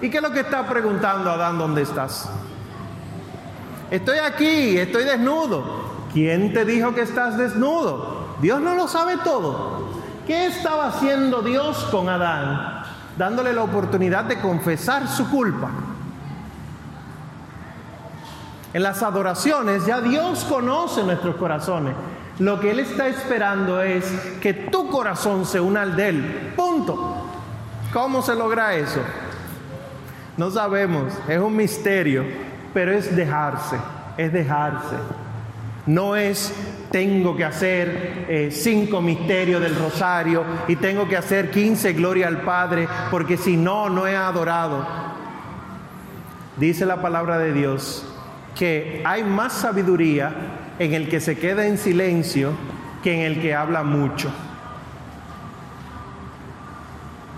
¿Y 0.00 0.10
qué 0.10 0.18
es 0.18 0.22
lo 0.22 0.30
que 0.30 0.40
está 0.40 0.66
preguntando 0.66 1.30
Adán, 1.30 1.58
¿dónde 1.58 1.82
estás? 1.82 2.30
Estoy 3.90 4.18
aquí, 4.18 4.78
estoy 4.78 5.04
desnudo. 5.04 5.88
¿Quién 6.12 6.52
te 6.52 6.64
dijo 6.64 6.94
que 6.94 7.02
estás 7.02 7.36
desnudo? 7.36 8.36
Dios 8.40 8.60
no 8.60 8.74
lo 8.74 8.88
sabe 8.88 9.18
todo. 9.18 9.88
¿Qué 10.26 10.46
estaba 10.46 10.88
haciendo 10.88 11.42
Dios 11.42 11.84
con 11.90 12.08
Adán? 12.08 12.84
Dándole 13.16 13.52
la 13.52 13.62
oportunidad 13.62 14.24
de 14.24 14.40
confesar 14.40 15.08
su 15.08 15.28
culpa. 15.28 15.70
En 18.72 18.82
las 18.82 19.02
adoraciones 19.02 19.86
ya 19.86 20.00
Dios 20.00 20.44
conoce 20.44 21.02
nuestros 21.02 21.36
corazones. 21.36 21.94
Lo 22.38 22.60
que 22.60 22.70
Él 22.70 22.80
está 22.80 23.08
esperando 23.08 23.82
es 23.82 24.04
que 24.40 24.54
tu 24.54 24.88
corazón 24.88 25.44
se 25.44 25.60
una 25.60 25.82
al 25.82 25.96
de 25.96 26.08
Él. 26.08 26.52
Punto. 26.56 27.24
¿Cómo 27.92 28.22
se 28.22 28.34
logra 28.34 28.74
eso? 28.74 29.00
No 30.36 30.50
sabemos, 30.50 31.12
es 31.26 31.38
un 31.38 31.56
misterio, 31.56 32.24
pero 32.72 32.92
es 32.92 33.16
dejarse, 33.16 33.76
es 34.16 34.32
dejarse. 34.32 34.96
No 35.86 36.14
es 36.14 36.54
tengo 36.90 37.36
que 37.36 37.44
hacer 37.44 38.26
eh, 38.28 38.50
cinco 38.52 39.00
misterios 39.00 39.60
del 39.60 39.74
rosario 39.74 40.44
y 40.68 40.76
tengo 40.76 41.08
que 41.08 41.16
hacer 41.16 41.50
quince 41.50 41.92
gloria 41.92 42.28
al 42.28 42.42
Padre, 42.42 42.88
porque 43.10 43.36
si 43.36 43.56
no, 43.56 43.88
no 43.88 44.06
he 44.06 44.16
adorado. 44.16 44.86
Dice 46.56 46.86
la 46.86 47.00
palabra 47.00 47.38
de 47.38 47.52
Dios 47.52 48.04
que 48.54 49.02
hay 49.04 49.22
más 49.22 49.52
sabiduría 49.52 50.34
en 50.78 50.94
el 50.94 51.08
que 51.08 51.20
se 51.20 51.38
queda 51.38 51.66
en 51.66 51.78
silencio 51.78 52.52
que 53.02 53.14
en 53.14 53.32
el 53.32 53.40
que 53.40 53.54
habla 53.54 53.82
mucho. 53.82 54.30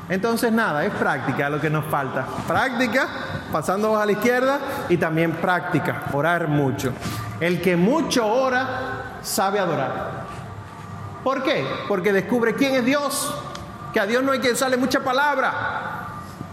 Entonces 0.08 0.52
nada, 0.52 0.84
es 0.84 0.92
práctica 0.92 1.48
lo 1.48 1.60
que 1.60 1.70
nos 1.70 1.84
falta. 1.84 2.26
Práctica, 2.46 3.06
pasando 3.52 3.96
a 3.96 4.04
la 4.04 4.12
izquierda, 4.12 4.58
y 4.88 4.96
también 4.96 5.32
práctica, 5.32 6.06
orar 6.12 6.48
mucho. 6.48 6.92
El 7.38 7.60
que 7.60 7.76
mucho 7.76 8.26
ora, 8.26 9.20
sabe 9.22 9.60
adorar. 9.60 10.24
¿Por 11.22 11.44
qué? 11.44 11.64
Porque 11.86 12.12
descubre 12.12 12.54
quién 12.54 12.74
es 12.74 12.84
Dios, 12.84 13.32
que 13.92 14.00
a 14.00 14.06
Dios 14.06 14.22
no 14.24 14.32
hay 14.32 14.40
que 14.40 14.50
usarle 14.50 14.76
mucha 14.76 15.00
palabra 15.00 15.52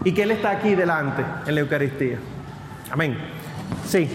y 0.04 0.12
que 0.12 0.22
Él 0.22 0.30
está 0.30 0.50
aquí 0.50 0.74
delante 0.76 1.24
en 1.46 1.54
la 1.54 1.60
Eucaristía. 1.60 2.18
Amén. 2.90 3.18
Sí. 3.86 4.08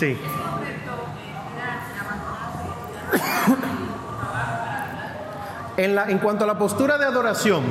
Sí. 0.00 0.16
En, 5.76 5.94
la, 5.94 6.10
en 6.10 6.18
cuanto 6.18 6.44
a 6.44 6.46
la 6.46 6.58
postura 6.58 6.98
de 6.98 7.06
adoración, 7.06 7.62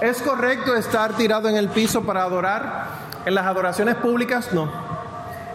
¿es 0.00 0.22
correcto 0.22 0.76
estar 0.76 1.14
tirado 1.14 1.48
en 1.48 1.56
el 1.56 1.68
piso 1.68 2.04
para 2.04 2.22
adorar? 2.22 2.86
En 3.24 3.34
las 3.34 3.44
adoraciones 3.44 3.96
públicas, 3.96 4.52
no. 4.52 4.70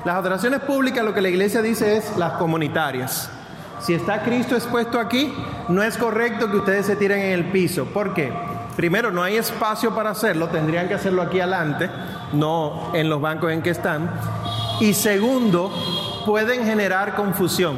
Las 0.03 0.16
adoraciones 0.16 0.59
públicas, 0.61 1.05
lo 1.05 1.13
que 1.13 1.22
la 1.22 1.30
iglesia 1.30 1.61
dice 1.61 1.95
es 1.95 2.18
las 2.18 2.34
comunitarias. 2.34 3.30
Si 3.80 3.93
está 3.93 4.24
Cristo 4.24 4.55
expuesto 4.55 4.99
aquí, 4.99 5.34
no 5.70 5.84
es 5.84 5.97
correcto 5.97 6.51
que 6.51 6.57
ustedes 6.57 6.86
se 6.86 6.97
tiren 6.97 7.20
en 7.20 7.32
el 7.32 7.45
piso. 7.51 7.86
¿Por 7.86 8.13
qué? 8.13 8.34
Primero, 8.76 9.09
no 9.11 9.24
hay 9.24 9.38
espacio 9.38 9.95
para 9.95 10.09
hacerlo, 10.09 10.49
tendrían 10.49 10.89
que 10.89 10.95
hacerlo 10.95 11.22
aquí 11.22 11.39
adelante, 11.39 11.89
no 12.34 12.91
en 12.93 13.09
los 13.09 13.22
bancos 13.22 13.53
en 13.53 13.61
que 13.61 13.70
están. 13.70 14.09
Y 14.82 14.93
segundo, 14.93 15.72
pueden 16.26 16.65
generar 16.65 17.15
confusión 17.15 17.78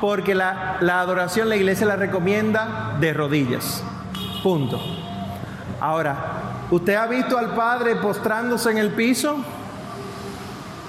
porque 0.00 0.34
la, 0.34 0.78
adoración 0.80 1.48
la 1.48 1.56
iglesia 1.56 1.86
la 1.86 1.96
recomienda 1.96 2.96
de 3.00 3.12
rodillas. 3.12 3.82
Punto. 4.42 4.80
Ahora, 5.80 6.16
¿usted 6.70 6.94
ha 6.94 7.06
visto 7.06 7.38
al 7.38 7.54
Padre 7.54 7.96
postrándose 7.96 8.70
en 8.70 8.78
el 8.78 8.90
piso? 8.90 9.38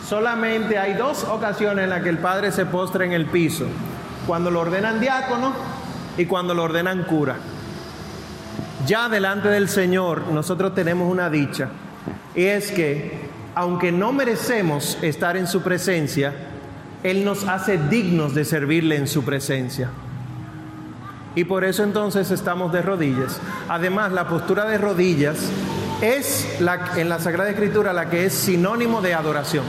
Solamente 0.08 0.78
hay 0.78 0.94
dos 0.94 1.24
ocasiones 1.24 1.84
en 1.84 1.90
las 1.90 2.02
que 2.02 2.10
el 2.10 2.18
Padre 2.18 2.52
se 2.52 2.66
postra 2.66 3.06
en 3.06 3.14
el 3.14 3.26
piso. 3.28 3.66
Cuando 4.28 4.52
lo 4.52 4.62
ordenan 4.62 5.00
diácono 5.00 5.54
y 6.18 6.26
cuando 6.26 6.54
lo 6.54 6.64
ordenan 6.64 7.04
cura. 7.04 7.36
Ya 8.86 9.10
delante 9.10 9.50
del 9.50 9.70
Señor 9.70 10.28
nosotros 10.32 10.74
tenemos 10.74 11.12
una 11.12 11.30
dicha. 11.30 11.70
Y 12.36 12.46
es 12.46 12.72
que, 12.72 13.29
aunque 13.60 13.92
no 13.92 14.14
merecemos 14.14 14.98
estar 15.02 15.36
en 15.36 15.46
su 15.46 15.62
presencia, 15.62 16.34
él 17.04 17.26
nos 17.26 17.44
hace 17.44 17.78
dignos 17.78 18.34
de 18.34 18.46
servirle 18.46 18.96
en 18.96 19.06
su 19.06 19.26
presencia. 19.26 19.90
Y 21.36 21.44
por 21.44 21.66
eso 21.66 21.84
entonces 21.84 22.32
estamos 22.32 22.72
de 22.72 22.82
rodillas. 22.82 23.42
Además, 23.68 24.14
la 24.14 24.30
postura 24.30 24.64
de 24.64 24.78
rodillas 24.78 25.40
es 26.02 26.62
la, 26.62 26.94
en 26.96 27.10
la 27.10 27.20
Sagrada 27.20 27.50
Escritura 27.50 27.92
la 27.92 28.10
que 28.10 28.28
es 28.28 28.34
sinónimo 28.34 29.02
de 29.02 29.14
adoración. 29.14 29.66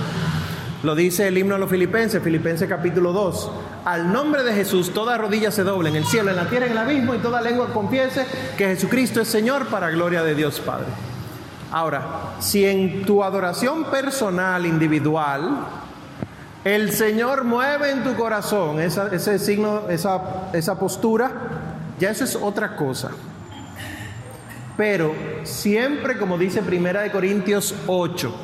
Lo 0.85 0.95
dice 0.95 1.27
el 1.27 1.37
himno 1.37 1.57
a 1.57 1.59
los 1.59 1.69
filipenses, 1.69 2.23
Filipenses 2.23 2.69
capítulo 2.69 3.13
2. 3.13 3.51
Al 3.87 4.13
nombre 4.13 4.45
de 4.45 4.55
Jesús 4.55 4.95
toda 4.95 5.19
rodilla 5.19 5.51
se 5.51 5.65
doble 5.65 5.89
en 5.89 5.97
el 5.97 6.05
cielo, 6.05 6.31
en 6.31 6.37
la 6.37 6.49
tierra, 6.49 6.67
en 6.67 6.73
el 6.73 6.79
abismo, 6.79 7.17
y 7.17 7.19
toda 7.19 7.41
lengua 7.41 7.73
confiese 7.75 8.25
que 8.57 8.67
Jesucristo 8.67 9.21
es 9.21 9.27
Señor 9.27 9.67
para 9.67 9.91
gloria 9.91 10.23
de 10.23 10.37
Dios 10.37 10.61
Padre. 10.61 11.10
Ahora, 11.71 12.35
si 12.41 12.65
en 12.65 13.05
tu 13.05 13.23
adoración 13.23 13.85
personal, 13.85 14.67
individual, 14.67 15.67
el 16.65 16.93
Señor 16.93 17.45
mueve 17.45 17.91
en 17.91 18.03
tu 18.03 18.15
corazón 18.17 18.81
ese 18.81 19.39
signo, 19.39 19.89
esa, 19.89 20.51
esa 20.53 20.79
postura, 20.79 21.31
ya 21.99 22.11
eso 22.11 22.25
es 22.25 22.37
otra 22.37 22.77
cosa. 22.77 23.11
Pero 24.77 25.15
siempre, 25.45 26.19
como 26.19 26.39
dice 26.39 26.63
Primera 26.63 27.03
de 27.03 27.13
Corintios 27.13 27.75
8, 27.87 28.35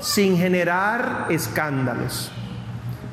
sin 0.00 0.38
generar 0.38 1.26
escándalos. 1.28 2.30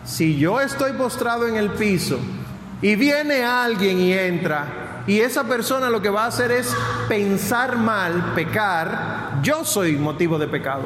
Si 0.06 0.38
yo 0.38 0.62
estoy 0.62 0.94
postrado 0.94 1.48
en 1.48 1.56
el 1.56 1.72
piso 1.72 2.20
y 2.82 2.96
viene 2.96 3.44
alguien 3.44 4.00
y 4.00 4.14
entra, 4.14 4.83
y 5.06 5.20
esa 5.20 5.44
persona 5.44 5.90
lo 5.90 6.02
que 6.02 6.10
va 6.10 6.24
a 6.24 6.28
hacer 6.28 6.52
es 6.52 6.74
pensar 7.10 7.78
mal, 7.78 8.34
pecar, 8.36 9.40
yo 9.42 9.66
soy 9.66 9.98
motivo 9.98 10.38
de 10.38 10.48
pecado. 10.48 10.84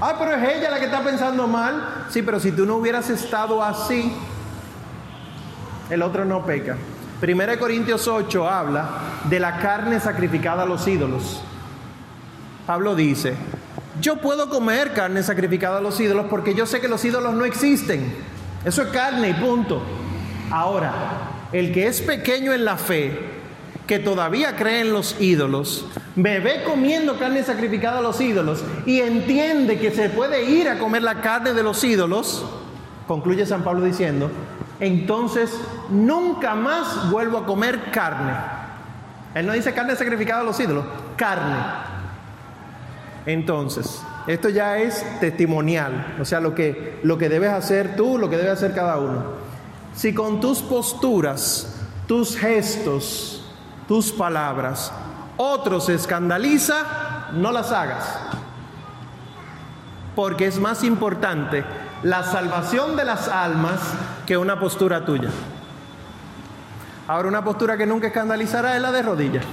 Ah, 0.00 0.16
pero 0.18 0.32
es 0.32 0.56
ella 0.56 0.70
la 0.70 0.78
que 0.78 0.86
está 0.86 1.02
pensando 1.02 1.46
mal. 1.46 2.06
Sí, 2.08 2.22
pero 2.22 2.38
si 2.38 2.52
tú 2.52 2.66
no 2.66 2.76
hubieras 2.76 3.10
estado 3.10 3.62
así, 3.62 4.12
el 5.90 6.02
otro 6.02 6.24
no 6.24 6.44
peca. 6.44 6.76
Primera 7.20 7.52
de 7.52 7.58
Corintios 7.58 8.06
8 8.06 8.48
habla 8.48 8.88
de 9.24 9.40
la 9.40 9.58
carne 9.58 9.98
sacrificada 9.98 10.62
a 10.62 10.66
los 10.66 10.86
ídolos. 10.86 11.40
Pablo 12.66 12.94
dice, 12.94 13.34
yo 14.00 14.20
puedo 14.20 14.48
comer 14.48 14.92
carne 14.92 15.22
sacrificada 15.22 15.78
a 15.78 15.80
los 15.80 15.98
ídolos 15.98 16.26
porque 16.30 16.54
yo 16.54 16.66
sé 16.66 16.80
que 16.80 16.88
los 16.88 17.04
ídolos 17.04 17.34
no 17.34 17.44
existen. 17.44 18.14
Eso 18.64 18.82
es 18.82 18.88
carne 18.88 19.30
y 19.30 19.34
punto. 19.34 19.82
Ahora, 20.50 20.92
el 21.52 21.72
que 21.72 21.86
es 21.86 22.00
pequeño 22.00 22.52
en 22.52 22.64
la 22.64 22.76
fe, 22.76 23.18
que 23.86 23.98
todavía 23.98 24.54
cree 24.54 24.80
en 24.80 24.92
los 24.92 25.18
ídolos, 25.18 25.86
me 26.14 26.40
ve 26.40 26.62
comiendo 26.64 27.18
carne 27.18 27.42
sacrificada 27.42 27.98
a 27.98 28.02
los 28.02 28.20
ídolos 28.20 28.62
y 28.84 29.00
entiende 29.00 29.78
que 29.78 29.90
se 29.90 30.10
puede 30.10 30.44
ir 30.44 30.68
a 30.68 30.78
comer 30.78 31.02
la 31.02 31.20
carne 31.22 31.54
de 31.54 31.62
los 31.62 31.82
ídolos, 31.82 32.44
concluye 33.06 33.46
San 33.46 33.64
Pablo 33.64 33.84
diciendo, 33.84 34.30
entonces 34.78 35.58
nunca 35.88 36.54
más 36.54 37.10
vuelvo 37.10 37.38
a 37.38 37.46
comer 37.46 37.90
carne. 37.90 38.32
Él 39.34 39.46
no 39.46 39.52
dice 39.52 39.72
carne 39.72 39.96
sacrificada 39.96 40.42
a 40.42 40.44
los 40.44 40.58
ídolos, 40.60 40.84
carne. 41.16 41.56
Entonces, 43.24 44.02
esto 44.26 44.48
ya 44.48 44.78
es 44.78 45.04
testimonial, 45.20 46.16
o 46.20 46.24
sea, 46.24 46.40
lo 46.40 46.54
que, 46.54 46.98
lo 47.02 47.16
que 47.16 47.28
debes 47.28 47.50
hacer 47.50 47.96
tú, 47.96 48.18
lo 48.18 48.28
que 48.28 48.36
debe 48.36 48.50
hacer 48.50 48.74
cada 48.74 48.98
uno. 48.98 49.47
Si 49.98 50.14
con 50.14 50.38
tus 50.38 50.60
posturas, 50.60 51.74
tus 52.06 52.36
gestos, 52.36 53.42
tus 53.88 54.12
palabras, 54.12 54.92
otro 55.36 55.80
se 55.80 55.94
escandaliza, 55.94 57.30
no 57.32 57.50
las 57.50 57.72
hagas. 57.72 58.16
Porque 60.14 60.46
es 60.46 60.60
más 60.60 60.84
importante 60.84 61.64
la 62.04 62.22
salvación 62.22 62.94
de 62.94 63.06
las 63.06 63.26
almas 63.26 63.80
que 64.24 64.36
una 64.36 64.60
postura 64.60 65.04
tuya. 65.04 65.30
Ahora 67.08 67.26
una 67.26 67.42
postura 67.42 67.76
que 67.76 67.84
nunca 67.84 68.06
escandalizará 68.06 68.76
es 68.76 68.82
la 68.82 68.92
de 68.92 69.02
rodillas. 69.02 69.44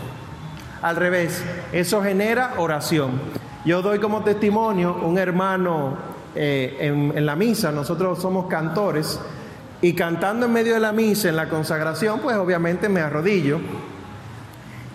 Al 0.83 0.95
revés, 0.95 1.43
eso 1.71 2.03
genera 2.03 2.53
oración. 2.57 3.19
Yo 3.65 3.81
doy 3.81 3.97
como 3.97 4.23
testimonio 4.23 4.93
un 4.93 5.17
hermano 5.17 5.97
eh, 6.35 6.77
en, 6.81 7.17
en 7.17 7.25
la 7.25 7.35
misa, 7.35 7.71
nosotros 7.71 8.21
somos 8.21 8.45
cantores, 8.45 9.19
y 9.82 9.93
cantando 9.93 10.45
en 10.45 10.53
medio 10.53 10.73
de 10.73 10.80
la 10.80 10.91
misa, 10.91 11.30
en 11.30 11.36
la 11.36 11.49
consagración, 11.49 12.19
pues 12.19 12.36
obviamente 12.38 12.89
me 12.89 13.01
arrodillo 13.01 13.59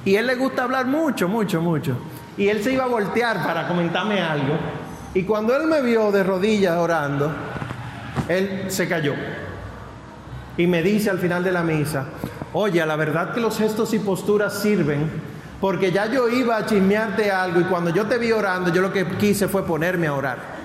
y 0.05 0.17
él 0.17 0.27
le 0.27 0.35
gusta 0.35 0.65
hablar 0.65 0.87
mucho, 0.87 1.29
mucho, 1.29 1.61
mucho. 1.61 1.97
Y 2.37 2.49
él 2.49 2.63
se 2.63 2.73
iba 2.73 2.85
a 2.85 2.89
voltear 2.89 3.45
para 3.45 3.69
comentarme 3.69 4.21
algo. 4.21 4.55
Y 5.13 5.25
cuando 5.25 5.55
él 5.55 5.67
me 5.67 5.83
vio 5.83 6.11
de 6.11 6.23
rodillas 6.23 6.77
orando, 6.77 7.31
él 8.29 8.65
se 8.69 8.89
cayó. 8.89 9.15
y 10.57 10.67
me 10.67 10.83
dice 10.83 11.09
al 11.09 11.19
final 11.19 11.43
de 11.43 11.53
la 11.53 11.63
misa, 11.63 12.07
oye, 12.53 12.85
la 12.85 12.97
verdad 12.97 13.33
que 13.33 13.41
los 13.41 13.57
gestos 13.57 13.95
y 13.95 13.99
posturas 13.99 14.61
sirven, 14.61 15.11
porque 15.61 15.91
ya 15.91 16.07
yo 16.07 16.29
iba 16.29 16.57
a 16.57 16.67
chismearte 16.67 17.31
algo 17.31 17.61
y 17.61 17.65
cuando 17.65 17.91
yo 17.91 18.07
te 18.07 18.19
vi 18.19 18.33
orando, 18.33 18.71
yo 18.71 18.83
lo 18.83 18.93
que 18.93 19.07
quise 19.17 19.49
fue 19.49 19.65
ponerme 19.65 20.07
a 20.07 20.15
orar. 20.15 20.60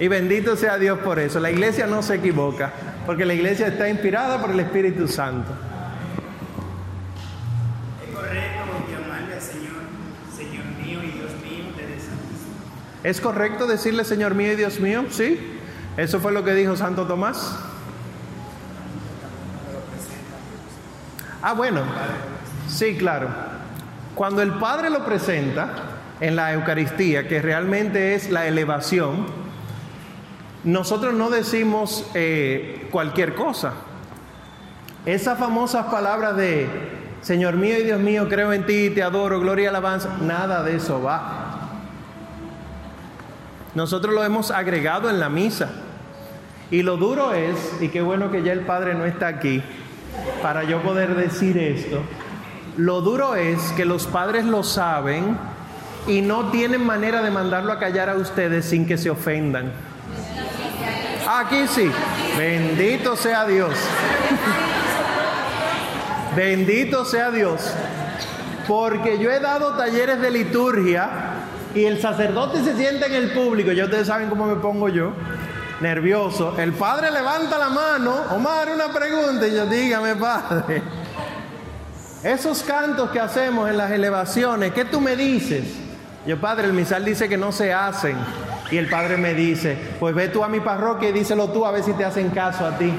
Y 0.00 0.06
bendito 0.06 0.56
sea 0.56 0.78
Dios 0.78 0.98
por 1.00 1.18
eso. 1.18 1.40
La 1.40 1.50
iglesia 1.50 1.86
no 1.86 2.02
se 2.02 2.16
equivoca, 2.16 2.72
porque 3.04 3.24
la 3.24 3.34
iglesia 3.34 3.66
está 3.66 3.88
inspirada 3.88 4.40
por 4.40 4.50
el 4.50 4.60
Espíritu 4.60 5.08
Santo. 5.08 5.50
Es 8.06 8.14
correcto 8.14 8.62
llamarle 8.90 9.34
al 9.34 9.40
Señor, 9.40 9.74
Señor 10.36 10.64
mío 10.66 11.00
y 11.02 11.10
Dios 11.10 11.32
mío 11.42 11.64
desde 11.76 12.00
Santísimo. 12.00 12.54
¿Es 13.02 13.20
correcto 13.20 13.66
decirle 13.66 14.04
Señor 14.04 14.34
mío 14.34 14.52
y 14.52 14.56
Dios 14.56 14.78
mío? 14.78 15.06
Sí. 15.10 15.58
Eso 15.96 16.20
fue 16.20 16.30
lo 16.30 16.44
que 16.44 16.54
dijo 16.54 16.76
Santo 16.76 17.06
Tomás. 17.06 17.58
Ah, 21.42 21.54
bueno. 21.54 21.82
Sí, 22.68 22.96
claro. 22.96 23.28
Cuando 24.14 24.42
el 24.42 24.52
Padre 24.54 24.90
lo 24.90 25.04
presenta 25.04 25.70
en 26.20 26.36
la 26.36 26.52
Eucaristía, 26.52 27.26
que 27.26 27.40
realmente 27.42 28.14
es 28.14 28.30
la 28.30 28.46
elevación, 28.46 29.26
nosotros 30.68 31.14
no 31.14 31.30
decimos 31.30 32.04
eh, 32.12 32.86
cualquier 32.90 33.34
cosa. 33.34 33.72
Esas 35.06 35.38
famosas 35.38 35.86
palabras 35.86 36.36
de 36.36 36.68
Señor 37.22 37.56
mío 37.56 37.78
y 37.78 37.84
Dios 37.84 37.98
mío, 37.98 38.28
creo 38.28 38.52
en 38.52 38.66
ti, 38.66 38.90
te 38.90 39.02
adoro, 39.02 39.40
gloria 39.40 39.64
y 39.64 39.66
alabanza, 39.68 40.18
nada 40.20 40.62
de 40.62 40.76
eso 40.76 41.02
va. 41.02 41.70
Nosotros 43.74 44.14
lo 44.14 44.22
hemos 44.22 44.50
agregado 44.50 45.08
en 45.08 45.18
la 45.18 45.30
misa. 45.30 45.70
Y 46.70 46.82
lo 46.82 46.98
duro 46.98 47.32
es, 47.32 47.56
y 47.80 47.88
qué 47.88 48.02
bueno 48.02 48.30
que 48.30 48.42
ya 48.42 48.52
el 48.52 48.60
Padre 48.60 48.94
no 48.94 49.06
está 49.06 49.26
aquí 49.26 49.62
para 50.42 50.64
yo 50.64 50.82
poder 50.82 51.14
decir 51.16 51.56
esto, 51.56 52.02
lo 52.76 53.00
duro 53.00 53.36
es 53.36 53.72
que 53.72 53.86
los 53.86 54.06
padres 54.06 54.44
lo 54.44 54.62
saben 54.62 55.38
y 56.06 56.20
no 56.20 56.50
tienen 56.50 56.84
manera 56.84 57.22
de 57.22 57.30
mandarlo 57.30 57.72
a 57.72 57.78
callar 57.78 58.10
a 58.10 58.16
ustedes 58.16 58.66
sin 58.66 58.86
que 58.86 58.98
se 58.98 59.08
ofendan. 59.08 59.72
Aquí 61.30 61.66
sí, 61.68 61.90
bendito 62.38 63.14
sea 63.14 63.44
Dios. 63.44 63.74
Bendito 66.34 67.04
sea 67.04 67.30
Dios. 67.30 67.70
Porque 68.66 69.18
yo 69.18 69.30
he 69.30 69.38
dado 69.38 69.74
talleres 69.74 70.22
de 70.22 70.30
liturgia 70.30 71.10
y 71.74 71.84
el 71.84 72.00
sacerdote 72.00 72.64
se 72.64 72.74
sienta 72.76 73.08
en 73.08 73.14
el 73.14 73.32
público, 73.32 73.72
ya 73.72 73.84
ustedes 73.84 74.06
saben 74.06 74.30
cómo 74.30 74.46
me 74.46 74.54
pongo 74.54 74.88
yo, 74.88 75.12
nervioso. 75.82 76.54
El 76.58 76.72
padre 76.72 77.10
levanta 77.10 77.58
la 77.58 77.68
mano, 77.68 78.14
Omar, 78.34 78.70
una 78.74 78.88
pregunta, 78.88 79.46
y 79.46 79.54
yo, 79.54 79.66
dígame, 79.66 80.16
padre. 80.16 80.82
Esos 82.22 82.62
cantos 82.62 83.10
que 83.10 83.20
hacemos 83.20 83.68
en 83.68 83.76
las 83.76 83.90
elevaciones, 83.90 84.72
¿qué 84.72 84.86
tú 84.86 84.98
me 84.98 85.14
dices? 85.14 85.66
Yo, 86.26 86.40
padre, 86.40 86.68
el 86.68 86.72
misal 86.72 87.04
dice 87.04 87.28
que 87.28 87.36
no 87.36 87.52
se 87.52 87.70
hacen. 87.70 88.16
Y 88.70 88.76
el 88.76 88.88
padre 88.88 89.16
me 89.16 89.32
dice, 89.34 89.78
pues 89.98 90.14
ve 90.14 90.28
tú 90.28 90.44
a 90.44 90.48
mi 90.48 90.60
parroquia 90.60 91.08
y 91.08 91.12
díselo 91.12 91.48
tú 91.50 91.64
a 91.64 91.70
ver 91.70 91.82
si 91.82 91.92
te 91.94 92.04
hacen 92.04 92.30
caso 92.30 92.66
a 92.66 92.76
ti. 92.76 92.92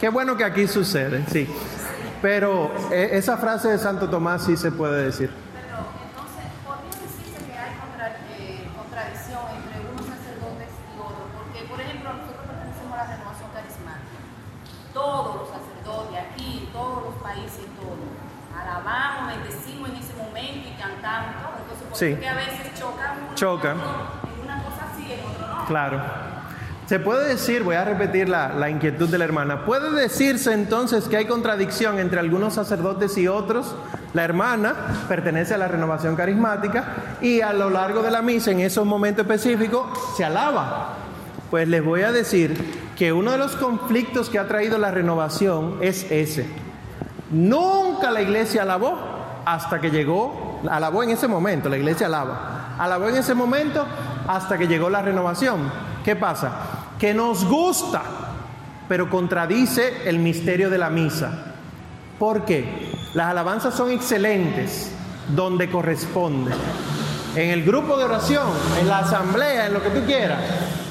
Qué 0.00 0.08
bueno 0.10 0.36
que 0.36 0.44
aquí 0.44 0.66
sucede, 0.68 1.24
sí. 1.30 1.48
Pero 2.22 2.70
eh, 2.92 3.10
esa 3.12 3.36
frase 3.36 3.68
de 3.68 3.78
Santo 3.78 4.08
Tomás 4.08 4.44
sí 4.44 4.56
se 4.56 4.70
puede 4.72 5.04
decir. 5.06 5.30
Pero 5.54 5.78
entonces, 6.04 6.44
¿podría 6.66 6.98
decirse 7.02 7.38
que 7.46 7.54
hay 7.58 7.72
contra- 7.78 8.14
eh, 8.36 8.66
contradicción 8.76 9.42
entre 9.58 9.78
unos 9.90 10.04
sacerdotes 10.06 10.70
y 10.70 10.98
otros? 10.98 11.26
Porque, 11.38 11.62
por 11.70 11.80
ejemplo, 11.80 12.10
nosotros 12.14 12.42
pertenecemos 12.46 12.92
a 12.94 12.98
la 12.98 13.06
renovación 13.16 13.48
carismática. 13.54 14.18
Todos 14.94 15.30
los 15.38 15.46
sacerdotes, 15.54 16.14
aquí, 16.30 16.68
todos 16.74 16.98
los 17.10 17.14
países, 17.22 17.64
todos, 17.78 18.02
alabamos, 18.54 19.34
bendecimos 19.34 19.88
en 19.90 19.96
ese 20.02 20.14
momento 20.18 20.62
y 20.68 20.74
cantamos. 20.78 21.38
todo. 21.42 21.54
Entonces, 21.62 21.86
por 21.90 21.98
Sí. 21.98 22.06
eso 22.14 22.20
que 22.22 22.28
a 22.28 22.34
veces 22.38 22.57
chocan. 23.38 23.76
Claro. 25.66 26.00
Se 26.86 26.98
puede 26.98 27.28
decir, 27.28 27.62
voy 27.62 27.76
a 27.76 27.84
repetir 27.84 28.30
la, 28.30 28.48
la 28.48 28.70
inquietud 28.70 29.08
de 29.10 29.18
la 29.18 29.24
hermana, 29.24 29.66
¿puede 29.66 29.90
decirse 29.90 30.54
entonces 30.54 31.04
que 31.04 31.18
hay 31.18 31.26
contradicción 31.26 31.98
entre 31.98 32.18
algunos 32.18 32.54
sacerdotes 32.54 33.18
y 33.18 33.28
otros? 33.28 33.74
La 34.14 34.24
hermana 34.24 34.74
pertenece 35.06 35.52
a 35.52 35.58
la 35.58 35.68
renovación 35.68 36.16
carismática 36.16 36.84
y 37.20 37.42
a 37.42 37.52
lo 37.52 37.68
largo 37.68 38.02
de 38.02 38.10
la 38.10 38.22
misa, 38.22 38.52
en 38.52 38.60
esos 38.60 38.86
momentos 38.86 39.26
específicos, 39.26 39.86
se 40.16 40.24
alaba. 40.24 40.94
Pues 41.50 41.68
les 41.68 41.84
voy 41.84 42.02
a 42.02 42.12
decir 42.12 42.56
que 42.96 43.12
uno 43.12 43.32
de 43.32 43.38
los 43.38 43.54
conflictos 43.56 44.30
que 44.30 44.38
ha 44.38 44.48
traído 44.48 44.78
la 44.78 44.90
renovación 44.90 45.76
es 45.82 46.10
ese. 46.10 46.46
Nunca 47.30 48.10
la 48.10 48.22
iglesia 48.22 48.62
alabó 48.62 48.98
hasta 49.44 49.78
que 49.78 49.90
llegó, 49.90 50.62
alabó 50.70 51.02
en 51.02 51.10
ese 51.10 51.28
momento, 51.28 51.68
la 51.68 51.76
iglesia 51.76 52.06
alaba. 52.06 52.57
Alabó 52.78 53.08
en 53.08 53.16
ese 53.16 53.34
momento 53.34 53.84
hasta 54.26 54.56
que 54.56 54.68
llegó 54.68 54.88
la 54.88 55.02
renovación. 55.02 55.70
¿Qué 56.04 56.16
pasa? 56.16 56.52
Que 56.98 57.12
nos 57.12 57.44
gusta, 57.44 58.02
pero 58.88 59.10
contradice 59.10 60.08
el 60.08 60.18
misterio 60.18 60.70
de 60.70 60.78
la 60.78 60.90
misa. 60.90 61.30
¿Por 62.18 62.44
qué? 62.44 62.92
Las 63.14 63.28
alabanzas 63.28 63.74
son 63.74 63.90
excelentes 63.90 64.92
donde 65.34 65.70
corresponde. 65.70 66.52
En 67.34 67.50
el 67.50 67.64
grupo 67.64 67.96
de 67.96 68.04
oración, 68.04 68.46
en 68.80 68.88
la 68.88 69.00
asamblea, 69.00 69.66
en 69.66 69.74
lo 69.74 69.82
que 69.82 69.90
tú 69.90 70.04
quieras, 70.06 70.40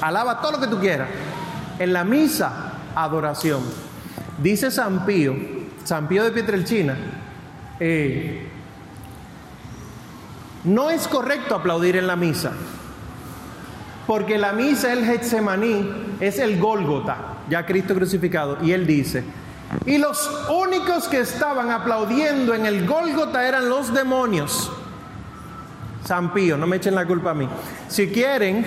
alaba 0.00 0.40
todo 0.40 0.52
lo 0.52 0.60
que 0.60 0.68
tú 0.68 0.78
quieras. 0.78 1.08
En 1.78 1.92
la 1.92 2.04
misa, 2.04 2.72
adoración. 2.94 3.62
Dice 4.38 4.70
San 4.70 5.04
Pío, 5.04 5.34
San 5.84 6.08
Pío 6.08 6.24
de 6.24 6.30
Pietrelcina, 6.30 6.96
eh, 7.80 8.47
no 10.68 10.90
es 10.90 11.08
correcto 11.08 11.54
aplaudir 11.54 11.96
en 11.96 12.06
la 12.06 12.16
misa, 12.16 12.52
porque 14.06 14.38
la 14.38 14.52
misa, 14.52 14.92
el 14.92 15.04
Getsemaní, 15.04 16.16
es 16.20 16.38
el 16.38 16.58
Gólgota, 16.60 17.16
ya 17.48 17.64
Cristo 17.64 17.94
crucificado, 17.94 18.58
y 18.62 18.72
él 18.72 18.86
dice, 18.86 19.24
y 19.86 19.98
los 19.98 20.30
únicos 20.50 21.08
que 21.08 21.20
estaban 21.20 21.70
aplaudiendo 21.70 22.54
en 22.54 22.66
el 22.66 22.86
Gólgota 22.86 23.46
eran 23.46 23.68
los 23.68 23.92
demonios. 23.92 24.70
San 26.04 26.32
Pío, 26.32 26.56
no 26.56 26.66
me 26.66 26.76
echen 26.76 26.94
la 26.94 27.04
culpa 27.06 27.32
a 27.32 27.34
mí. 27.34 27.46
Si 27.88 28.08
quieren, 28.08 28.64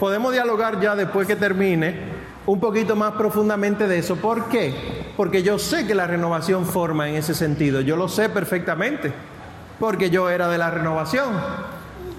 podemos 0.00 0.32
dialogar 0.32 0.80
ya 0.80 0.96
después 0.96 1.28
que 1.28 1.36
termine 1.36 2.12
un 2.44 2.58
poquito 2.58 2.96
más 2.96 3.12
profundamente 3.12 3.86
de 3.86 3.98
eso. 3.98 4.16
¿Por 4.16 4.48
qué? 4.48 4.74
Porque 5.16 5.44
yo 5.44 5.60
sé 5.60 5.86
que 5.86 5.94
la 5.94 6.08
renovación 6.08 6.66
forma 6.66 7.08
en 7.08 7.14
ese 7.14 7.34
sentido. 7.34 7.82
Yo 7.82 7.96
lo 7.96 8.08
sé 8.08 8.28
perfectamente, 8.28 9.12
porque 9.82 10.10
yo 10.10 10.30
era 10.30 10.46
de 10.46 10.58
la 10.58 10.70
renovación. 10.70 11.32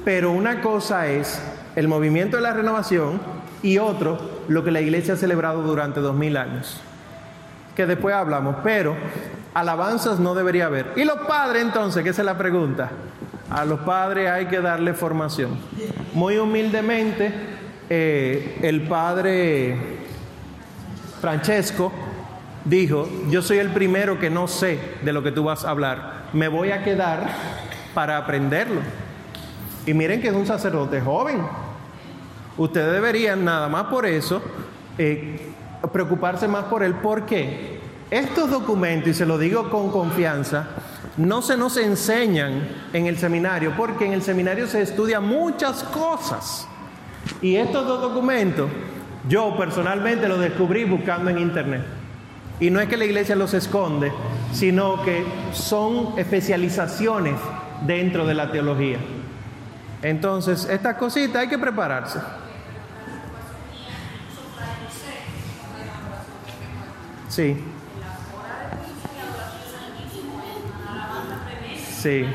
Pero 0.04 0.32
una 0.32 0.60
cosa 0.60 1.08
es 1.08 1.42
el 1.78 1.88
movimiento 1.88 2.36
de 2.36 2.44
la 2.44 2.52
renovación 2.52 3.22
y 3.62 3.78
otro 3.78 4.20
lo 4.50 4.66
que 4.66 4.72
la 4.72 4.82
iglesia 4.82 5.14
ha 5.14 5.18
celebrado 5.18 5.62
durante 5.62 6.02
dos 6.02 6.14
mil 6.14 6.36
años. 6.36 6.82
Que 7.74 7.86
después 7.86 8.14
hablamos, 8.14 8.58
pero 8.66 8.98
alabanzas 9.54 10.20
no 10.20 10.36
debería 10.36 10.66
haber. 10.66 10.92
¿Y 10.98 11.06
los 11.06 11.20
padres 11.20 11.64
entonces? 11.64 12.04
¿Qué 12.04 12.10
es 12.10 12.18
la 12.18 12.38
pregunta? 12.38 12.92
A 13.50 13.64
los 13.64 13.80
padres 13.80 14.30
hay 14.30 14.48
que 14.48 14.60
darle 14.60 14.94
formación. 14.94 15.58
Muy 16.14 16.36
humildemente, 16.36 17.32
eh, 17.90 18.60
el 18.62 18.82
padre 18.82 19.78
Francesco 21.22 21.94
dijo, 22.66 23.08
yo 23.30 23.42
soy 23.42 23.60
el 23.60 23.70
primero 23.70 24.20
que 24.20 24.30
no 24.30 24.50
sé 24.50 24.80
de 25.02 25.14
lo 25.14 25.24
que 25.24 25.32
tú 25.32 25.46
vas 25.46 25.64
a 25.64 25.70
hablar, 25.70 26.23
me 26.34 26.48
voy 26.48 26.72
a 26.72 26.84
quedar 26.84 27.30
para 27.94 28.18
aprenderlo. 28.18 28.82
Y 29.86 29.94
miren 29.94 30.22
que 30.22 30.30
es 30.30 30.34
un 30.34 30.46
sacerdote 30.46 31.00
joven. 31.02 31.42
Ustedes 32.58 32.94
deberían 32.94 33.44
nada 33.46 33.68
más 33.68 33.86
por 33.86 34.06
eso 34.06 34.42
eh, 34.98 35.52
preocuparse 35.92 36.48
más 36.48 36.66
por 36.66 36.84
él. 36.84 36.96
¿Por 36.96 37.26
qué? 37.26 37.80
Estos 38.10 38.50
documentos, 38.50 39.10
y 39.10 39.14
se 39.14 39.26
lo 39.26 39.38
digo 39.38 39.70
con 39.70 39.90
confianza, 39.90 40.68
no 41.18 41.42
se 41.42 41.58
nos 41.58 41.78
enseñan 41.78 42.68
en 42.94 43.08
el 43.08 43.18
seminario, 43.18 43.74
porque 43.76 44.06
en 44.06 44.14
el 44.14 44.22
seminario 44.22 44.68
se 44.68 44.82
estudian 44.82 45.28
muchas 45.28 45.84
cosas. 45.84 46.68
Y 47.42 47.56
estos 47.56 47.88
dos 47.88 48.02
documentos, 48.02 48.70
yo 49.28 49.56
personalmente 49.58 50.28
los 50.28 50.40
descubrí 50.40 50.84
buscando 50.84 51.30
en 51.30 51.40
internet. 51.40 52.03
Y 52.60 52.70
no 52.70 52.80
es 52.80 52.88
que 52.88 52.98
la 52.98 53.06
iglesia 53.06 53.36
los 53.36 53.54
esconde, 53.54 54.12
sino 54.54 55.04
que 55.04 55.26
son 55.54 56.18
especializaciones 56.18 57.36
dentro 57.86 58.26
de 58.26 58.34
la 58.34 58.52
teología. 58.52 59.00
Entonces, 60.02 60.66
estas 60.66 60.98
cositas 60.98 61.42
hay 61.42 61.48
que 61.48 61.58
prepararse. 61.58 62.20
Sí. 67.30 67.58
Sí. 72.02 72.26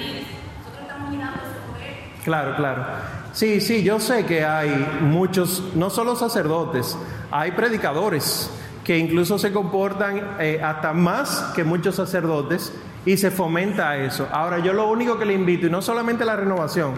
Claro, 2.25 2.57
claro. 2.57 2.87
Sí, 3.33 3.61
sí, 3.61 3.83
yo 3.83 4.01
sé 4.01 4.27
que 4.27 4.45
hay 4.45 4.71
muchos, 5.01 5.63
no 5.75 5.91
solo 5.91 6.17
sacerdotes, 6.17 6.97
hay 7.31 7.53
predicadores 7.53 8.51
que 8.89 8.97
incluso 8.97 9.39
se 9.39 9.53
comportan 9.53 10.37
eh, 10.41 10.63
hasta 10.65 10.95
más 10.95 11.53
que 11.55 11.63
muchos 11.63 11.97
sacerdotes 11.97 12.73
y 13.05 13.19
se 13.19 13.31
fomenta 13.31 13.99
eso. 13.99 14.27
Ahora 14.33 14.61
yo 14.61 14.73
lo 14.73 14.89
único 14.89 15.19
que 15.19 15.27
le 15.27 15.35
invito, 15.35 15.67
y 15.67 15.71
no 15.71 15.83
solamente 15.83 16.25
la 16.25 16.37
renovación, 16.37 16.95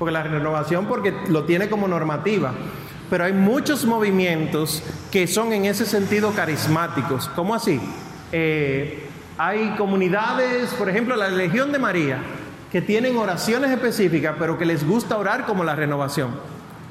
porque 0.00 0.10
la 0.10 0.24
renovación 0.24 0.86
porque 0.86 1.14
lo 1.28 1.44
tiene 1.44 1.68
como 1.68 1.86
normativa, 1.86 2.54
pero 3.08 3.22
hay 3.22 3.34
muchos 3.34 3.84
movimientos 3.84 4.82
que 5.12 5.28
son 5.28 5.52
en 5.52 5.66
ese 5.66 5.86
sentido 5.86 6.32
carismáticos. 6.32 7.28
¿Cómo 7.36 7.54
así? 7.54 7.80
Eh, 8.32 9.06
hay 9.38 9.76
comunidades, 9.78 10.74
por 10.74 10.88
ejemplo, 10.88 11.14
la 11.14 11.28
Legión 11.28 11.70
de 11.70 11.78
María, 11.78 12.18
que 12.72 12.82
tienen 12.82 13.16
oraciones 13.16 13.70
específicas, 13.70 14.34
pero 14.40 14.58
que 14.58 14.64
les 14.64 14.84
gusta 14.84 15.16
orar 15.16 15.46
como 15.46 15.62
la 15.62 15.76
renovación. 15.76 16.32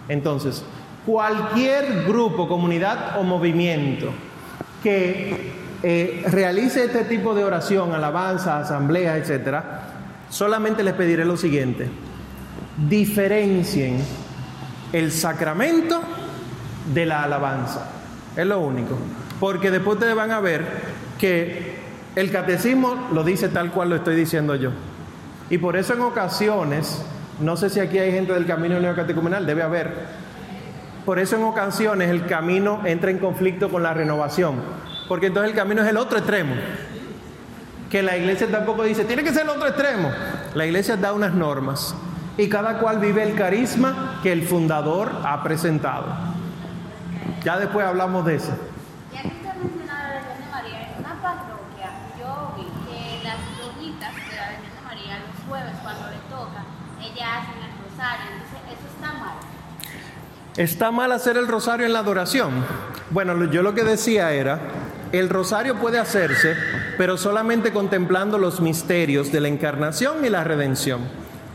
Entonces, 0.08 0.64
cualquier 1.06 2.06
grupo, 2.06 2.48
comunidad 2.48 3.20
o 3.20 3.24
movimiento 3.24 4.14
que 4.88 5.52
eh, 5.84 6.24
realice 6.32 6.86
este 6.86 7.04
tipo 7.04 7.36
de 7.36 7.44
oración, 7.44 7.94
alabanza, 7.94 8.60
asamblea, 8.60 9.18
etcétera, 9.18 9.82
solamente 10.30 10.82
les 10.82 10.94
pediré 10.94 11.26
lo 11.26 11.36
siguiente: 11.36 11.90
diferencien 12.88 13.98
el 14.94 15.12
sacramento 15.12 16.02
de 16.94 17.06
la 17.06 17.24
alabanza. 17.24 17.90
Es 18.38 18.46
lo 18.46 18.62
único. 18.62 18.98
Porque 19.42 19.72
después 19.72 19.96
ustedes 19.96 20.16
van 20.16 20.32
a 20.32 20.40
ver 20.40 20.66
que 21.20 21.76
el 22.16 22.32
catecismo 22.32 23.10
lo 23.12 23.26
dice 23.26 23.50
tal 23.50 23.72
cual 23.72 23.90
lo 23.90 23.98
estoy 23.98 24.16
diciendo 24.16 24.56
yo. 24.56 24.72
Y 25.50 25.58
por 25.58 25.76
eso 25.76 25.96
en 25.96 26.02
ocasiones, 26.02 27.02
no 27.42 27.58
sé 27.58 27.70
si 27.70 27.82
aquí 27.82 27.98
hay 27.98 28.14
gente 28.14 28.32
del 28.32 28.46
camino 28.46 28.80
neocatecumenal, 28.80 29.46
debe 29.46 29.64
haber. 29.64 30.27
Por 31.08 31.20
eso 31.20 31.38
en 31.38 31.44
ocasiones 31.44 32.10
el 32.10 32.26
camino 32.26 32.82
entra 32.84 33.12
en 33.12 33.20
conflicto 33.20 33.70
con 33.70 33.82
la 33.82 33.94
renovación. 33.94 34.56
Porque 35.08 35.28
entonces 35.28 35.52
el 35.52 35.56
camino 35.56 35.82
es 35.82 35.88
el 35.88 35.96
otro 35.96 36.18
extremo. 36.18 36.54
Que 37.90 38.04
la 38.04 38.18
iglesia 38.18 38.52
tampoco 38.52 38.84
dice, 38.84 39.06
tiene 39.06 39.24
que 39.24 39.32
ser 39.32 39.44
el 39.44 39.50
otro 39.52 39.70
extremo. 39.70 40.12
La 40.54 40.66
iglesia 40.66 40.98
da 40.98 41.14
unas 41.14 41.34
normas 41.34 41.96
y 42.38 42.50
cada 42.50 42.80
cual 42.80 43.00
vive 43.00 43.24
el 43.24 43.36
carisma 43.36 44.20
que 44.22 44.34
el 44.34 44.44
fundador 44.44 45.10
ha 45.24 45.42
presentado. 45.44 46.08
Ya 47.42 47.58
después 47.58 47.86
hablamos 47.86 48.26
de 48.26 48.36
eso. 48.36 48.52
Cuando 55.84 56.10
le 56.10 56.18
toca, 56.30 56.66
el 57.00 57.72
rosario, 57.82 58.26
entonces 58.34 58.60
eso 58.74 58.88
está 58.94 59.14
mal. 59.14 59.38
¿Está 60.58 60.90
mal 60.90 61.12
hacer 61.12 61.38
el 61.38 61.48
rosario 61.48 61.86
en 61.86 61.94
la 61.94 62.00
adoración? 62.00 62.52
Bueno, 63.12 63.46
yo 63.52 63.62
lo 63.62 63.76
que 63.76 63.84
decía 63.84 64.34
era, 64.34 64.60
el 65.12 65.30
rosario 65.30 65.76
puede 65.76 66.00
hacerse, 66.00 66.56
pero 66.98 67.16
solamente 67.16 67.72
contemplando 67.72 68.40
los 68.40 68.60
misterios 68.60 69.32
de 69.32 69.40
la 69.40 69.50
encarnación 69.50 70.26
y 70.26 70.30
la 70.30 70.44
redención. 70.44 71.02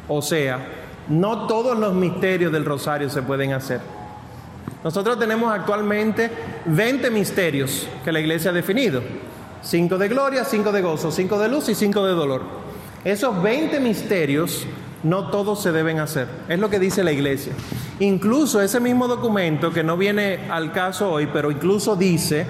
O 0.06 0.22
sea, 0.22 0.60
no 1.08 1.48
todos 1.48 1.76
los 1.76 1.94
misterios 1.94 2.52
del 2.52 2.64
rosario 2.64 3.10
se 3.10 3.22
pueden 3.22 3.52
hacer. 3.52 3.80
Nosotros 4.84 5.18
tenemos 5.18 5.52
actualmente 5.52 6.30
20 6.66 7.10
misterios 7.10 7.88
que 8.04 8.12
la 8.12 8.20
iglesia 8.20 8.52
ha 8.52 8.54
definido. 8.54 9.02
5 9.62 9.98
de 9.98 10.08
gloria, 10.08 10.44
5 10.44 10.70
de 10.70 10.80
gozo, 10.80 11.10
5 11.10 11.40
de 11.40 11.48
luz 11.48 11.68
y 11.68 11.74
5 11.74 12.06
de 12.06 12.12
dolor. 12.12 12.42
Esos 13.04 13.42
20 13.42 13.80
misterios 13.80 14.64
no 15.02 15.28
todos 15.30 15.62
se 15.62 15.72
deben 15.72 15.98
hacer. 15.98 16.28
Es 16.48 16.58
lo 16.58 16.70
que 16.70 16.78
dice 16.78 17.02
la 17.04 17.12
iglesia. 17.12 17.52
Incluso 17.98 18.60
ese 18.60 18.80
mismo 18.80 19.08
documento, 19.08 19.72
que 19.72 19.82
no 19.82 19.96
viene 19.96 20.50
al 20.50 20.72
caso 20.72 21.10
hoy, 21.10 21.28
pero 21.32 21.50
incluso 21.50 21.96
dice 21.96 22.46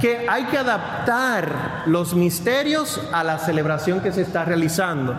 que 0.00 0.26
hay 0.28 0.44
que 0.44 0.58
adaptar 0.58 1.82
los 1.86 2.14
misterios 2.14 3.00
a 3.12 3.22
la 3.22 3.38
celebración 3.38 4.00
que 4.00 4.12
se 4.12 4.22
está 4.22 4.44
realizando. 4.44 5.18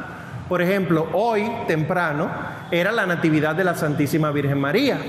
Por 0.49 0.61
ejemplo, 0.61 1.07
hoy 1.13 1.49
temprano 1.67 2.29
era 2.71 2.91
la 2.91 3.05
Natividad 3.05 3.55
de 3.55 3.63
la 3.63 3.75
Santísima 3.75 4.31
Virgen 4.31 4.59
María. 4.59 4.99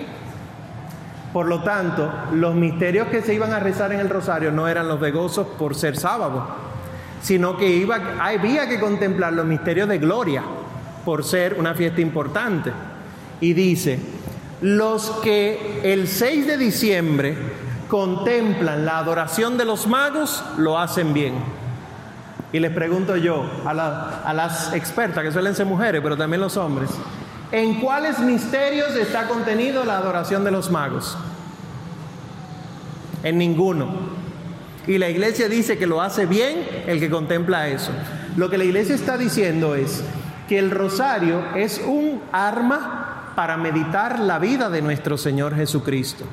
Por 1.32 1.46
lo 1.46 1.62
tanto, 1.62 2.12
los 2.32 2.54
misterios 2.54 3.08
que 3.08 3.22
se 3.22 3.34
iban 3.34 3.52
a 3.52 3.58
rezar 3.58 3.92
en 3.92 4.00
el 4.00 4.10
rosario 4.10 4.52
no 4.52 4.68
eran 4.68 4.86
los 4.86 5.00
de 5.00 5.10
gozo 5.10 5.48
por 5.58 5.74
ser 5.74 5.96
sábado, 5.96 6.46
sino 7.22 7.56
que 7.56 7.68
iba, 7.68 7.98
había 8.20 8.68
que 8.68 8.78
contemplar 8.78 9.32
los 9.32 9.46
misterios 9.46 9.88
de 9.88 9.98
gloria 9.98 10.42
por 11.04 11.24
ser 11.24 11.54
una 11.58 11.74
fiesta 11.74 12.00
importante. 12.00 12.72
Y 13.40 13.52
dice, 13.54 13.98
los 14.60 15.10
que 15.22 15.80
el 15.84 16.06
6 16.08 16.46
de 16.46 16.56
diciembre 16.58 17.36
contemplan 17.88 18.84
la 18.86 18.98
adoración 18.98 19.58
de 19.58 19.64
los 19.64 19.86
magos, 19.86 20.42
lo 20.58 20.78
hacen 20.78 21.12
bien. 21.12 21.34
Y 22.52 22.60
les 22.60 22.70
pregunto 22.70 23.16
yo 23.16 23.44
a, 23.64 23.72
la- 23.74 24.22
a 24.24 24.32
las 24.32 24.72
expertas, 24.74 25.24
que 25.24 25.32
suelen 25.32 25.54
ser 25.54 25.66
mujeres, 25.66 26.00
pero 26.02 26.16
también 26.16 26.40
los 26.40 26.56
hombres, 26.56 26.90
¿en 27.50 27.80
cuáles 27.80 28.18
misterios 28.20 28.94
está 28.94 29.26
contenido 29.26 29.84
la 29.84 29.98
adoración 29.98 30.44
de 30.44 30.50
los 30.50 30.70
magos? 30.70 31.16
En 33.22 33.38
ninguno. 33.38 33.86
Y 34.86 34.98
la 34.98 35.08
iglesia 35.08 35.48
dice 35.48 35.78
que 35.78 35.86
lo 35.86 36.02
hace 36.02 36.26
bien 36.26 36.66
el 36.86 36.98
que 36.98 37.08
contempla 37.08 37.68
eso. 37.68 37.90
Lo 38.36 38.50
que 38.50 38.58
la 38.58 38.64
iglesia 38.64 38.94
está 38.94 39.16
diciendo 39.16 39.74
es 39.74 40.02
que 40.52 40.58
el 40.58 40.70
rosario 40.70 41.42
es 41.54 41.78
un 41.78 42.20
arma 42.30 43.32
para 43.34 43.56
meditar 43.56 44.18
la 44.18 44.38
vida 44.38 44.68
de 44.68 44.82
nuestro 44.82 45.16
Señor 45.16 45.56
Jesucristo. 45.56 46.26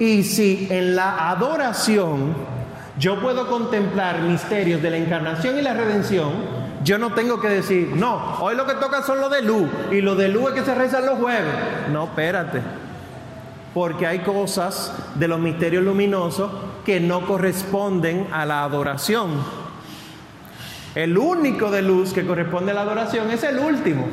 Y 0.00 0.24
si 0.24 0.66
en 0.68 0.96
la 0.96 1.30
adoración 1.30 2.34
yo 2.98 3.20
puedo 3.20 3.46
contemplar 3.46 4.22
misterios 4.22 4.82
de 4.82 4.90
la 4.90 4.96
encarnación 4.96 5.56
y 5.56 5.62
la 5.62 5.72
redención, 5.72 6.32
yo 6.82 6.98
no 6.98 7.14
tengo 7.14 7.40
que 7.40 7.48
decir, 7.48 7.92
no, 7.94 8.38
hoy 8.40 8.56
lo 8.56 8.66
que 8.66 8.74
toca 8.74 9.04
son 9.04 9.20
los 9.20 9.30
de 9.30 9.42
luz 9.42 9.68
y 9.92 10.00
los 10.00 10.18
de 10.18 10.30
luz 10.30 10.48
es 10.48 10.54
que 10.54 10.64
se 10.64 10.74
rezan 10.74 11.06
los 11.06 11.20
jueves. 11.20 11.54
No, 11.92 12.06
espérate. 12.06 12.60
Porque 13.72 14.08
hay 14.08 14.18
cosas 14.18 14.92
de 15.14 15.28
los 15.28 15.38
misterios 15.38 15.84
luminosos 15.84 16.50
que 16.84 16.98
no 16.98 17.24
corresponden 17.24 18.26
a 18.32 18.44
la 18.44 18.64
adoración. 18.64 19.67
El 20.94 21.16
único 21.16 21.70
de 21.70 21.82
luz 21.82 22.12
que 22.12 22.26
corresponde 22.26 22.72
a 22.72 22.74
la 22.74 22.82
adoración 22.82 23.30
es 23.30 23.44
el 23.44 23.58
último, 23.58 24.06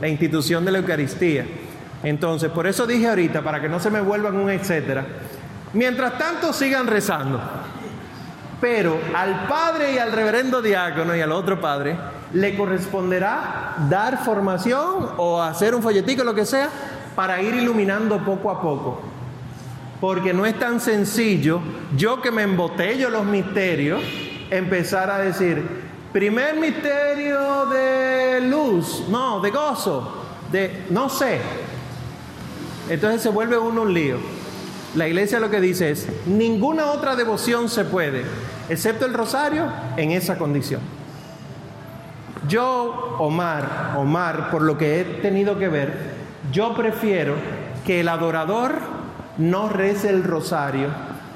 la 0.00 0.08
institución 0.08 0.64
de 0.64 0.72
la 0.72 0.78
Eucaristía. 0.78 1.46
Entonces, 2.02 2.50
por 2.50 2.66
eso 2.66 2.86
dije 2.86 3.08
ahorita, 3.08 3.42
para 3.42 3.60
que 3.60 3.68
no 3.68 3.80
se 3.80 3.90
me 3.90 4.00
vuelvan 4.00 4.36
un 4.36 4.50
etcétera, 4.50 5.04
mientras 5.72 6.18
tanto 6.18 6.52
sigan 6.52 6.86
rezando. 6.86 7.40
Pero 8.60 8.98
al 9.14 9.46
padre 9.46 9.94
y 9.94 9.98
al 9.98 10.12
reverendo 10.12 10.60
diácono 10.60 11.16
y 11.16 11.20
al 11.20 11.32
otro 11.32 11.60
padre 11.60 11.96
le 12.32 12.56
corresponderá 12.56 13.76
dar 13.88 14.22
formación 14.24 15.10
o 15.16 15.42
hacer 15.42 15.74
un 15.74 15.82
folletico, 15.82 16.22
lo 16.22 16.34
que 16.34 16.44
sea, 16.44 16.68
para 17.16 17.40
ir 17.42 17.54
iluminando 17.54 18.18
poco 18.18 18.50
a 18.50 18.60
poco. 18.60 19.02
Porque 20.00 20.32
no 20.32 20.46
es 20.46 20.58
tan 20.58 20.80
sencillo, 20.80 21.60
yo 21.96 22.22
que 22.22 22.30
me 22.30 22.42
embotello 22.42 23.10
los 23.10 23.24
misterios, 23.24 24.02
empezar 24.50 25.10
a 25.10 25.18
decir, 25.18 25.89
primer 26.12 26.56
misterio 26.56 27.66
de 27.66 28.40
luz, 28.42 29.04
no, 29.08 29.40
de 29.40 29.50
gozo, 29.50 30.12
de 30.50 30.84
no 30.90 31.08
sé. 31.08 31.40
Entonces 32.88 33.22
se 33.22 33.28
vuelve 33.28 33.56
uno 33.56 33.82
un 33.82 33.94
lío. 33.94 34.16
La 34.96 35.06
iglesia 35.06 35.38
lo 35.38 35.50
que 35.50 35.60
dice 35.60 35.90
es, 35.90 36.08
ninguna 36.26 36.86
otra 36.90 37.14
devoción 37.14 37.68
se 37.68 37.84
puede, 37.84 38.24
excepto 38.68 39.06
el 39.06 39.14
rosario, 39.14 39.66
en 39.96 40.10
esa 40.10 40.36
condición. 40.36 40.80
Yo, 42.48 43.16
Omar, 43.20 43.94
Omar, 43.96 44.50
por 44.50 44.62
lo 44.62 44.76
que 44.76 45.00
he 45.00 45.04
tenido 45.04 45.58
que 45.58 45.68
ver, 45.68 45.92
yo 46.50 46.74
prefiero 46.74 47.36
que 47.86 48.00
el 48.00 48.08
adorador 48.08 48.74
no 49.38 49.68
rece 49.68 50.08
el 50.08 50.24
rosario 50.24 50.88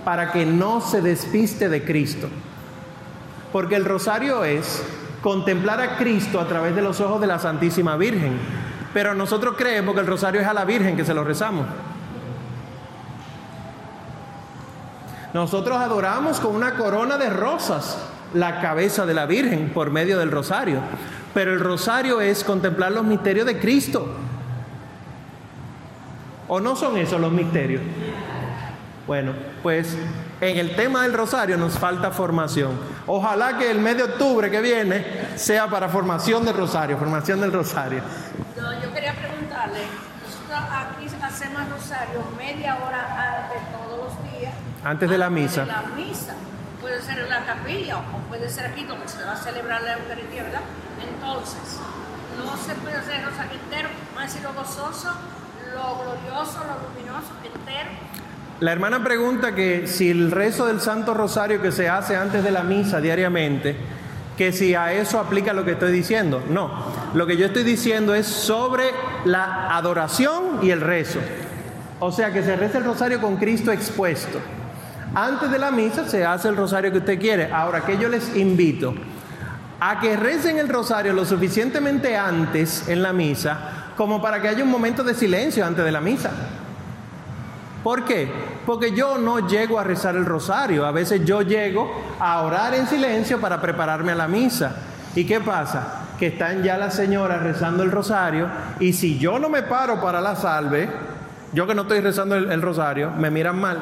para 0.05 0.33
que 0.33 0.45
no 0.45 0.81
se 0.81 1.01
despiste 1.01 1.69
de 1.69 1.85
Cristo. 1.85 2.29
Porque 3.55 3.77
el 3.77 3.85
rosario 3.85 4.43
es 4.43 4.83
contemplar 5.23 5.81
a 5.81 5.97
Cristo 5.97 6.41
a 6.41 6.49
través 6.49 6.75
de 6.75 6.83
los 6.83 7.01
ojos 7.01 7.21
de 7.21 7.29
la 7.29 7.39
Santísima 7.39 7.97
Virgen. 7.97 8.37
Pero 8.93 9.15
nosotros 9.15 9.55
creemos 9.57 9.95
que 9.95 10.01
el 10.01 10.09
rosario 10.09 10.41
es 10.41 10.47
a 10.49 10.53
la 10.53 10.65
Virgen 10.65 10.97
que 10.97 11.05
se 11.05 11.15
lo 11.15 11.23
rezamos. 11.23 11.65
Nosotros 15.33 15.79
adoramos 15.79 16.41
con 16.41 16.57
una 16.57 16.75
corona 16.75 17.17
de 17.17 17.31
rosas 17.31 17.97
la 18.33 18.61
cabeza 18.61 19.07
de 19.07 19.15
la 19.15 19.27
Virgen 19.27 19.71
por 19.73 19.93
medio 19.93 20.19
del 20.19 20.33
rosario. 20.33 20.81
Pero 21.33 21.53
el 21.53 21.61
rosario 21.61 22.21
es 22.21 22.43
contemplar 22.43 22.91
los 22.91 23.05
misterios 23.05 23.47
de 23.47 23.61
Cristo. 23.61 24.09
¿O 26.49 26.59
no 26.59 26.75
son 26.75 26.97
esos 26.97 27.21
los 27.21 27.31
misterios? 27.31 27.83
Bueno, 29.07 29.33
pues 29.63 29.95
en 30.41 30.57
el 30.59 30.75
tema 30.77 31.03
del 31.03 31.13
rosario 31.13 31.59
nos 31.59 31.79
falta 31.79 32.11
formación. 32.11 32.73
Ojalá 33.07 33.59
que 33.59 33.71
el 33.71 33.79
mes 33.79 33.99
de 33.99 34.05
octubre 34.05 34.51
que 34.51 34.61
viene 34.63 35.05
sea 35.37 35.69
para 35.69 35.89
formación 35.91 36.45
del 36.45 36.57
rosario, 36.57 36.97
formación 36.97 37.41
del 37.41 37.53
rosario. 37.53 38.03
No, 38.59 38.73
yo 38.81 38.93
quería 38.95 39.13
preguntarle, 39.13 39.81
nosotros 40.25 40.59
aquí 40.73 41.07
hacemos 41.23 41.69
rosario 41.69 42.21
media 42.39 42.77
hora 42.77 43.43
antes 43.45 43.59
todos 43.73 44.05
los 44.05 44.33
días 44.33 44.55
Antes 44.83 45.11
de 45.11 45.19
la 45.19 45.29
misa. 45.29 45.61
de 45.63 45.67
la 45.67 45.83
misa. 45.95 46.35
Puede 46.81 47.01
ser 47.03 47.19
en 47.19 47.29
la 47.29 47.45
capilla 47.45 47.99
o 47.99 48.19
puede 48.29 48.49
ser 48.49 48.67
aquí 48.67 48.85
donde 48.85 49.07
se 49.09 49.23
va 49.23 49.33
a 49.33 49.37
celebrar 49.37 49.83
la 49.83 49.95
Eucaristía, 49.95 50.45
¿verdad? 50.45 50.61
Entonces, 51.13 51.79
no 52.39 52.57
se 52.57 52.75
puede 52.81 52.97
hacer 52.97 53.17
el 53.21 53.27
rosario 53.27 53.53
entero, 53.65 53.89
más 54.15 54.27
decir 54.33 54.43
lo 54.43 54.53
gozoso, 54.55 55.13
lo 55.75 55.97
glorioso, 55.97 56.59
lo 56.65 56.89
luminoso, 56.89 57.33
entero. 57.45 57.91
La 58.61 58.73
hermana 58.73 59.03
pregunta 59.03 59.55
que 59.55 59.87
si 59.89 60.11
el 60.11 60.31
rezo 60.31 60.67
del 60.67 60.81
Santo 60.81 61.13
Rosario 61.13 61.61
que 61.61 61.73
se 61.73 61.89
hace 61.89 62.17
antes 62.17 62.45
de 62.45 62.53
la 62.53 62.63
misa 62.63 63.01
diariamente, 63.01 63.77
que 64.37 64.53
si 64.53 64.75
a 64.75 64.93
eso 64.93 65.19
aplica 65.19 65.53
lo 65.53 65.65
que 65.65 65.73
estoy 65.73 65.93
diciendo. 65.93 66.43
No, 66.49 66.71
lo 67.15 67.27
que 67.27 67.37
yo 67.37 67.47
estoy 67.47 67.65
diciendo 67.65 68.15
es 68.15 68.27
sobre 68.27 68.91
la 69.25 69.77
adoración 69.77 70.61
y 70.63 70.71
el 70.71 70.81
rezo. 70.81 71.19
O 72.01 72.13
sea, 72.13 72.33
que 72.33 72.43
se 72.43 72.57
reza 72.57 72.79
el 72.79 72.85
rosario 72.85 73.21
con 73.21 73.37
Cristo 73.37 73.73
expuesto. 73.73 74.41
Antes 75.15 75.51
de 75.51 75.59
la 75.59 75.71
misa 75.71 76.09
se 76.09 76.25
hace 76.25 76.49
el 76.49 76.57
rosario 76.57 76.91
que 76.93 76.99
usted 76.99 77.21
quiere. 77.21 77.53
Ahora, 77.53 77.85
que 77.85 77.99
yo 77.99 78.09
les 78.09 78.37
invito 78.37 78.95
a 79.81 80.01
que 80.01 80.17
recen 80.17 80.59
el 80.59 80.69
rosario 80.69 81.13
lo 81.13 81.25
suficientemente 81.25 82.17
antes 82.17 82.89
en 82.89 83.03
la 83.03 83.13
misa 83.13 83.85
como 83.97 84.21
para 84.21 84.41
que 84.41 84.49
haya 84.49 84.65
un 84.65 84.71
momento 84.71 85.05
de 85.05 85.15
silencio 85.15 85.65
antes 85.65 85.85
de 85.85 85.93
la 85.93 86.01
misa. 86.01 86.31
¿Por 87.85 88.07
qué? 88.07 88.33
Porque 88.65 88.93
yo 88.93 89.19
no 89.19 89.47
llego 89.47 89.79
a 89.79 89.85
rezar 89.85 90.17
el 90.17 90.25
rosario. 90.25 90.87
A 90.87 90.91
veces 90.91 91.23
yo 91.27 91.43
llego 91.43 91.93
a 92.19 92.41
orar 92.41 92.73
en 92.73 92.87
silencio 92.87 93.39
para 93.39 93.61
prepararme 93.61 94.13
a 94.13 94.15
la 94.15 94.27
misa. 94.27 94.75
¿Y 95.15 95.27
qué 95.27 95.39
pasa? 95.39 96.07
Que 96.19 96.29
están 96.29 96.63
ya 96.63 96.79
las 96.79 96.95
señoras 96.95 97.43
rezando 97.43 97.83
el 97.83 97.91
rosario 97.91 98.49
y 98.81 98.95
si 98.95 99.19
yo 99.19 99.39
no 99.39 99.51
me 99.51 99.63
paro 99.63 100.01
para 100.01 100.23
la 100.23 100.35
salve, 100.35 100.89
yo 101.53 101.67
que 101.67 101.75
no 101.75 101.83
estoy 101.83 102.01
rezando 102.01 102.37
el, 102.37 102.51
el 102.51 102.63
rosario, 102.63 103.11
me 103.11 103.31
miran 103.31 103.61
mal. 103.61 103.79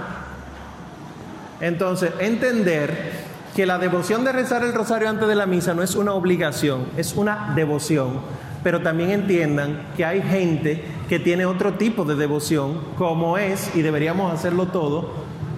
Entonces, 1.60 2.12
entender 2.18 3.12
que 3.54 3.66
la 3.66 3.78
devoción 3.78 4.24
de 4.24 4.32
rezar 4.32 4.64
el 4.64 4.74
rosario 4.74 5.08
antes 5.08 5.28
de 5.28 5.36
la 5.36 5.46
misa 5.46 5.74
no 5.74 5.82
es 5.82 5.94
una 5.94 6.12
obligación, 6.12 6.86
es 6.96 7.14
una 7.14 7.52
devoción. 7.54 8.20
Pero 8.62 8.80
también 8.80 9.10
entiendan 9.10 9.86
que 9.96 10.04
hay 10.04 10.22
gente 10.22 10.84
que 11.08 11.18
tiene 11.18 11.46
otro 11.46 11.74
tipo 11.74 12.04
de 12.04 12.14
devoción, 12.14 12.80
como 12.96 13.36
es, 13.38 13.74
y 13.74 13.82
deberíamos 13.82 14.32
hacerlo 14.32 14.68
todo, 14.68 15.12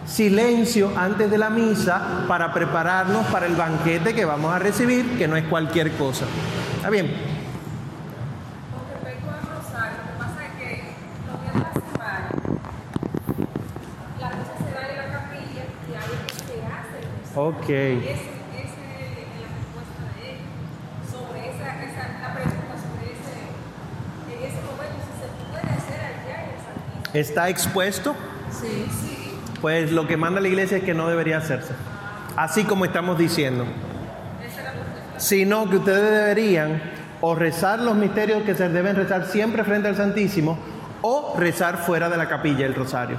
silencio 0.07 0.91
antes 0.97 1.31
de 1.31 1.39
la 1.39 1.51
misa 1.51 2.25
para 2.29 2.53
prepararnos 2.53 3.27
para 3.27 3.47
el 3.47 3.55
banquete 3.57 4.15
que 4.15 4.25
vamos 4.25 4.53
a 4.53 4.59
recibir, 4.59 5.17
que 5.19 5.29
no 5.29 5.37
es 5.37 5.45
cualquier 5.45 5.93
cosa. 5.93 6.25
¿Está 6.77 6.91
bien? 6.91 7.07
Con 8.73 8.85
respecto 8.93 9.31
al 9.31 9.41
rosario, 9.57 9.99
lo 9.99 10.05
que 10.13 10.19
pasa 10.19 10.39
es 10.47 10.53
que 10.61 10.69
los 11.27 11.37
días 11.41 11.55
de 11.55 11.61
la 11.61 11.73
semana, 11.73 12.29
la 14.21 14.29
misa 14.29 14.55
se 14.59 14.71
da 14.75 14.81
en 14.89 14.97
la 14.97 15.07
capilla 15.13 15.65
y 15.89 15.95
ahí 15.95 16.13
es 16.17 16.33
que 16.33 16.39
se 16.41 16.57
hace 16.65 16.97
el 17.01 17.07
rosario. 17.21 17.49
Ok. 17.49 17.69
Y 17.69 17.73
esa 17.73 18.29
es 18.61 18.69
la 19.41 19.49
respuesta 19.57 20.05
de 20.17 20.25
él 20.33 20.39
sobre 21.09 21.49
esa, 21.49 21.67
esa 21.81 22.03
la 22.21 22.29
pregunta 22.35 22.75
sobre 22.77 23.09
ese, 23.17 23.35
en 24.29 24.41
ese 24.45 24.61
momento, 24.69 25.01
si 25.01 25.13
se 25.17 25.29
puede 25.49 25.65
hacer 25.65 26.01
allá 26.13 26.37
en 26.45 26.49
el 26.53 26.61
Santísimo. 26.61 27.04
¿Está 27.15 27.49
expuesto? 27.49 28.15
Sí, 28.51 28.87
sí. 28.91 29.35
Pues 29.61 29.93
lo 29.93 30.07
que 30.07 30.17
manda 30.17 30.41
la 30.41 30.49
iglesia 30.49 30.77
es 30.79 30.85
que 30.85 30.95
no 30.95 31.09
debería 31.09 31.39
hacerse. 31.39 31.73
Así 32.37 32.65
como 32.65 32.85
estamos 32.85 33.17
diciendo. 33.19 33.65
Esa 34.45 34.59
es 34.59 34.65
la 34.65 34.73
respuesta. 34.73 35.21
Sino 35.21 35.71
que 35.71 35.77
ustedes 35.77 36.11
deberían 36.11 36.83
o 37.21 37.35
rezar 37.35 37.79
los 37.81 37.95
misterios 37.97 38.43
que 38.43 38.55
se 38.55 38.69
deben 38.69 38.97
rezar 38.97 39.27
siempre 39.27 39.65
frente 39.65 39.89
al 39.89 39.97
Santísimo 39.97 40.59
o 41.03 41.35
rezar 41.39 41.79
fuera 41.79 42.09
de 42.11 42.17
la 42.17 42.29
capilla 42.29 42.67
el 42.67 42.75
rosario. 42.75 43.17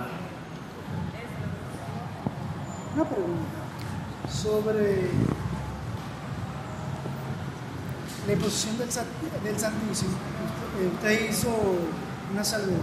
Una 2.95 3.05
pregunta 3.05 3.49
sobre 4.29 5.01
la 8.27 8.33
imposición 8.33 8.77
del, 8.77 8.91
Sa- 8.91 9.03
del 9.43 9.57
Santísimo. 9.59 10.11
Usted, 10.75 10.93
usted 11.17 11.29
hizo 11.29 11.49
una 12.33 12.43
salvedad 12.43 12.77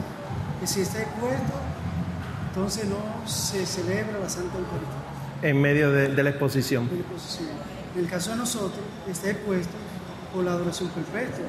que 0.63 0.69
si 0.69 0.81
está 0.83 1.01
expuesto, 1.01 1.55
entonces 2.51 2.85
no 2.85 3.29
se 3.29 3.67
celebra 3.67 4.21
la 4.21 4.29
Santa 4.29 4.59
Eucaristía 4.59 5.51
En 5.51 5.61
medio 5.61 5.91
de, 5.91 6.15
de 6.15 6.23
la 6.23 6.31
exposición. 6.31 6.89
de 6.89 6.95
la 6.95 7.01
exposición. 7.01 7.49
En 7.97 8.05
el 8.05 8.09
caso 8.09 8.31
de 8.31 8.37
nosotros, 8.37 8.79
está 9.11 9.31
expuesto 9.31 9.73
por 10.33 10.45
la 10.45 10.53
adoración 10.53 10.89
perpetua. 10.91 11.47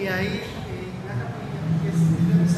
Y 0.00 0.06
ahí, 0.06 0.26
en 0.26 1.06
la 1.06 1.22
capilla, 1.22 1.60
es 1.92 2.56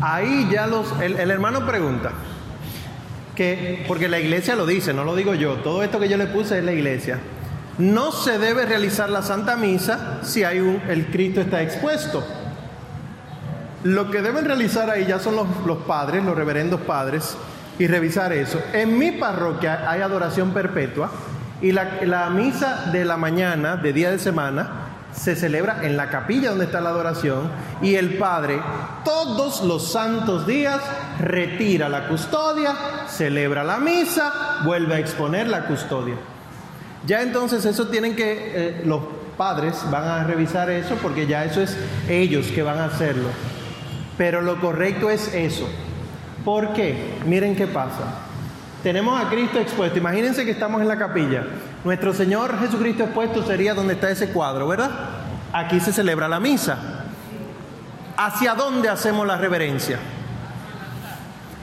Ahí 0.00 0.48
ya 0.52 0.68
los. 0.68 0.86
El, 1.00 1.18
el 1.18 1.30
hermano 1.32 1.66
pregunta. 1.66 2.12
Que, 3.34 3.84
porque 3.88 4.08
la 4.08 4.20
iglesia 4.20 4.54
lo 4.54 4.64
dice, 4.64 4.94
no 4.94 5.02
lo 5.02 5.16
digo 5.16 5.34
yo. 5.34 5.56
Todo 5.56 5.82
esto 5.82 5.98
que 5.98 6.08
yo 6.08 6.16
le 6.18 6.26
puse 6.26 6.58
es 6.58 6.64
la 6.64 6.72
iglesia. 6.72 7.18
No 7.78 8.12
se 8.12 8.38
debe 8.38 8.64
realizar 8.64 9.10
la 9.10 9.22
Santa 9.22 9.56
Misa 9.56 10.20
si 10.22 10.44
hay 10.44 10.60
un, 10.60 10.80
el 10.88 11.06
Cristo 11.06 11.40
está 11.40 11.62
expuesto. 11.62 12.24
Lo 13.84 14.10
que 14.10 14.22
deben 14.22 14.44
realizar 14.44 14.90
ahí 14.90 15.06
ya 15.06 15.18
son 15.18 15.36
los, 15.36 15.78
padres, 15.78 16.24
los 16.24 16.36
reverendos 16.36 16.80
padres, 16.80 17.36
y 17.78 17.86
revisar 17.86 18.32
eso. 18.32 18.60
En 18.72 18.98
mi 18.98 19.12
parroquia 19.12 19.88
hay 19.88 20.00
adoración 20.00 20.50
perpetua 20.50 21.10
y 21.62 21.70
la, 21.70 22.00
la 22.02 22.28
misa 22.28 22.90
de 22.92 23.04
la 23.04 23.16
mañana, 23.16 23.76
de 23.76 23.92
día 23.92 24.10
de 24.10 24.18
semana, 24.18 24.88
se 25.12 25.36
celebra 25.36 25.80
en 25.82 25.96
la 25.96 26.10
capilla 26.10 26.50
donde 26.50 26.66
está 26.66 26.80
la 26.80 26.90
adoración 26.90 27.50
y 27.80 27.94
el 27.94 28.18
padre 28.18 28.60
todos 29.04 29.62
los 29.62 29.90
santos 29.90 30.46
días 30.46 30.80
retira 31.20 31.88
la 31.88 32.08
custodia, 32.08 32.74
celebra 33.08 33.64
la 33.64 33.78
misa, 33.78 34.60
vuelve 34.64 34.96
a 34.96 34.98
exponer 34.98 35.48
la 35.48 35.66
custodia. 35.66 36.16
Ya 37.06 37.22
entonces 37.22 37.64
eso 37.64 37.88
tienen 37.88 38.16
que, 38.16 38.52
eh, 38.54 38.82
los 38.84 39.02
padres 39.36 39.76
van 39.90 40.04
a 40.04 40.24
revisar 40.24 40.68
eso 40.68 40.96
porque 41.00 41.26
ya 41.26 41.44
eso 41.44 41.60
es 41.60 41.76
ellos 42.08 42.46
que 42.48 42.62
van 42.62 42.78
a 42.78 42.86
hacerlo. 42.86 43.28
Pero 44.18 44.42
lo 44.42 44.60
correcto 44.60 45.08
es 45.08 45.32
eso. 45.32 45.66
¿Por 46.44 46.74
qué? 46.74 47.18
Miren 47.24 47.56
qué 47.56 47.66
pasa. 47.66 48.26
Tenemos 48.82 49.20
a 49.20 49.28
Cristo 49.28 49.58
expuesto. 49.58 49.98
Imagínense 49.98 50.44
que 50.44 50.50
estamos 50.50 50.82
en 50.82 50.88
la 50.88 50.98
capilla. 50.98 51.44
Nuestro 51.84 52.12
Señor 52.12 52.58
Jesucristo 52.58 53.04
expuesto 53.04 53.44
sería 53.44 53.74
donde 53.74 53.94
está 53.94 54.10
ese 54.10 54.30
cuadro, 54.30 54.68
¿verdad? 54.68 54.90
Aquí 55.52 55.80
se 55.80 55.92
celebra 55.92 56.28
la 56.28 56.40
misa. 56.40 57.04
¿Hacia 58.16 58.54
dónde 58.54 58.88
hacemos 58.88 59.26
la 59.26 59.36
reverencia? 59.36 59.98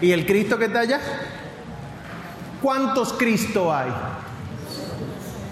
¿Y 0.02 0.12
el 0.12 0.26
Cristo 0.26 0.58
que 0.58 0.66
está 0.66 0.80
allá? 0.80 1.00
¿Cuántos 2.62 3.14
Cristo 3.14 3.74
hay? 3.74 3.90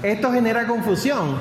Esto 0.02 0.32
genera 0.32 0.68
confusión, 0.68 1.38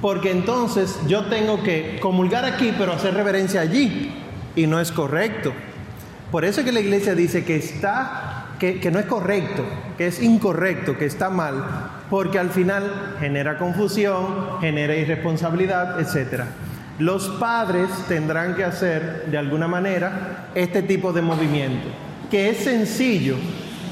porque 0.00 0.30
entonces 0.30 0.98
yo 1.06 1.26
tengo 1.26 1.62
que 1.62 1.98
comulgar 2.00 2.44
aquí, 2.44 2.74
pero 2.76 2.92
hacer 2.92 3.14
reverencia 3.14 3.60
allí, 3.60 4.25
y 4.56 4.66
no 4.66 4.80
es 4.80 4.90
correcto. 4.90 5.52
Por 6.32 6.44
eso 6.44 6.60
es 6.60 6.66
que 6.66 6.72
la 6.72 6.80
iglesia 6.80 7.14
dice 7.14 7.44
que 7.44 7.56
está, 7.56 8.46
que, 8.58 8.80
que 8.80 8.90
no 8.90 8.98
es 8.98 9.06
correcto, 9.06 9.64
que 9.96 10.08
es 10.08 10.20
incorrecto, 10.20 10.98
que 10.98 11.04
está 11.04 11.30
mal, 11.30 11.64
porque 12.10 12.38
al 12.38 12.50
final 12.50 13.16
genera 13.20 13.58
confusión, 13.58 14.58
genera 14.60 14.96
irresponsabilidad, 14.96 16.00
etc. 16.00 16.42
Los 16.98 17.28
padres 17.28 17.88
tendrán 18.08 18.56
que 18.56 18.64
hacer 18.64 19.26
de 19.26 19.38
alguna 19.38 19.68
manera 19.68 20.48
este 20.54 20.82
tipo 20.82 21.12
de 21.12 21.22
movimiento, 21.22 21.88
que 22.30 22.50
es 22.50 22.58
sencillo, 22.58 23.36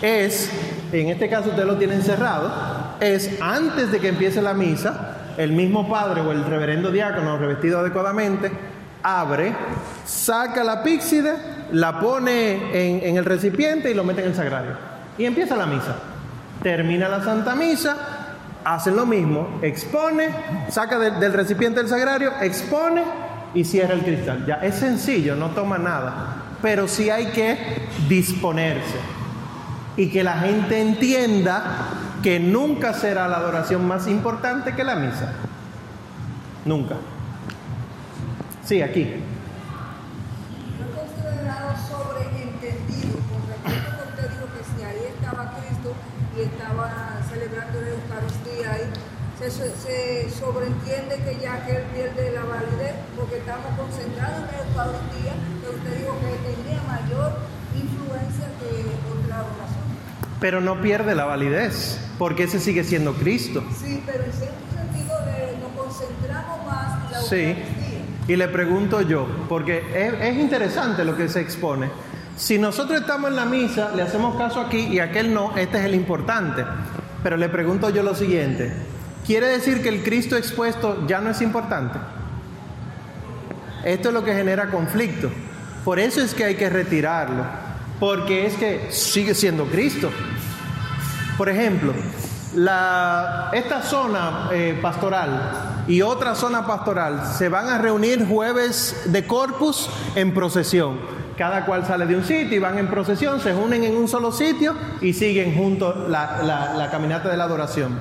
es, 0.03 0.51
en 0.93 1.09
este 1.09 1.29
caso 1.29 1.51
ustedes 1.51 1.69
lo 1.69 1.77
tienen 1.77 2.03
cerrado, 2.03 2.53
es 3.01 3.39
antes 3.41 3.93
de 3.93 4.01
que 4.01 4.09
empiece 4.09 4.43
la 4.43 4.55
misa, 4.55 5.19
el 5.37 5.53
mismo 5.53 5.89
padre 5.89 6.21
o 6.21 6.33
el 6.33 6.45
reverendo 6.45 6.91
diácono 6.91 7.39
revestido 7.39 7.81
adecuadamente 7.81 8.51
abre, 9.05 9.55
saca 10.05 10.65
la 10.65 10.83
píxide, 10.83 11.35
la 11.73 12.01
pone 12.01 13.07
en, 13.07 13.17
el 13.17 13.25
recipiente 13.25 13.91
y 13.91 13.95
lo 13.95 14.03
mete 14.03 14.23
en 14.23 14.29
el 14.29 14.35
sagrario. 14.35 14.73
Y 15.19 15.27
empieza 15.27 15.55
la 15.57 15.67
misa. 15.67 15.95
Termina 16.63 17.09
la 17.09 17.23
Santa 17.23 17.55
Misa, 17.55 17.97
hacen 18.65 18.97
lo 18.97 19.05
mismo, 19.05 19.59
expone, 19.63 20.29
saca 20.71 20.99
del- 20.99 21.33
recipiente 21.33 21.81
del 21.81 21.89
sagrario, 21.89 22.33
expone 22.41 23.03
y 23.55 23.65
cierra 23.65 23.95
el 23.95 24.01
cristal. 24.01 24.45
Ya 24.47 24.55
es 24.57 24.77
sencillo, 24.77 25.37
no 25.37 25.51
toma 25.51 25.77
nada, 25.79 26.37
pero 26.63 26.89
sí 26.89 27.11
hay 27.11 27.27
que 27.27 27.87
disponerse 28.09 28.97
y 29.97 30.09
que 30.11 30.25
la 30.25 30.39
gente 30.39 30.81
entienda 30.81 31.63
que 32.23 32.41
nunca 32.41 32.95
será 32.95 33.29
la 33.29 33.37
adoración 33.37 33.87
más 33.87 34.09
importante 34.09 34.75
que 34.75 34.83
la 34.83 34.95
misa. 34.97 35.33
Nunca. 36.65 36.95
Sí, 38.65 38.81
aquí. 38.81 39.05
No 40.81 40.87
considerado 40.97 41.77
sobreentendido 41.87 43.19
con 43.29 43.41
respecto 43.47 43.93
a 43.93 43.97
que 43.97 44.09
usted 44.09 44.31
dijo 44.31 44.47
que 44.57 44.62
si 44.65 44.83
ahí 44.85 45.05
estaba 45.12 45.53
Cristo 45.61 45.93
y 46.37 46.41
estaba 46.49 47.21
celebrando 47.29 47.81
la 47.83 47.91
Eucaristía 47.91 48.73
ahí, 48.73 48.89
se, 49.39 49.51
se 49.51 50.31
sobreentiende 50.31 51.17
que 51.17 51.39
ya 51.43 51.67
que 51.67 51.77
él 51.77 51.83
pierde 51.93 52.33
la 52.33 52.45
validez 52.45 52.95
porque 53.17 53.37
estamos 53.39 53.67
concentrados 53.77 54.49
en 54.49 54.57
la 54.57 54.65
Eucaristía, 54.65 55.33
que 55.61 55.69
usted 55.69 55.99
dijo 56.01 56.17
que 56.25 56.33
tenía 56.49 56.81
mayor 56.89 57.33
influencia 57.77 58.47
que 58.61 58.89
otra 59.12 59.45
oración. 59.45 59.85
Pero 60.41 60.61
no 60.62 60.81
pierde 60.81 61.15
la 61.15 61.27
validez, 61.27 61.99
porque 62.19 62.45
ese 62.45 62.59
sigue 62.61 62.83
siendo 62.85 63.12
Cristo. 63.15 63.62
Sí, 63.79 64.03
pero 64.07 64.25
en 64.25 64.33
cierto 64.33 64.65
sentido 64.75 65.15
eh, 65.37 65.55
nos 65.61 65.85
concentramos 65.85 66.67
más 66.67 67.05
en 67.05 67.12
la 67.12 67.21
Sí. 67.21 67.57
Y 68.27 68.37
le 68.37 68.49
pregunto 68.49 69.03
yo, 69.03 69.27
porque 69.49 69.83
es, 69.95 70.14
es 70.20 70.37
interesante 70.39 71.05
lo 71.05 71.16
que 71.16 71.29
se 71.29 71.41
expone. 71.41 71.91
Si 72.37 72.59
nosotros 72.59 73.01
estamos 73.01 73.31
en 73.31 73.37
la 73.37 73.45
misa, 73.45 73.91
le 73.95 74.03
hacemos 74.03 74.37
caso 74.37 74.61
aquí 74.61 74.79
y 74.79 74.99
aquel 74.99 75.33
no, 75.33 75.57
este 75.57 75.79
es 75.79 75.85
el 75.85 75.95
importante. 75.95 76.64
Pero 77.22 77.37
le 77.37 77.49
pregunto 77.49 77.91
yo 77.91 78.03
lo 78.03 78.14
siguiente, 78.14 78.72
¿quiere 79.27 79.47
decir 79.49 79.83
que 79.83 79.89
el 79.91 80.03
Cristo 80.03 80.37
expuesto 80.37 81.07
ya 81.07 81.20
no 81.20 81.31
es 81.31 81.41
importante? 81.43 81.99
Esto 83.85 84.09
es 84.09 84.14
lo 84.14 84.25
que 84.25 84.35
genera 84.35 84.70
conflicto. 84.70 85.31
Por 85.85 85.99
eso 85.99 86.22
es 86.22 86.33
que 86.35 86.45
hay 86.45 86.55
que 86.55 86.70
retirarlo, 86.70 87.45
porque 88.01 88.47
es 88.47 88.55
que 88.55 88.87
sigue 88.91 89.35
siendo 89.35 89.66
Cristo. 89.66 90.11
Por 91.37 91.49
ejemplo, 91.51 91.93
la- 92.55 93.51
esta 93.53 93.83
zona 93.83 94.49
eh, 94.53 94.79
pastoral 94.81 95.74
y 95.87 96.01
otra 96.03 96.35
zona 96.35 96.66
pastoral 96.66 97.26
se 97.26 97.49
van 97.49 97.68
a 97.68 97.78
reunir 97.78 98.26
jueves 98.26 99.03
de 99.07 99.26
corpus 99.26 99.89
en 100.14 100.32
procesión. 100.32 100.99
Cada 101.37 101.66
cual 101.66 101.85
sale 101.85 102.07
de 102.07 102.16
un 102.16 102.24
sitio 102.24 102.57
y 102.57 102.61
van 102.61 102.78
en 102.78 102.87
procesión, 102.89 103.41
se 103.41 103.53
unen 103.55 103.82
en 103.85 103.97
un 103.97 104.07
solo 104.09 104.30
sitio 104.32 104.74
y 105.01 105.12
siguen 105.12 105.55
juntos 105.57 106.09
la, 106.09 106.43
la- 106.43 106.74
la 106.74 106.91
caminata 106.91 107.28
de 107.28 107.37
la 107.37 107.45
adoración. 107.45 107.99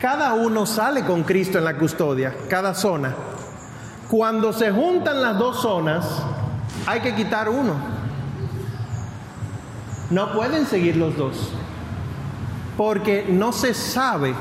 Cada 0.00 0.32
uno 0.34 0.66
sale 0.66 1.04
con 1.04 1.22
Cristo 1.22 1.58
en 1.58 1.64
la 1.64 1.76
custodia, 1.76 2.34
cada 2.48 2.74
zona. 2.74 3.14
Cuando 4.10 4.52
se 4.52 4.70
juntan 4.70 5.20
las 5.22 5.38
dos 5.38 5.60
zonas, 5.60 6.06
hay 6.86 7.00
que 7.00 7.14
quitar 7.14 7.48
uno. 7.48 7.74
No 10.10 10.32
pueden 10.32 10.66
seguir 10.66 10.96
los 10.96 11.16
dos 11.16 11.50
porque 12.76 13.26
no 13.28 13.52
se 13.52 13.74
sabe 13.74 14.34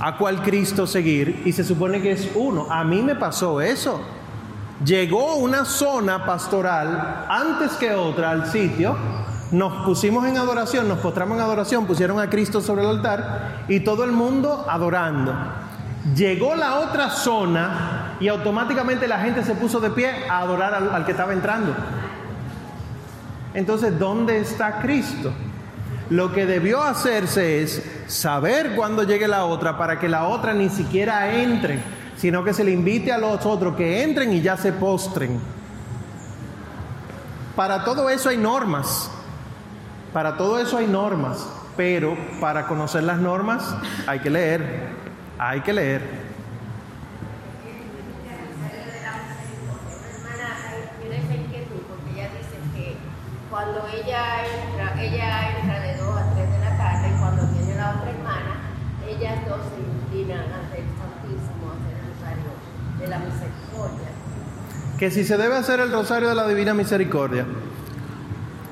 a 0.00 0.16
cuál 0.16 0.42
Cristo 0.42 0.86
seguir 0.86 1.42
y 1.44 1.52
se 1.52 1.64
supone 1.64 2.00
que 2.02 2.12
es 2.12 2.30
uno. 2.34 2.66
A 2.70 2.84
mí 2.84 3.02
me 3.02 3.14
pasó 3.14 3.60
eso. 3.60 4.00
Llegó 4.84 5.36
una 5.36 5.64
zona 5.64 6.26
pastoral 6.26 7.26
antes 7.28 7.72
que 7.72 7.94
otra 7.94 8.30
al 8.30 8.46
sitio, 8.46 8.96
nos 9.52 9.84
pusimos 9.84 10.26
en 10.26 10.36
adoración, 10.36 10.88
nos 10.88 10.98
postramos 10.98 11.36
en 11.36 11.44
adoración, 11.44 11.86
pusieron 11.86 12.18
a 12.18 12.28
Cristo 12.28 12.60
sobre 12.60 12.82
el 12.82 12.88
altar 12.88 13.64
y 13.68 13.80
todo 13.80 14.04
el 14.04 14.12
mundo 14.12 14.66
adorando. 14.68 15.32
Llegó 16.14 16.54
la 16.54 16.80
otra 16.80 17.08
zona 17.10 18.16
y 18.20 18.28
automáticamente 18.28 19.06
la 19.06 19.20
gente 19.20 19.44
se 19.44 19.54
puso 19.54 19.80
de 19.80 19.90
pie 19.90 20.28
a 20.28 20.40
adorar 20.40 20.74
al, 20.74 20.90
al 20.90 21.04
que 21.04 21.12
estaba 21.12 21.32
entrando. 21.32 21.74
Entonces, 23.54 23.98
¿dónde 23.98 24.38
está 24.38 24.80
Cristo? 24.80 25.32
Lo 26.10 26.32
que 26.32 26.44
debió 26.44 26.82
hacerse 26.82 27.62
es 27.62 27.82
saber 28.06 28.74
cuándo 28.76 29.04
llegue 29.04 29.26
la 29.26 29.46
otra 29.46 29.78
para 29.78 29.98
que 29.98 30.08
la 30.08 30.24
otra 30.24 30.52
ni 30.52 30.68
siquiera 30.68 31.34
entre, 31.34 31.80
sino 32.16 32.44
que 32.44 32.52
se 32.52 32.62
le 32.62 32.72
invite 32.72 33.10
a 33.10 33.18
los 33.18 33.46
otros 33.46 33.74
que 33.74 34.02
entren 34.02 34.32
y 34.32 34.42
ya 34.42 34.56
se 34.56 34.72
postren. 34.72 35.40
Para 37.56 37.84
todo 37.84 38.10
eso 38.10 38.28
hay 38.28 38.36
normas. 38.36 39.10
Para 40.12 40.36
todo 40.36 40.58
eso 40.58 40.76
hay 40.76 40.86
normas. 40.86 41.48
Pero 41.76 42.16
para 42.40 42.66
conocer 42.66 43.02
las 43.04 43.18
normas 43.18 43.74
hay 44.06 44.20
que 44.20 44.30
leer. 44.30 44.88
Hay 45.38 45.62
que 45.62 45.72
leer. 45.72 46.24
cuando 53.54 53.86
ella 53.86 54.44
entra, 54.44 55.00
ella 55.00 55.56
entra 55.56 55.78
de 55.78 55.96
2 55.96 56.16
a 56.16 56.34
3 56.34 56.50
de 56.50 56.58
la 56.58 56.76
tarde 56.76 57.08
y 57.08 57.20
cuando 57.20 57.46
viene 57.52 57.76
la 57.76 57.90
otra 57.90 58.10
hermana, 58.10 58.56
ellas 59.08 59.46
dos 59.48 59.60
se 59.70 59.78
inclinan 59.78 60.23
Que 64.98 65.10
si 65.10 65.24
se 65.24 65.36
debe 65.36 65.56
hacer 65.56 65.80
el 65.80 65.92
rosario 65.92 66.28
de 66.28 66.34
la 66.34 66.46
Divina 66.46 66.72
Misericordia. 66.72 67.44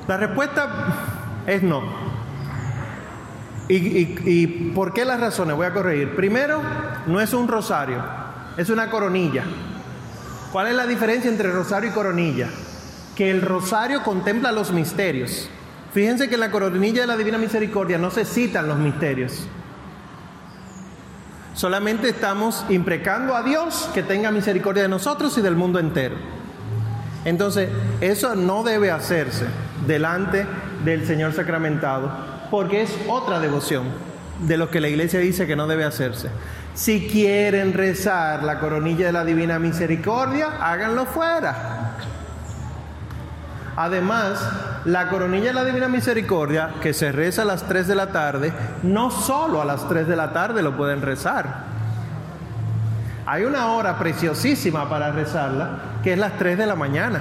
La 0.09 0.17
respuesta 0.17 1.43
es 1.47 1.63
no. 1.63 1.83
¿Y, 3.69 3.77
y, 3.77 4.19
y 4.25 4.47
por 4.75 4.93
qué 4.93 5.05
las 5.05 5.21
razones? 5.21 5.57
Voy 5.57 5.67
a 5.67 5.73
corregir. 5.73 6.15
Primero, 6.15 6.63
no 7.07 7.21
es 7.21 7.33
un 7.33 7.49
rosario, 7.49 8.03
es 8.57 8.71
una 8.71 8.91
coronilla. 8.91 9.45
¿Cuál 10.53 10.69
es 10.69 10.75
la 10.75 10.87
diferencia 10.87 11.31
entre 11.31 11.51
rosario 11.51 11.91
y 11.91 11.93
coronilla? 11.93 12.49
Que 13.17 13.31
el 13.31 13.43
rosario 13.43 14.03
contempla 14.03 14.53
los 14.53 14.73
misterios. 14.73 15.49
Fíjense 15.93 16.29
que 16.29 16.35
en 16.35 16.41
la 16.41 16.51
coronilla 16.51 17.03
de 17.03 17.07
la 17.07 17.17
Divina 17.17 17.39
Misericordia 17.39 17.99
no 17.99 18.11
se 18.11 18.25
citan 18.25 18.69
los 18.69 18.79
misterios. 18.79 19.47
Solamente 21.55 22.09
estamos 22.09 22.65
imprecando 22.71 23.35
a 23.35 23.43
Dios 23.43 23.91
que 23.93 24.03
tenga 24.03 24.31
misericordia 24.31 24.85
de 24.85 24.89
nosotros 24.89 25.37
y 25.37 25.43
del 25.43 25.55
mundo 25.55 25.79
entero. 25.79 26.17
Entonces, 27.25 27.69
eso 28.01 28.35
no 28.35 28.63
debe 28.63 28.91
hacerse 28.91 29.47
delante 29.87 30.47
del 30.85 31.07
Señor 31.07 31.35
sacramentado, 31.35 32.11
porque 32.51 32.83
es 32.83 32.91
otra 33.09 33.39
devoción 33.39 33.85
de 34.41 34.57
lo 34.57 34.71
que 34.71 34.81
la 34.81 34.89
iglesia 34.89 35.21
dice 35.21 35.47
que 35.47 35.55
no 35.55 35.67
debe 35.67 35.85
hacerse. 35.85 36.31
Si 36.75 37.07
quieren 37.07 37.75
rezar 37.75 38.43
la 38.43 38.59
coronilla 38.59 39.07
de 39.07 39.13
la 39.13 39.25
Divina 39.25 39.59
Misericordia, 39.59 40.57
háganlo 40.59 41.05
fuera. 41.05 41.92
Además, 43.77 44.47
la 44.85 45.09
coronilla 45.09 45.49
de 45.49 45.55
la 45.55 45.65
Divina 45.65 45.89
Misericordia, 45.89 46.75
que 46.83 46.93
se 46.93 47.13
reza 47.13 47.43
a 47.43 47.45
las 47.45 47.63
3 47.65 47.89
de 47.89 47.95
la 47.95 48.09
tarde, 48.09 48.53
no 48.83 49.11
solo 49.11 49.63
a 49.63 49.65
las 49.65 49.89
3 49.89 50.07
de 50.07 50.17
la 50.17 50.33
tarde 50.33 50.63
lo 50.63 50.77
pueden 50.77 51.01
rezar. 51.03 51.73
Hay 53.25 53.45
una 53.45 53.69
hora 53.69 53.99
preciosísima 53.99 54.89
para 54.89 55.13
rezarla, 55.13 55.79
que 56.03 56.13
es 56.13 56.19
las 56.19 56.37
3 56.39 56.59
de 56.59 56.67
la 56.67 56.75
mañana. 56.75 57.21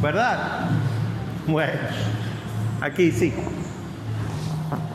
¿Verdad? 0.00 0.68
Bueno, 1.46 1.80
aquí 2.80 3.10
sí. 3.10 3.34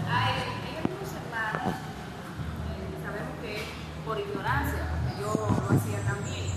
Hay, 0.09 0.33
hay 0.33 0.77
algunos 0.83 1.11
hermanos, 1.15 1.75
eh, 2.67 2.95
sabemos 3.03 3.35
que 3.41 3.63
por 4.05 4.19
ignorancia, 4.19 4.79
porque 4.91 5.21
yo 5.21 5.31
lo 5.35 5.75
hacía 5.75 5.99
también, 6.07 6.47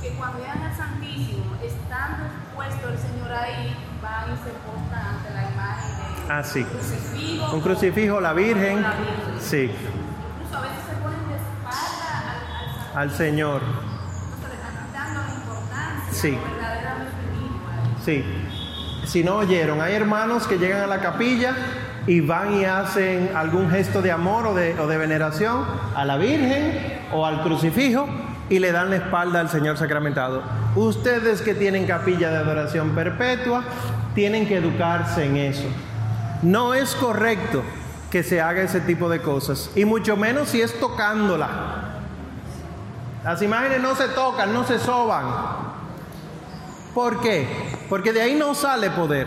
que 0.00 0.16
cuando 0.16 0.38
llegan 0.38 0.62
al 0.62 0.76
Santísimo, 0.76 1.56
estando 1.62 2.28
puesto 2.54 2.88
el 2.88 2.98
Señor 2.98 3.32
ahí, 3.32 3.76
van 4.02 4.32
y 4.32 4.36
se 4.44 4.52
postan 4.64 5.16
ante 5.16 5.30
la 5.32 5.50
imagen 5.50 5.92
de 5.96 6.17
Ah, 6.30 6.42
sí. 6.44 6.64
Un 7.52 7.60
crucifijo, 7.60 8.20
la 8.20 8.32
Virgen. 8.32 8.82
la 8.82 8.90
Virgen. 8.90 9.40
Sí, 9.40 9.70
Incluso 9.70 10.56
a 10.56 10.60
veces 10.60 10.76
se 10.86 10.96
ponen 11.02 11.28
de 11.28 11.36
espalda 11.36 12.92
al, 12.94 13.10
Señor. 13.10 13.62
Le 13.62 14.54
están 14.54 16.12
Sí. 16.12 16.38
Sí. 18.04 18.24
Si 19.06 19.24
no 19.24 19.36
oyeron, 19.36 19.80
hay 19.80 19.94
hermanos 19.94 20.46
que 20.46 20.58
llegan 20.58 20.82
a 20.82 20.86
la 20.86 21.00
capilla 21.00 21.54
y 22.06 22.20
van 22.20 22.54
y 22.54 22.64
hacen 22.64 23.30
algún 23.34 23.70
gesto 23.70 24.02
de 24.02 24.10
amor 24.10 24.46
o 24.46 24.54
de, 24.54 24.78
o 24.78 24.86
de 24.86 24.98
veneración 24.98 25.64
a 25.94 26.04
la 26.04 26.18
Virgen 26.18 27.00
o 27.12 27.24
al 27.24 27.42
crucifijo 27.42 28.06
y 28.50 28.58
le 28.58 28.72
dan 28.72 28.90
la 28.90 28.96
espalda 28.96 29.40
al 29.40 29.48
Señor 29.48 29.78
sacramentado. 29.78 30.42
Ustedes 30.74 31.40
que 31.40 31.54
tienen 31.54 31.86
capilla 31.86 32.30
de 32.30 32.36
adoración 32.36 32.90
perpetua, 32.90 33.64
tienen 34.14 34.46
que 34.46 34.56
educarse 34.56 35.24
en 35.24 35.36
eso. 35.36 35.68
No 36.42 36.74
es 36.74 36.94
correcto 36.94 37.62
que 38.10 38.22
se 38.22 38.40
haga 38.40 38.62
ese 38.62 38.80
tipo 38.80 39.08
de 39.08 39.20
cosas, 39.20 39.70
y 39.74 39.84
mucho 39.84 40.16
menos 40.16 40.48
si 40.48 40.60
es 40.60 40.78
tocándola. 40.78 41.48
Las 43.24 43.42
imágenes 43.42 43.80
no 43.80 43.94
se 43.94 44.08
tocan, 44.08 44.52
no 44.52 44.64
se 44.64 44.78
soban. 44.78 45.26
¿Por 46.94 47.20
qué? 47.20 47.46
Porque 47.88 48.12
de 48.12 48.22
ahí 48.22 48.34
no 48.34 48.54
sale 48.54 48.90
poder. 48.90 49.26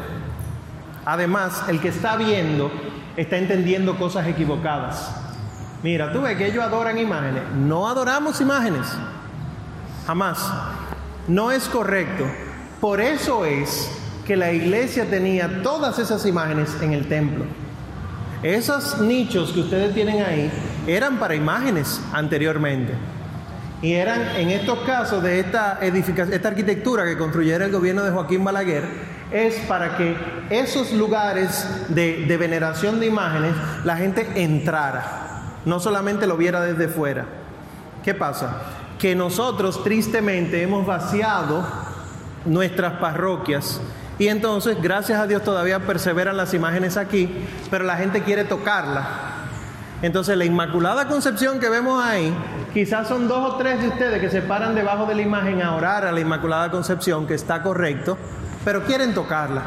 Además, 1.06 1.64
el 1.68 1.80
que 1.80 1.90
está 1.90 2.16
viendo 2.16 2.72
está 3.18 3.38
entendiendo 3.38 3.98
cosas 3.98 4.28
equivocadas. 4.28 5.12
Mira, 5.84 6.14
tú 6.14 6.22
ves 6.22 6.38
que 6.38 6.48
ellos 6.48 6.64
adoran 6.64 6.98
imágenes. 6.98 7.44
No 7.56 7.88
adoramos 7.88 8.40
imágenes. 8.40 8.88
Jamás. 10.08 10.52
No 11.28 11.52
es 11.52 11.68
correcto. 11.68 12.26
Por 12.80 13.02
eso 13.02 13.46
es 13.46 13.92
que 14.32 14.38
la 14.38 14.54
iglesia 14.54 15.10
tenía 15.10 15.62
todas 15.62 16.00
esas 16.00 16.26
imágenes 16.26 16.70
en 16.82 16.94
el 16.94 17.10
templo. 17.10 17.44
Esos 18.42 19.02
nichos 19.02 19.52
que 19.52 19.60
ustedes 19.60 19.94
tienen 19.94 20.24
ahí 20.24 20.50
eran 20.88 21.20
para 21.20 21.36
imágenes 21.36 22.00
anteriormente. 22.14 22.94
Y 23.82 23.92
eran, 23.92 24.22
en 24.38 24.52
estos 24.52 24.80
casos 24.86 25.22
de 25.22 25.42
esta, 25.42 25.80
edificación, 25.82 26.34
esta 26.34 26.48
arquitectura 26.48 27.04
que 27.04 27.18
construyera 27.18 27.66
el 27.66 27.74
gobierno 27.74 28.04
de 28.04 28.12
Joaquín 28.12 28.42
Balaguer, 28.46 28.86
es 29.34 29.56
para 29.68 29.98
que 29.98 30.16
esos 30.50 30.94
lugares 30.94 31.68
de, 31.90 32.26
de 32.26 32.38
veneración 32.38 33.02
de 33.02 33.08
imágenes 33.08 33.52
la 33.84 33.98
gente 33.98 34.26
entrara, 34.42 35.58
no 35.66 35.82
solamente 35.82 36.26
lo 36.26 36.38
viera 36.38 36.62
desde 36.62 36.88
fuera. 36.88 37.26
¿Qué 38.02 38.14
pasa? 38.14 38.62
Que 38.98 39.14
nosotros 39.14 39.84
tristemente 39.84 40.62
hemos 40.62 40.86
vaciado 40.86 41.68
nuestras 42.46 42.94
parroquias 42.94 43.82
Y 44.22 44.28
entonces, 44.28 44.78
gracias 44.80 45.20
a 45.20 45.26
Dios, 45.26 45.44
todavía 45.44 45.80
perseveran 45.80 46.38
las 46.38 46.54
imágenes 46.54 46.96
aquí, 46.96 47.44
pero 47.72 47.86
la 47.86 47.98
gente 47.98 48.22
quiere 48.22 48.44
tocarla. 48.44 49.04
Entonces, 50.04 50.38
la 50.38 50.46
Inmaculada 50.46 51.08
Concepción 51.08 51.60
que 51.60 51.70
vemos 51.70 52.06
ahí, 52.06 52.32
quizás 52.72 53.08
son 53.08 53.28
dos 53.28 53.54
o 53.54 53.58
tres 53.58 53.82
de 53.82 53.88
ustedes 53.88 54.22
que 54.22 54.30
se 54.30 54.44
paran 54.44 54.76
debajo 54.76 55.08
de 55.08 55.16
la 55.16 55.24
imagen 55.24 55.64
a 55.64 55.76
orar 55.76 56.06
a 56.06 56.12
la 56.12 56.20
Inmaculada 56.20 56.70
Concepción, 56.70 57.26
que 57.26 57.34
está 57.34 57.64
correcto, 57.64 58.16
pero 58.64 58.84
quieren 58.84 59.16
tocarla. 59.16 59.64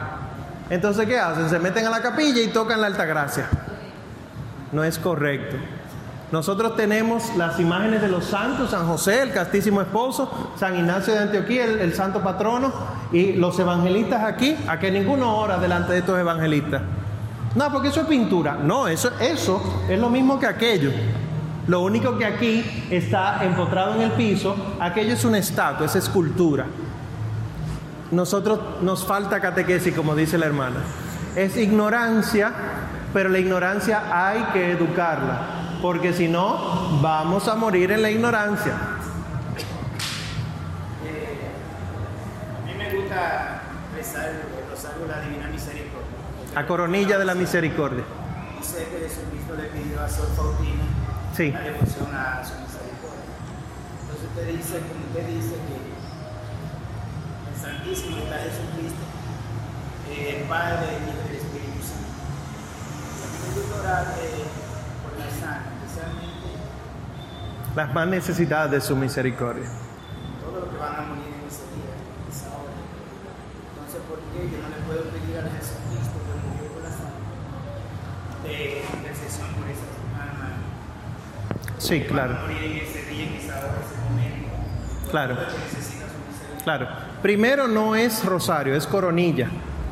Entonces, 0.70 1.04
¿qué 1.08 1.18
hacen? 1.18 1.50
Se 1.50 1.58
meten 1.58 1.84
a 1.88 1.90
la 1.90 2.00
capilla 2.00 2.40
y 2.40 2.46
tocan 2.46 2.80
la 2.80 2.86
Altagracia. 2.86 3.48
No 4.70 4.84
es 4.84 5.00
correcto. 5.00 5.56
Nosotros 6.34 6.74
tenemos 6.74 7.36
las 7.36 7.60
imágenes 7.60 8.02
de 8.02 8.08
los 8.08 8.24
santos, 8.24 8.72
San 8.72 8.88
José, 8.88 9.22
el 9.22 9.30
castísimo 9.30 9.80
esposo, 9.80 10.50
San 10.58 10.76
Ignacio 10.76 11.14
de 11.14 11.20
Antioquía, 11.20 11.62
el, 11.64 11.94
santo 11.94 12.24
patrono, 12.24 12.72
y 13.12 13.34
los 13.34 13.56
evangelistas 13.60 14.24
aquí, 14.24 14.56
a 14.66 14.80
que 14.80 14.90
ninguno 14.90 15.36
ora 15.36 15.58
delante 15.58 15.92
de 15.92 16.00
estos 16.00 16.18
evangelistas. 16.18 16.82
No, 17.54 17.70
porque 17.70 17.86
eso 17.86 18.00
es 18.00 18.08
pintura. 18.08 18.54
No, 18.54 18.88
eso, 18.88 19.12
eso 19.20 19.84
es 19.88 19.96
lo 19.96 20.10
mismo 20.10 20.40
que 20.40 20.48
aquello. 20.48 20.90
Lo 21.68 21.82
único 21.82 22.18
que 22.18 22.24
aquí 22.24 22.88
está 22.90 23.44
empotrado 23.44 23.94
en 23.94 24.00
el 24.00 24.10
piso, 24.10 24.56
aquello 24.80 25.12
es 25.12 25.24
una 25.24 25.38
estatua, 25.38 25.86
es 25.86 25.94
escultura. 25.94 26.66
Nosotros 28.10 28.58
nos 28.82 29.04
falta 29.04 29.40
catequesis, 29.40 29.94
como 29.94 30.16
dice 30.16 30.36
la 30.36 30.46
hermana. 30.46 30.80
Es 31.36 31.56
ignorancia, 31.56 32.52
pero 33.12 33.28
la 33.28 33.38
ignorancia 33.38 34.02
hay 34.12 34.42
que 34.52 34.72
educarla 34.72 35.62
porque 35.84 36.14
si 36.14 36.28
no, 36.28 36.98
vamos 37.02 37.46
a 37.46 37.56
morir 37.56 37.92
en 37.92 38.00
la 38.00 38.10
ignorancia. 38.10 38.72
A 42.62 42.66
mí 42.66 42.72
me 42.72 42.88
gusta 42.94 43.60
rezar 43.94 44.30
el 44.30 44.70
rosario 44.70 45.02
de 45.02 45.08
la 45.08 45.20
Divina 45.20 45.46
Misericordia. 45.48 46.08
A 46.56 46.66
coronilla 46.66 47.18
de 47.18 47.26
la 47.26 47.34
misericordia. 47.34 48.02
Dice 48.58 48.78
que 48.88 48.98
Jesucristo 49.06 49.56
le 49.56 49.64
pidió 49.64 50.00
a 50.00 50.08
Sor 50.08 50.28
Faustina 50.34 50.84
Sí. 51.36 51.52
la 51.52 51.60
devoción 51.60 52.08
a 52.14 52.40
su 52.42 52.54
misericordia. 52.64 53.28
Entonces 54.00 54.24
usted 54.24 54.46
dice, 54.56 54.80
como 54.88 55.04
usted 55.04 55.26
dice 55.36 55.54
que 55.68 55.76
el 57.52 57.56
Santísimo 57.60 58.16
está 58.24 58.36
Jesucristo, 58.38 59.04
eh, 60.08 60.40
el 60.40 60.48
Padre, 60.48 60.96
y 60.96 61.28
el 61.28 61.36
Espíritu 61.36 61.80
Santo. 61.84 62.08
Me 63.36 63.52
gusta 63.60 63.80
orar 63.84 64.14
eh, 64.22 64.48
por 65.04 65.12
la 65.20 65.28
santa, 65.28 65.68
especialmente 65.84 66.48
Las 67.74 67.92
más 67.92 68.06
necesitadas 68.06 68.70
de 68.70 68.80
su 68.80 68.94
misericordia. 68.94 69.64
todos 70.40 70.62
los 70.62 70.72
que 70.72 70.78
van 70.78 70.94
a 70.94 71.02
morir 71.02 71.24
en 71.26 71.48
ese 71.48 71.66
día, 71.74 71.90
en 71.90 72.30
esa 72.30 72.48
hora. 72.54 72.70
Entonces, 73.74 74.00
¿por 74.08 74.18
qué 74.30 74.46
yo 74.46 74.62
no 74.62 74.68
le 74.70 74.78
puedo 74.86 75.02
pedir 75.10 75.38
a 75.38 75.42
Jesucristo 75.42 76.16
que 76.22 76.34
murió 76.46 76.70
por 76.72 76.82
la 76.84 76.90
santa 76.90 78.46
de 78.46 78.84
intercesión 78.96 79.48
por 79.54 79.66
esas 79.66 79.90
almas? 80.14 80.54
Sí, 81.78 82.02
claro. 82.02 82.34
Van 82.34 82.38
a 82.38 82.46
morir 82.46 82.62
en 82.62 82.76
ese 82.78 83.02
día, 83.10 83.26
en 83.26 83.32
esa 83.34 83.58
hora, 83.58 83.74
en 83.74 83.82
ese 83.82 83.96
momento. 84.08 85.10
Claro. 85.10 85.36
Claro. 86.62 86.88
Primero 87.22 87.66
no 87.68 87.96
es 87.96 88.24
rosario, 88.24 88.74
es 88.76 88.86
coronilla. 88.86 89.48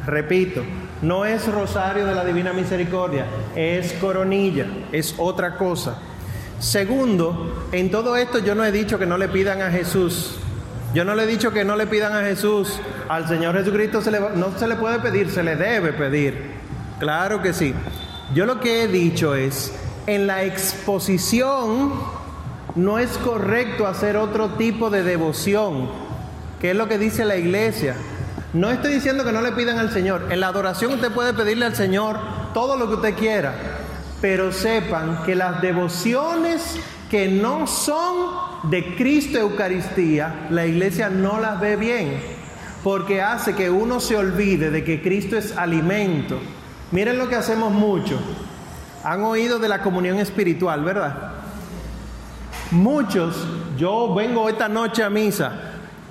Repito, 0.07 0.63
no 1.03 1.25
es 1.25 1.47
rosario 1.53 2.07
de 2.07 2.15
la 2.15 2.25
Divina 2.25 2.53
Misericordia, 2.53 3.27
es 3.55 3.93
coronilla, 3.95 4.67
es 4.93 5.15
otra 5.19 5.57
cosa. 5.57 5.99
Segundo, 6.63 7.67
en 7.73 7.91
todo 7.91 8.17
esto 8.17 8.39
yo 8.39 8.55
no 8.55 8.65
he 8.65 8.71
dicho 8.71 8.97
que 8.97 9.05
no 9.05 9.19
le 9.19 9.29
pidan 9.29 9.61
a 9.63 9.71
Jesús. 9.73 10.37
Yo 10.95 11.05
no 11.05 11.17
le 11.17 11.25
he 11.25 11.27
dicho 11.27 11.51
que 11.51 11.65
no 11.65 11.75
le 11.75 11.89
pidan 11.89 12.15
a 12.15 12.23
Jesús. 12.23 12.79
Al 13.09 13.27
Señor 13.27 13.57
Jesucristo 13.57 14.01
se 14.01 14.13
le 14.13 14.21
no 14.37 14.57
se 14.57 14.69
le 14.69 14.77
puede 14.77 15.01
pedir, 15.01 15.29
se 15.29 15.43
le 15.43 15.57
debe 15.57 15.93
pedir. 15.93 16.53
Claro 17.01 17.43
que 17.43 17.53
sí. 17.53 17.75
Yo 18.33 18.47
lo 18.47 18.61
que 18.61 18.85
he 18.85 18.89
dicho 18.89 19.35
es, 19.35 19.75
en 20.07 20.29
la 20.29 20.45
exposición 20.45 21.95
no 22.77 23.01
es 23.01 23.19
correcto 23.19 23.89
hacer 23.89 24.17
otro 24.17 24.51
tipo 24.51 24.89
de 24.89 25.03
devoción, 25.03 25.91
que 26.61 26.71
es 26.71 26.77
lo 26.77 26.87
que 26.87 26.97
dice 26.97 27.25
la 27.25 27.37
iglesia. 27.37 27.97
No 28.53 28.71
estoy 28.71 28.95
diciendo 28.95 29.25
que 29.25 29.33
no 29.33 29.41
le 29.41 29.51
pidan 29.51 29.81
al 29.81 29.91
Señor. 29.91 30.29
En 30.31 30.39
la 30.39 30.47
adoración 30.47 30.93
usted 30.93 31.11
puede 31.11 31.35
pedirle 31.35 31.67
al 31.67 31.75
Señor 31.75 32.21
todo 32.55 32.77
lo 32.77 32.87
que 32.87 32.95
usted 32.95 33.15
quiera, 33.17 33.53
pero 34.23 34.53
sepan 34.53 35.25
que 35.25 35.35
las 35.35 35.61
devociones 35.61 36.79
que 37.11 37.29
no 37.29 37.67
son 37.67 38.71
de 38.71 38.95
Cristo 38.95 39.39
Eucaristía, 39.39 40.47
la 40.49 40.65
iglesia 40.65 41.11
no 41.11 41.41
las 41.41 41.61
ve 41.61 41.75
bien, 41.75 42.23
porque 42.85 43.21
hace 43.21 43.55
que 43.57 43.69
uno 43.69 43.99
se 43.99 44.17
olvide 44.17 44.71
de 44.71 44.85
que 44.85 45.03
Cristo 45.03 45.37
es 45.37 45.59
alimento. 45.59 46.39
Miren 46.93 47.19
lo 47.19 47.29
que 47.29 47.35
hacemos 47.35 47.73
mucho. 47.73 48.19
Han 49.03 49.25
oído 49.25 49.59
de 49.59 49.69
la 49.69 49.83
comunión 49.83 50.19
espiritual, 50.19 50.85
¿verdad? 50.85 51.33
Muchos, 52.71 53.45
yo 53.77 54.15
vengo 54.15 54.49
esta 54.49 54.69
noche 54.69 55.03
a 55.03 55.11
misa 55.11 55.53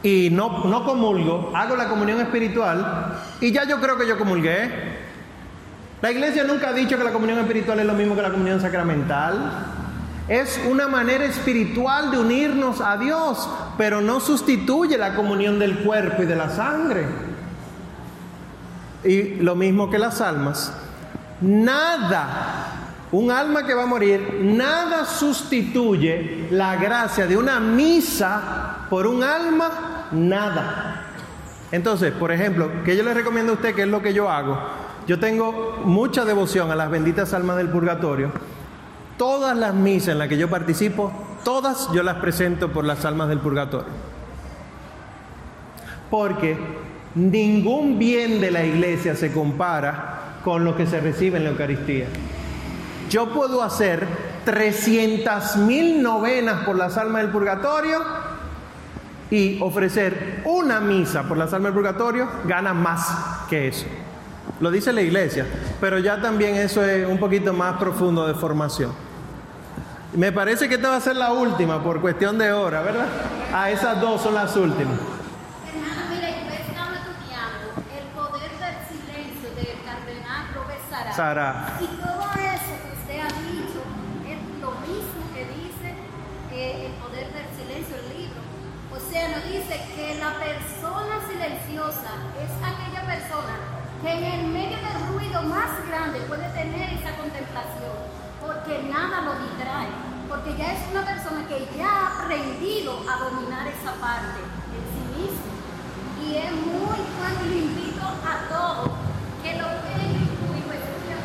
y 0.04 0.30
no, 0.32 0.66
no 0.66 0.84
comulgo, 0.84 1.54
hago 1.56 1.78
la 1.78 1.88
comunión 1.88 2.20
espiritual 2.20 3.22
y 3.40 3.54
ya 3.54 3.64
yo 3.64 3.80
creo 3.80 3.98
que 3.98 4.06
yo 4.06 4.18
comulgué. 4.18 5.00
La 6.02 6.12
iglesia 6.12 6.44
nunca 6.44 6.70
ha 6.70 6.74
dicho 6.74 6.98
que 6.98 7.04
la 7.04 7.12
comunión 7.12 7.38
espiritual 7.40 7.80
es 7.80 7.86
lo 7.86 7.94
mismo 7.94 8.16
que 8.16 8.24
la 8.24 8.32
comunión 8.32 8.60
sacramental. 8.60 9.52
Es 10.28 10.60
una 10.68 10.88
manera 10.88 11.26
espiritual 11.26 12.10
de 12.10 12.18
unirnos 12.18 12.82
a 12.82 12.98
Dios, 12.98 13.48
pero 13.78 14.02
no 14.02 14.20
sustituye 14.20 14.98
la 14.98 15.14
comunión 15.14 15.60
del 15.60 15.80
cuerpo 15.80 16.24
y 16.24 16.26
de 16.26 16.36
la 16.36 16.50
sangre. 16.50 17.06
Y 19.04 19.36
lo 19.36 19.56
mismo 19.56 19.92
que 19.92 20.00
las 20.00 20.22
almas. 20.22 20.74
Nada, 21.42 22.28
un 23.12 23.30
alma 23.30 23.66
que 23.66 23.74
va 23.74 23.84
a 23.84 23.88
morir, 23.88 24.40
nada 24.42 25.06
sustituye 25.06 26.48
la 26.50 26.78
gracia 26.78 27.28
de 27.28 27.38
una 27.38 27.60
misa 27.60 28.88
por 28.90 29.06
un 29.06 29.24
alma, 29.24 30.08
nada. 30.12 31.06
Entonces, 31.72 32.12
por 32.12 32.32
ejemplo, 32.32 32.72
que 32.84 32.96
yo 32.96 33.04
le 33.04 33.14
recomiendo 33.14 33.52
a 33.52 33.56
usted, 33.56 33.76
que 33.76 33.84
es 33.84 33.88
lo 33.88 34.02
que 34.02 34.14
yo 34.14 34.30
hago, 34.30 34.58
yo 35.08 35.20
tengo 35.20 35.82
mucha 35.84 36.26
devoción 36.26 36.72
a 36.72 36.76
las 36.76 36.90
benditas 36.90 37.34
almas 37.34 37.58
del 37.58 37.70
purgatorio. 37.70 38.32
Todas 39.18 39.58
las 39.58 39.74
misas 39.74 40.10
en 40.10 40.20
las 40.20 40.28
que 40.28 40.38
yo 40.38 40.50
participo, 40.50 41.12
todas 41.44 41.90
yo 41.92 42.04
las 42.04 42.18
presento 42.18 42.72
por 42.72 42.86
las 42.86 43.04
almas 43.06 43.30
del 43.30 43.40
purgatorio. 43.40 43.92
Porque 46.10 46.58
ningún 47.16 47.98
bien 47.98 48.42
de 48.42 48.52
la 48.52 48.64
iglesia 48.64 49.16
se 49.16 49.32
compara 49.32 50.40
con 50.44 50.64
lo 50.64 50.76
que 50.76 50.88
se 50.88 51.00
recibe 51.00 51.38
en 51.38 51.46
la 51.46 51.50
Eucaristía. 51.52 52.08
Yo 53.10 53.30
puedo 53.34 53.64
hacer 53.64 54.08
300 54.46 55.58
mil 55.58 56.02
novenas 56.02 56.64
por 56.64 56.76
las 56.76 56.98
almas 56.98 57.24
del 57.24 57.32
purgatorio 57.32 58.00
y 59.30 59.62
ofrecer 59.62 60.42
una 60.46 60.80
misa 60.80 61.24
por 61.24 61.38
las 61.38 61.54
almas 61.54 61.74
del 61.74 61.84
purgatorio, 61.84 62.28
gana 62.46 62.74
más 62.74 63.46
que 63.50 63.68
eso. 63.68 63.86
Lo 64.62 64.70
dice 64.70 64.94
la 64.94 65.02
iglesia, 65.02 65.48
pero 65.80 65.98
ya 65.98 66.22
también 66.22 66.56
eso 66.56 66.86
es 66.86 67.08
un 67.08 67.18
poquito 67.18 67.52
más 67.52 67.78
profundo 67.78 68.28
de 68.28 68.36
formación. 68.36 68.94
Me 70.14 70.32
parece 70.32 70.70
que 70.70 70.76
esta 70.76 70.90
va 70.90 70.98
a 70.98 71.02
ser 71.02 71.16
la 71.16 71.34
última 71.34 71.84
por 71.84 72.00
cuestión 72.00 72.38
de 72.38 72.54
hora, 72.54 72.84
¿verdad? 72.84 73.08
Ah, 73.52 73.72
esas 73.72 74.00
dos 74.00 74.22
son 74.22 74.36
las 74.36 74.56
últimas. 74.56 75.00
Sara. 81.16 81.78
Y 81.82 81.88
todo 81.98 82.24
eso 82.40 82.72
que 82.82 82.92
usted 83.02 83.20
ha 83.20 83.34
dicho 83.44 83.82
es 84.24 84.62
lo 84.62 84.72
mismo 84.88 85.22
que 85.34 85.44
dice 85.44 85.96
eh, 86.54 86.86
el 86.88 86.94
poder 87.04 87.34
del 87.34 87.48
silencio, 87.58 87.96
el 87.98 88.18
libro. 88.18 88.40
O 88.96 89.12
sea, 89.12 89.28
nos 89.30 89.44
dice 89.44 89.82
que 89.96 90.16
la 90.20 90.36
persona 90.40 91.20
silenciosa 91.28 92.16
que 94.02 94.12
en 94.12 94.24
el 94.24 94.48
medio 94.48 94.78
del 94.78 95.14
ruido 95.14 95.42
más 95.44 95.70
grande 95.88 96.22
puede 96.22 96.50
tener 96.50 96.94
esa 96.98 97.16
contemplación, 97.18 97.94
porque 98.42 98.84
nada 98.90 99.22
lo 99.22 99.34
distrae, 99.46 99.90
porque 100.28 100.58
ya 100.58 100.74
es 100.74 100.82
una 100.90 101.06
persona 101.06 101.48
que 101.48 101.70
ya 101.78 101.86
ha 101.88 102.24
aprendido 102.24 103.04
a 103.08 103.30
dominar 103.30 103.68
esa 103.68 103.94
parte 104.02 104.42
en 104.74 104.84
sí 104.90 105.04
mismo. 105.22 105.52
Y 106.26 106.36
es 106.38 106.52
muy 106.52 106.98
bueno 106.98 107.40
y 107.46 107.50
lo 107.50 107.58
invito 107.62 108.02
a 108.02 108.50
todos 108.50 108.90
que 109.44 109.54
lo 109.58 109.68
vean 109.70 110.18
y 110.18 110.62
pues, 110.66 110.82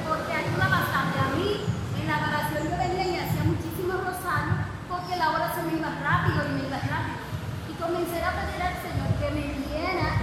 porque 0.09 0.32
ayuda 0.32 0.69
bastante. 0.69 1.16
A 1.16 1.28
mí 1.36 1.65
en 2.01 2.07
la 2.07 2.16
adoración 2.16 2.61
yo 2.65 2.77
venía 2.77 3.07
y 3.09 3.16
hacía 3.24 3.44
muchísimos 3.44 4.05
rosarios 4.05 4.69
porque 4.89 5.16
la 5.16 5.31
hora 5.31 5.55
se 5.55 5.62
me 5.65 5.81
iba 5.81 5.89
rápido 6.05 6.44
y 6.44 6.53
me 6.61 6.69
iba 6.69 6.77
rápido. 6.77 7.24
Y 7.69 7.74
comencé 7.81 8.20
a 8.20 8.32
pedir 8.36 8.61
al 8.61 8.77
Señor 8.85 9.09
que 9.16 9.28
me 9.32 9.44
diera 9.65 10.20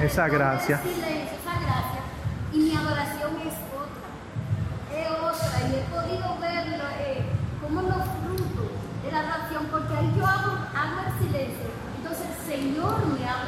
esa 1.34 1.54
gracia. 1.58 2.02
Y 2.54 2.58
mi 2.60 2.76
adoración 2.76 3.34
es 3.42 3.58
otra, 3.74 4.10
es 4.94 5.10
otra. 5.10 5.70
Y 5.70 5.74
he 5.74 5.84
podido 5.90 6.38
verlo 6.40 6.86
eh, 7.00 7.26
como 7.62 7.82
los 7.82 8.04
frutos 8.22 8.70
de 9.04 9.12
la 9.12 9.20
adoración, 9.22 9.66
porque 9.72 9.98
ahí 9.98 10.14
yo 10.16 10.26
hago, 10.26 10.52
hago 10.74 11.02
el 11.08 11.26
silencio. 11.26 11.70
Entonces 11.98 12.28
el 12.30 12.46
Señor 12.46 13.06
me 13.08 13.28
habla 13.28 13.32
al 13.32 13.40
alma. 13.40 13.44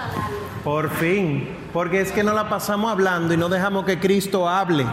Por 0.63 0.89
fin. 0.89 1.47
Porque 1.73 2.01
es 2.01 2.11
que 2.11 2.23
no 2.23 2.33
la 2.33 2.49
pasamos 2.49 2.91
hablando 2.91 3.33
y 3.33 3.37
no 3.37 3.49
dejamos 3.49 3.85
que 3.85 3.99
Cristo 3.99 4.47
hable. 4.47 4.85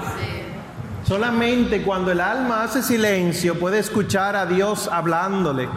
Solamente 1.04 1.82
cuando 1.82 2.12
el 2.12 2.20
alma 2.20 2.62
hace 2.62 2.82
silencio 2.82 3.58
puede 3.58 3.78
escuchar 3.78 4.36
a 4.36 4.46
Dios 4.46 4.88
hablándole. 4.90 5.68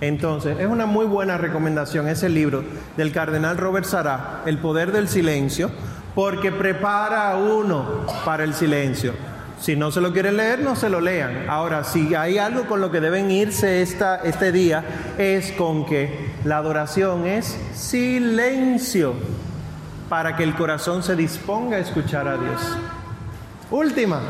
Entonces, 0.00 0.58
es 0.58 0.66
una 0.66 0.86
muy 0.86 1.06
buena 1.06 1.38
recomendación 1.38 2.08
ese 2.08 2.28
libro 2.28 2.64
del 2.96 3.12
cardenal 3.12 3.56
Robert 3.56 3.86
Sará, 3.86 4.42
El 4.46 4.58
poder 4.58 4.90
del 4.90 5.08
silencio, 5.08 5.70
porque 6.14 6.50
prepara 6.50 7.30
a 7.30 7.36
uno 7.36 8.04
para 8.24 8.44
el 8.44 8.52
silencio. 8.52 9.14
Si 9.62 9.76
no 9.76 9.92
se 9.92 10.00
lo 10.00 10.12
quieren 10.12 10.38
leer, 10.38 10.58
no 10.58 10.74
se 10.74 10.88
lo 10.88 11.00
lean. 11.00 11.48
Ahora, 11.48 11.84
si 11.84 12.16
hay 12.16 12.36
algo 12.36 12.66
con 12.66 12.80
lo 12.80 12.90
que 12.90 13.00
deben 13.00 13.30
irse 13.30 13.80
esta, 13.80 14.16
este 14.16 14.50
día, 14.50 14.82
es 15.18 15.52
con 15.52 15.86
que 15.86 16.32
la 16.44 16.56
adoración 16.56 17.28
es 17.28 17.56
silencio, 17.72 19.14
para 20.08 20.34
que 20.34 20.42
el 20.42 20.56
corazón 20.56 21.04
se 21.04 21.14
disponga 21.14 21.76
a 21.76 21.78
escuchar 21.78 22.26
a 22.26 22.38
Dios. 22.38 22.60
Última. 23.70 24.20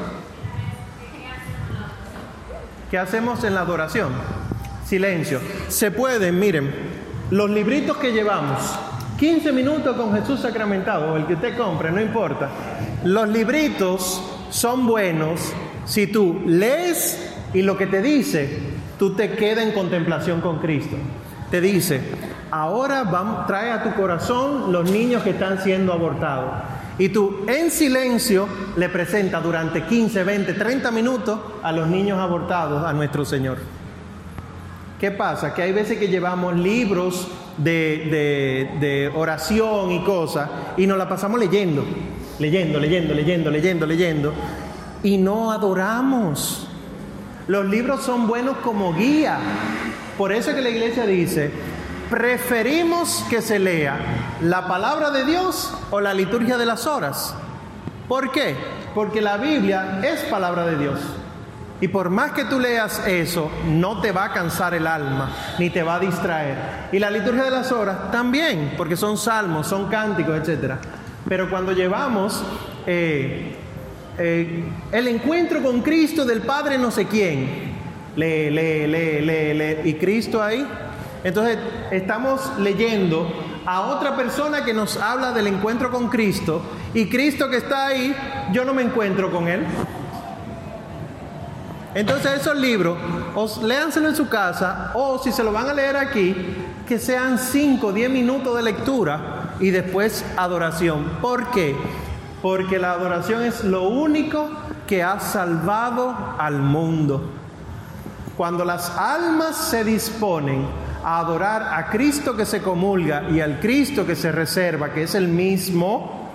¿Qué 2.90 2.98
hacemos 2.98 3.42
en 3.42 3.54
la 3.54 3.62
adoración? 3.62 4.12
Silencio. 4.84 5.40
Se 5.68 5.90
pueden, 5.90 6.38
miren, 6.38 6.70
los 7.30 7.48
libritos 7.48 7.96
que 7.96 8.12
llevamos, 8.12 8.60
15 9.18 9.50
minutos 9.52 9.96
con 9.96 10.12
Jesús 10.12 10.40
sacramentado, 10.40 11.14
o 11.14 11.16
el 11.16 11.24
que 11.24 11.34
usted 11.34 11.56
compre, 11.56 11.90
no 11.90 12.02
importa. 12.02 12.50
Los 13.02 13.30
libritos 13.30 14.31
son 14.52 14.86
buenos 14.86 15.40
si 15.86 16.06
tú 16.06 16.42
lees 16.46 17.18
y 17.54 17.62
lo 17.62 17.76
que 17.76 17.86
te 17.86 18.02
dice, 18.02 18.58
tú 18.98 19.14
te 19.14 19.32
quedas 19.32 19.64
en 19.64 19.72
contemplación 19.72 20.40
con 20.40 20.58
Cristo. 20.58 20.96
Te 21.50 21.60
dice, 21.60 22.00
ahora 22.50 23.04
vamos, 23.04 23.46
trae 23.46 23.70
a 23.70 23.82
tu 23.82 23.94
corazón 23.94 24.70
los 24.70 24.90
niños 24.90 25.22
que 25.22 25.30
están 25.30 25.58
siendo 25.62 25.92
abortados. 25.92 26.50
Y 26.98 27.08
tú 27.08 27.44
en 27.48 27.70
silencio 27.70 28.46
le 28.76 28.90
presentas 28.90 29.42
durante 29.42 29.84
15, 29.84 30.22
20, 30.22 30.52
30 30.52 30.90
minutos 30.90 31.40
a 31.62 31.72
los 31.72 31.88
niños 31.88 32.18
abortados 32.18 32.84
a 32.84 32.92
nuestro 32.92 33.24
Señor. 33.24 33.56
¿Qué 35.00 35.10
pasa? 35.10 35.54
Que 35.54 35.62
hay 35.62 35.72
veces 35.72 35.98
que 35.98 36.08
llevamos 36.08 36.54
libros 36.54 37.26
de, 37.56 38.68
de, 38.80 38.86
de 38.86 39.08
oración 39.14 39.90
y 39.92 40.04
cosas 40.04 40.48
y 40.76 40.86
nos 40.86 40.98
la 40.98 41.08
pasamos 41.08 41.40
leyendo, 41.40 41.84
leyendo, 42.38 42.78
leyendo, 42.78 43.14
leyendo, 43.14 43.50
leyendo, 43.50 43.86
leyendo 43.86 44.34
y 45.02 45.18
no 45.18 45.50
adoramos. 45.52 46.66
Los 47.48 47.66
libros 47.66 48.02
son 48.02 48.26
buenos 48.26 48.58
como 48.58 48.94
guía. 48.94 49.38
Por 50.16 50.32
eso 50.32 50.54
que 50.54 50.60
la 50.60 50.70
iglesia 50.70 51.06
dice, 51.06 51.50
preferimos 52.08 53.24
que 53.28 53.42
se 53.42 53.58
lea 53.58 53.96
la 54.42 54.68
palabra 54.68 55.10
de 55.10 55.24
Dios 55.24 55.72
o 55.90 56.00
la 56.00 56.14
liturgia 56.14 56.56
de 56.56 56.66
las 56.66 56.86
horas. 56.86 57.34
¿Por 58.08 58.30
qué? 58.30 58.56
Porque 58.94 59.20
la 59.20 59.38
Biblia 59.38 60.00
es 60.04 60.20
palabra 60.24 60.66
de 60.66 60.76
Dios. 60.76 61.00
Y 61.80 61.88
por 61.88 62.10
más 62.10 62.30
que 62.30 62.44
tú 62.44 62.60
leas 62.60 63.04
eso, 63.08 63.50
no 63.66 64.00
te 64.00 64.12
va 64.12 64.26
a 64.26 64.32
cansar 64.32 64.72
el 64.74 64.86
alma, 64.86 65.32
ni 65.58 65.68
te 65.68 65.82
va 65.82 65.96
a 65.96 65.98
distraer. 65.98 66.56
Y 66.92 67.00
la 67.00 67.10
liturgia 67.10 67.42
de 67.42 67.50
las 67.50 67.72
horas 67.72 68.12
también, 68.12 68.74
porque 68.76 68.96
son 68.96 69.18
salmos, 69.18 69.66
son 69.66 69.88
cánticos, 69.88 70.48
etc. 70.48 70.74
Pero 71.32 71.48
cuando 71.48 71.72
llevamos 71.72 72.44
eh, 72.86 73.54
eh, 74.18 74.64
el 74.92 75.08
encuentro 75.08 75.62
con 75.62 75.80
Cristo 75.80 76.26
del 76.26 76.42
Padre 76.42 76.76
no 76.76 76.90
sé 76.90 77.06
quién, 77.06 77.72
lee, 78.16 78.50
lee, 78.50 78.86
lee, 78.86 79.54
lee, 79.54 79.76
y 79.82 79.94
Cristo 79.94 80.42
ahí, 80.42 80.62
entonces 81.24 81.56
estamos 81.90 82.52
leyendo 82.58 83.32
a 83.64 83.80
otra 83.80 84.14
persona 84.14 84.62
que 84.62 84.74
nos 84.74 84.98
habla 84.98 85.32
del 85.32 85.46
encuentro 85.46 85.90
con 85.90 86.10
Cristo, 86.10 86.60
y 86.92 87.08
Cristo 87.08 87.48
que 87.48 87.56
está 87.56 87.86
ahí, 87.86 88.14
yo 88.52 88.66
no 88.66 88.74
me 88.74 88.82
encuentro 88.82 89.32
con 89.32 89.48
Él. 89.48 89.64
Entonces 91.94 92.42
esos 92.42 92.58
libros, 92.58 92.98
os 93.34 93.62
léanselo 93.62 94.10
en 94.10 94.16
su 94.16 94.28
casa 94.28 94.90
o 94.92 95.18
si 95.18 95.32
se 95.32 95.42
lo 95.42 95.50
van 95.50 95.70
a 95.70 95.72
leer 95.72 95.96
aquí, 95.96 96.36
que 96.86 96.98
sean 96.98 97.38
5 97.38 97.86
o 97.86 97.90
10 97.90 98.10
minutos 98.10 98.54
de 98.54 98.62
lectura 98.62 99.41
y 99.62 99.70
después 99.70 100.24
adoración. 100.36 101.04
¿Por 101.22 101.50
qué? 101.52 101.74
Porque 102.42 102.78
la 102.78 102.92
adoración 102.92 103.42
es 103.42 103.64
lo 103.64 103.88
único 103.88 104.50
que 104.86 105.02
ha 105.02 105.20
salvado 105.20 106.14
al 106.36 106.58
mundo. 106.58 107.30
Cuando 108.36 108.64
las 108.64 108.90
almas 108.98 109.56
se 109.56 109.84
disponen 109.84 110.66
a 111.04 111.20
adorar 111.20 111.62
a 111.74 111.90
Cristo 111.90 112.36
que 112.36 112.44
se 112.44 112.60
comulga 112.60 113.30
y 113.30 113.40
al 113.40 113.60
Cristo 113.60 114.04
que 114.04 114.16
se 114.16 114.32
reserva, 114.32 114.92
que 114.92 115.04
es 115.04 115.14
el 115.14 115.28
mismo, 115.28 116.30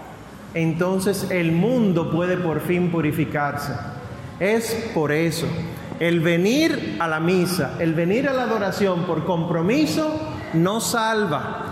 entonces 0.54 1.28
el 1.30 1.52
mundo 1.52 2.10
puede 2.10 2.38
por 2.38 2.62
fin 2.62 2.90
purificarse. 2.90 3.74
Es 4.40 4.92
por 4.94 5.12
eso. 5.12 5.48
El 6.00 6.22
venir 6.22 6.96
a 7.00 7.08
la 7.08 7.20
misa, 7.20 7.74
el 7.80 7.94
venir 7.94 8.30
a 8.30 8.34
la 8.34 8.44
adoración 8.44 9.04
por 9.04 9.26
compromiso, 9.26 10.18
no 10.54 10.80
salva. 10.80 11.67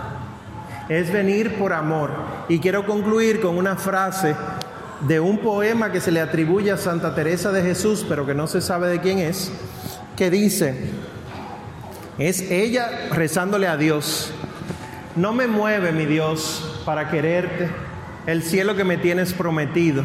Es 0.88 1.12
venir 1.12 1.56
por 1.56 1.72
amor. 1.72 2.10
Y 2.48 2.58
quiero 2.58 2.86
concluir 2.86 3.40
con 3.40 3.56
una 3.56 3.76
frase 3.76 4.34
de 5.00 5.20
un 5.20 5.38
poema 5.38 5.92
que 5.92 6.00
se 6.00 6.10
le 6.10 6.20
atribuye 6.20 6.70
a 6.70 6.76
Santa 6.76 7.14
Teresa 7.14 7.52
de 7.52 7.62
Jesús, 7.62 8.04
pero 8.08 8.24
que 8.24 8.34
no 8.34 8.46
se 8.46 8.60
sabe 8.60 8.88
de 8.88 9.00
quién 9.00 9.18
es, 9.18 9.52
que 10.16 10.30
dice, 10.30 10.90
es 12.18 12.50
ella 12.50 13.08
rezándole 13.12 13.66
a 13.66 13.76
Dios, 13.76 14.32
no 15.16 15.32
me 15.32 15.46
mueve 15.46 15.92
mi 15.92 16.06
Dios 16.06 16.82
para 16.86 17.10
quererte 17.10 17.68
el 18.26 18.42
cielo 18.42 18.74
que 18.74 18.84
me 18.84 18.96
tienes 18.96 19.34
prometido 19.34 20.04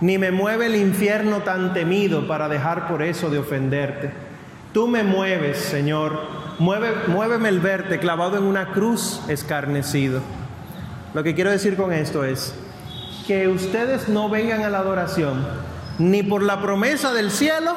ni 0.00 0.18
me 0.18 0.30
mueve 0.30 0.66
el 0.66 0.76
infierno 0.76 1.42
tan 1.42 1.74
temido 1.74 2.26
para 2.28 2.48
dejar 2.48 2.88
por 2.88 3.02
eso 3.02 3.30
de 3.30 3.38
ofenderte. 3.38 4.10
Tú 4.72 4.86
me 4.86 5.02
mueves, 5.02 5.58
Señor, 5.58 6.20
mueve, 6.58 6.90
muéveme 7.06 7.48
el 7.48 7.60
verte 7.60 7.98
clavado 7.98 8.36
en 8.36 8.44
una 8.44 8.72
cruz 8.72 9.20
escarnecido. 9.28 10.20
Lo 11.14 11.22
que 11.22 11.34
quiero 11.34 11.50
decir 11.50 11.76
con 11.76 11.92
esto 11.92 12.24
es 12.24 12.54
que 13.26 13.48
ustedes 13.48 14.08
no 14.08 14.28
vengan 14.28 14.62
a 14.62 14.70
la 14.70 14.78
adoración 14.78 15.46
ni 15.98 16.22
por 16.22 16.42
la 16.42 16.60
promesa 16.60 17.12
del 17.12 17.30
cielo, 17.30 17.74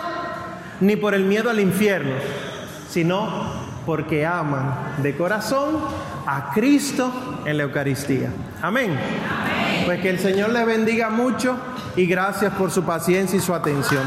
ni 0.79 0.95
por 0.95 1.13
el 1.13 1.23
miedo 1.25 1.49
al 1.49 1.59
infierno, 1.59 2.13
sino 2.89 3.71
porque 3.85 4.25
aman 4.25 5.01
de 5.01 5.15
corazón 5.15 5.79
a 6.25 6.51
Cristo 6.53 7.11
en 7.45 7.57
la 7.57 7.63
Eucaristía. 7.63 8.29
Amén. 8.61 8.97
Pues 9.85 10.01
que 10.01 10.09
el 10.09 10.19
Señor 10.19 10.49
les 10.51 10.65
bendiga 10.65 11.09
mucho 11.09 11.57
y 11.95 12.05
gracias 12.05 12.53
por 12.53 12.69
su 12.69 12.83
paciencia 12.83 13.37
y 13.37 13.41
su 13.41 13.53
atención. 13.53 14.03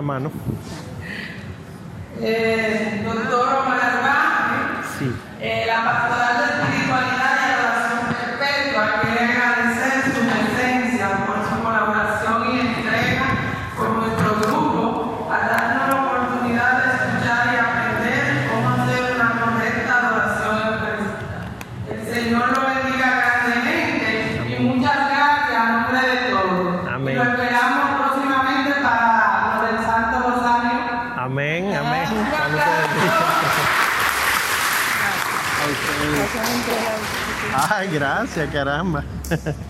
La 0.00 0.06
mano. 0.06 0.30
Eh, 2.22 3.02
doctor 3.04 3.48
Omar 3.60 3.80
Arba, 3.82 4.16
Sí. 4.98 5.12
eh, 5.42 5.64
la 5.66 5.84
pastoral 5.84 6.36
de 6.38 6.44
espiritualidad 6.56 7.32
y 7.36 7.52
adoración 7.52 8.00
perpetua 8.08 8.84
quiere 9.02 9.20
agradecer 9.32 9.92
su 10.08 10.20
presencia 10.24 11.06
por 11.26 11.36
su 11.48 11.62
colaboración 11.62 12.36
y 12.48 12.60
entrega 12.60 13.28
con 13.76 14.00
nuestro 14.00 14.30
grupo 14.40 15.28
a 15.30 15.38
darnos 15.46 15.88
la 15.88 15.96
oportunidad 16.02 16.72
de 16.80 16.86
escuchar 16.96 17.42
y 17.52 17.56
aprender 17.60 18.48
cómo 18.50 18.68
hacer 18.70 19.00
una 19.16 19.28
correcta 19.40 19.92
adoración 20.00 20.54
eucarística. 20.64 21.38
El 21.92 22.00
Señor 22.08 22.44
lo 22.56 22.60
bendiga 22.72 23.08
grandemente 23.20 24.08
y 24.48 24.62
muchas 24.64 24.96
gracias 24.96 25.60
a 25.60 25.72
nombre 25.72 26.00
de 26.08 26.16
todos. 26.32 26.88
Amén. 26.88 27.14
Y 27.14 27.18
lo 27.18 27.24
esperamos 27.24 27.84
próximamente 28.00 28.72
para 28.82 29.56
lo 29.56 29.62
del 29.66 29.78
Santo 29.84 30.16
Rosario. 30.30 30.80
Amén, 31.16 31.74
amén. 31.76 32.08
Vamos 37.52 37.70
a 37.70 37.79
gracias, 37.92 38.50
caramba. 38.50 39.04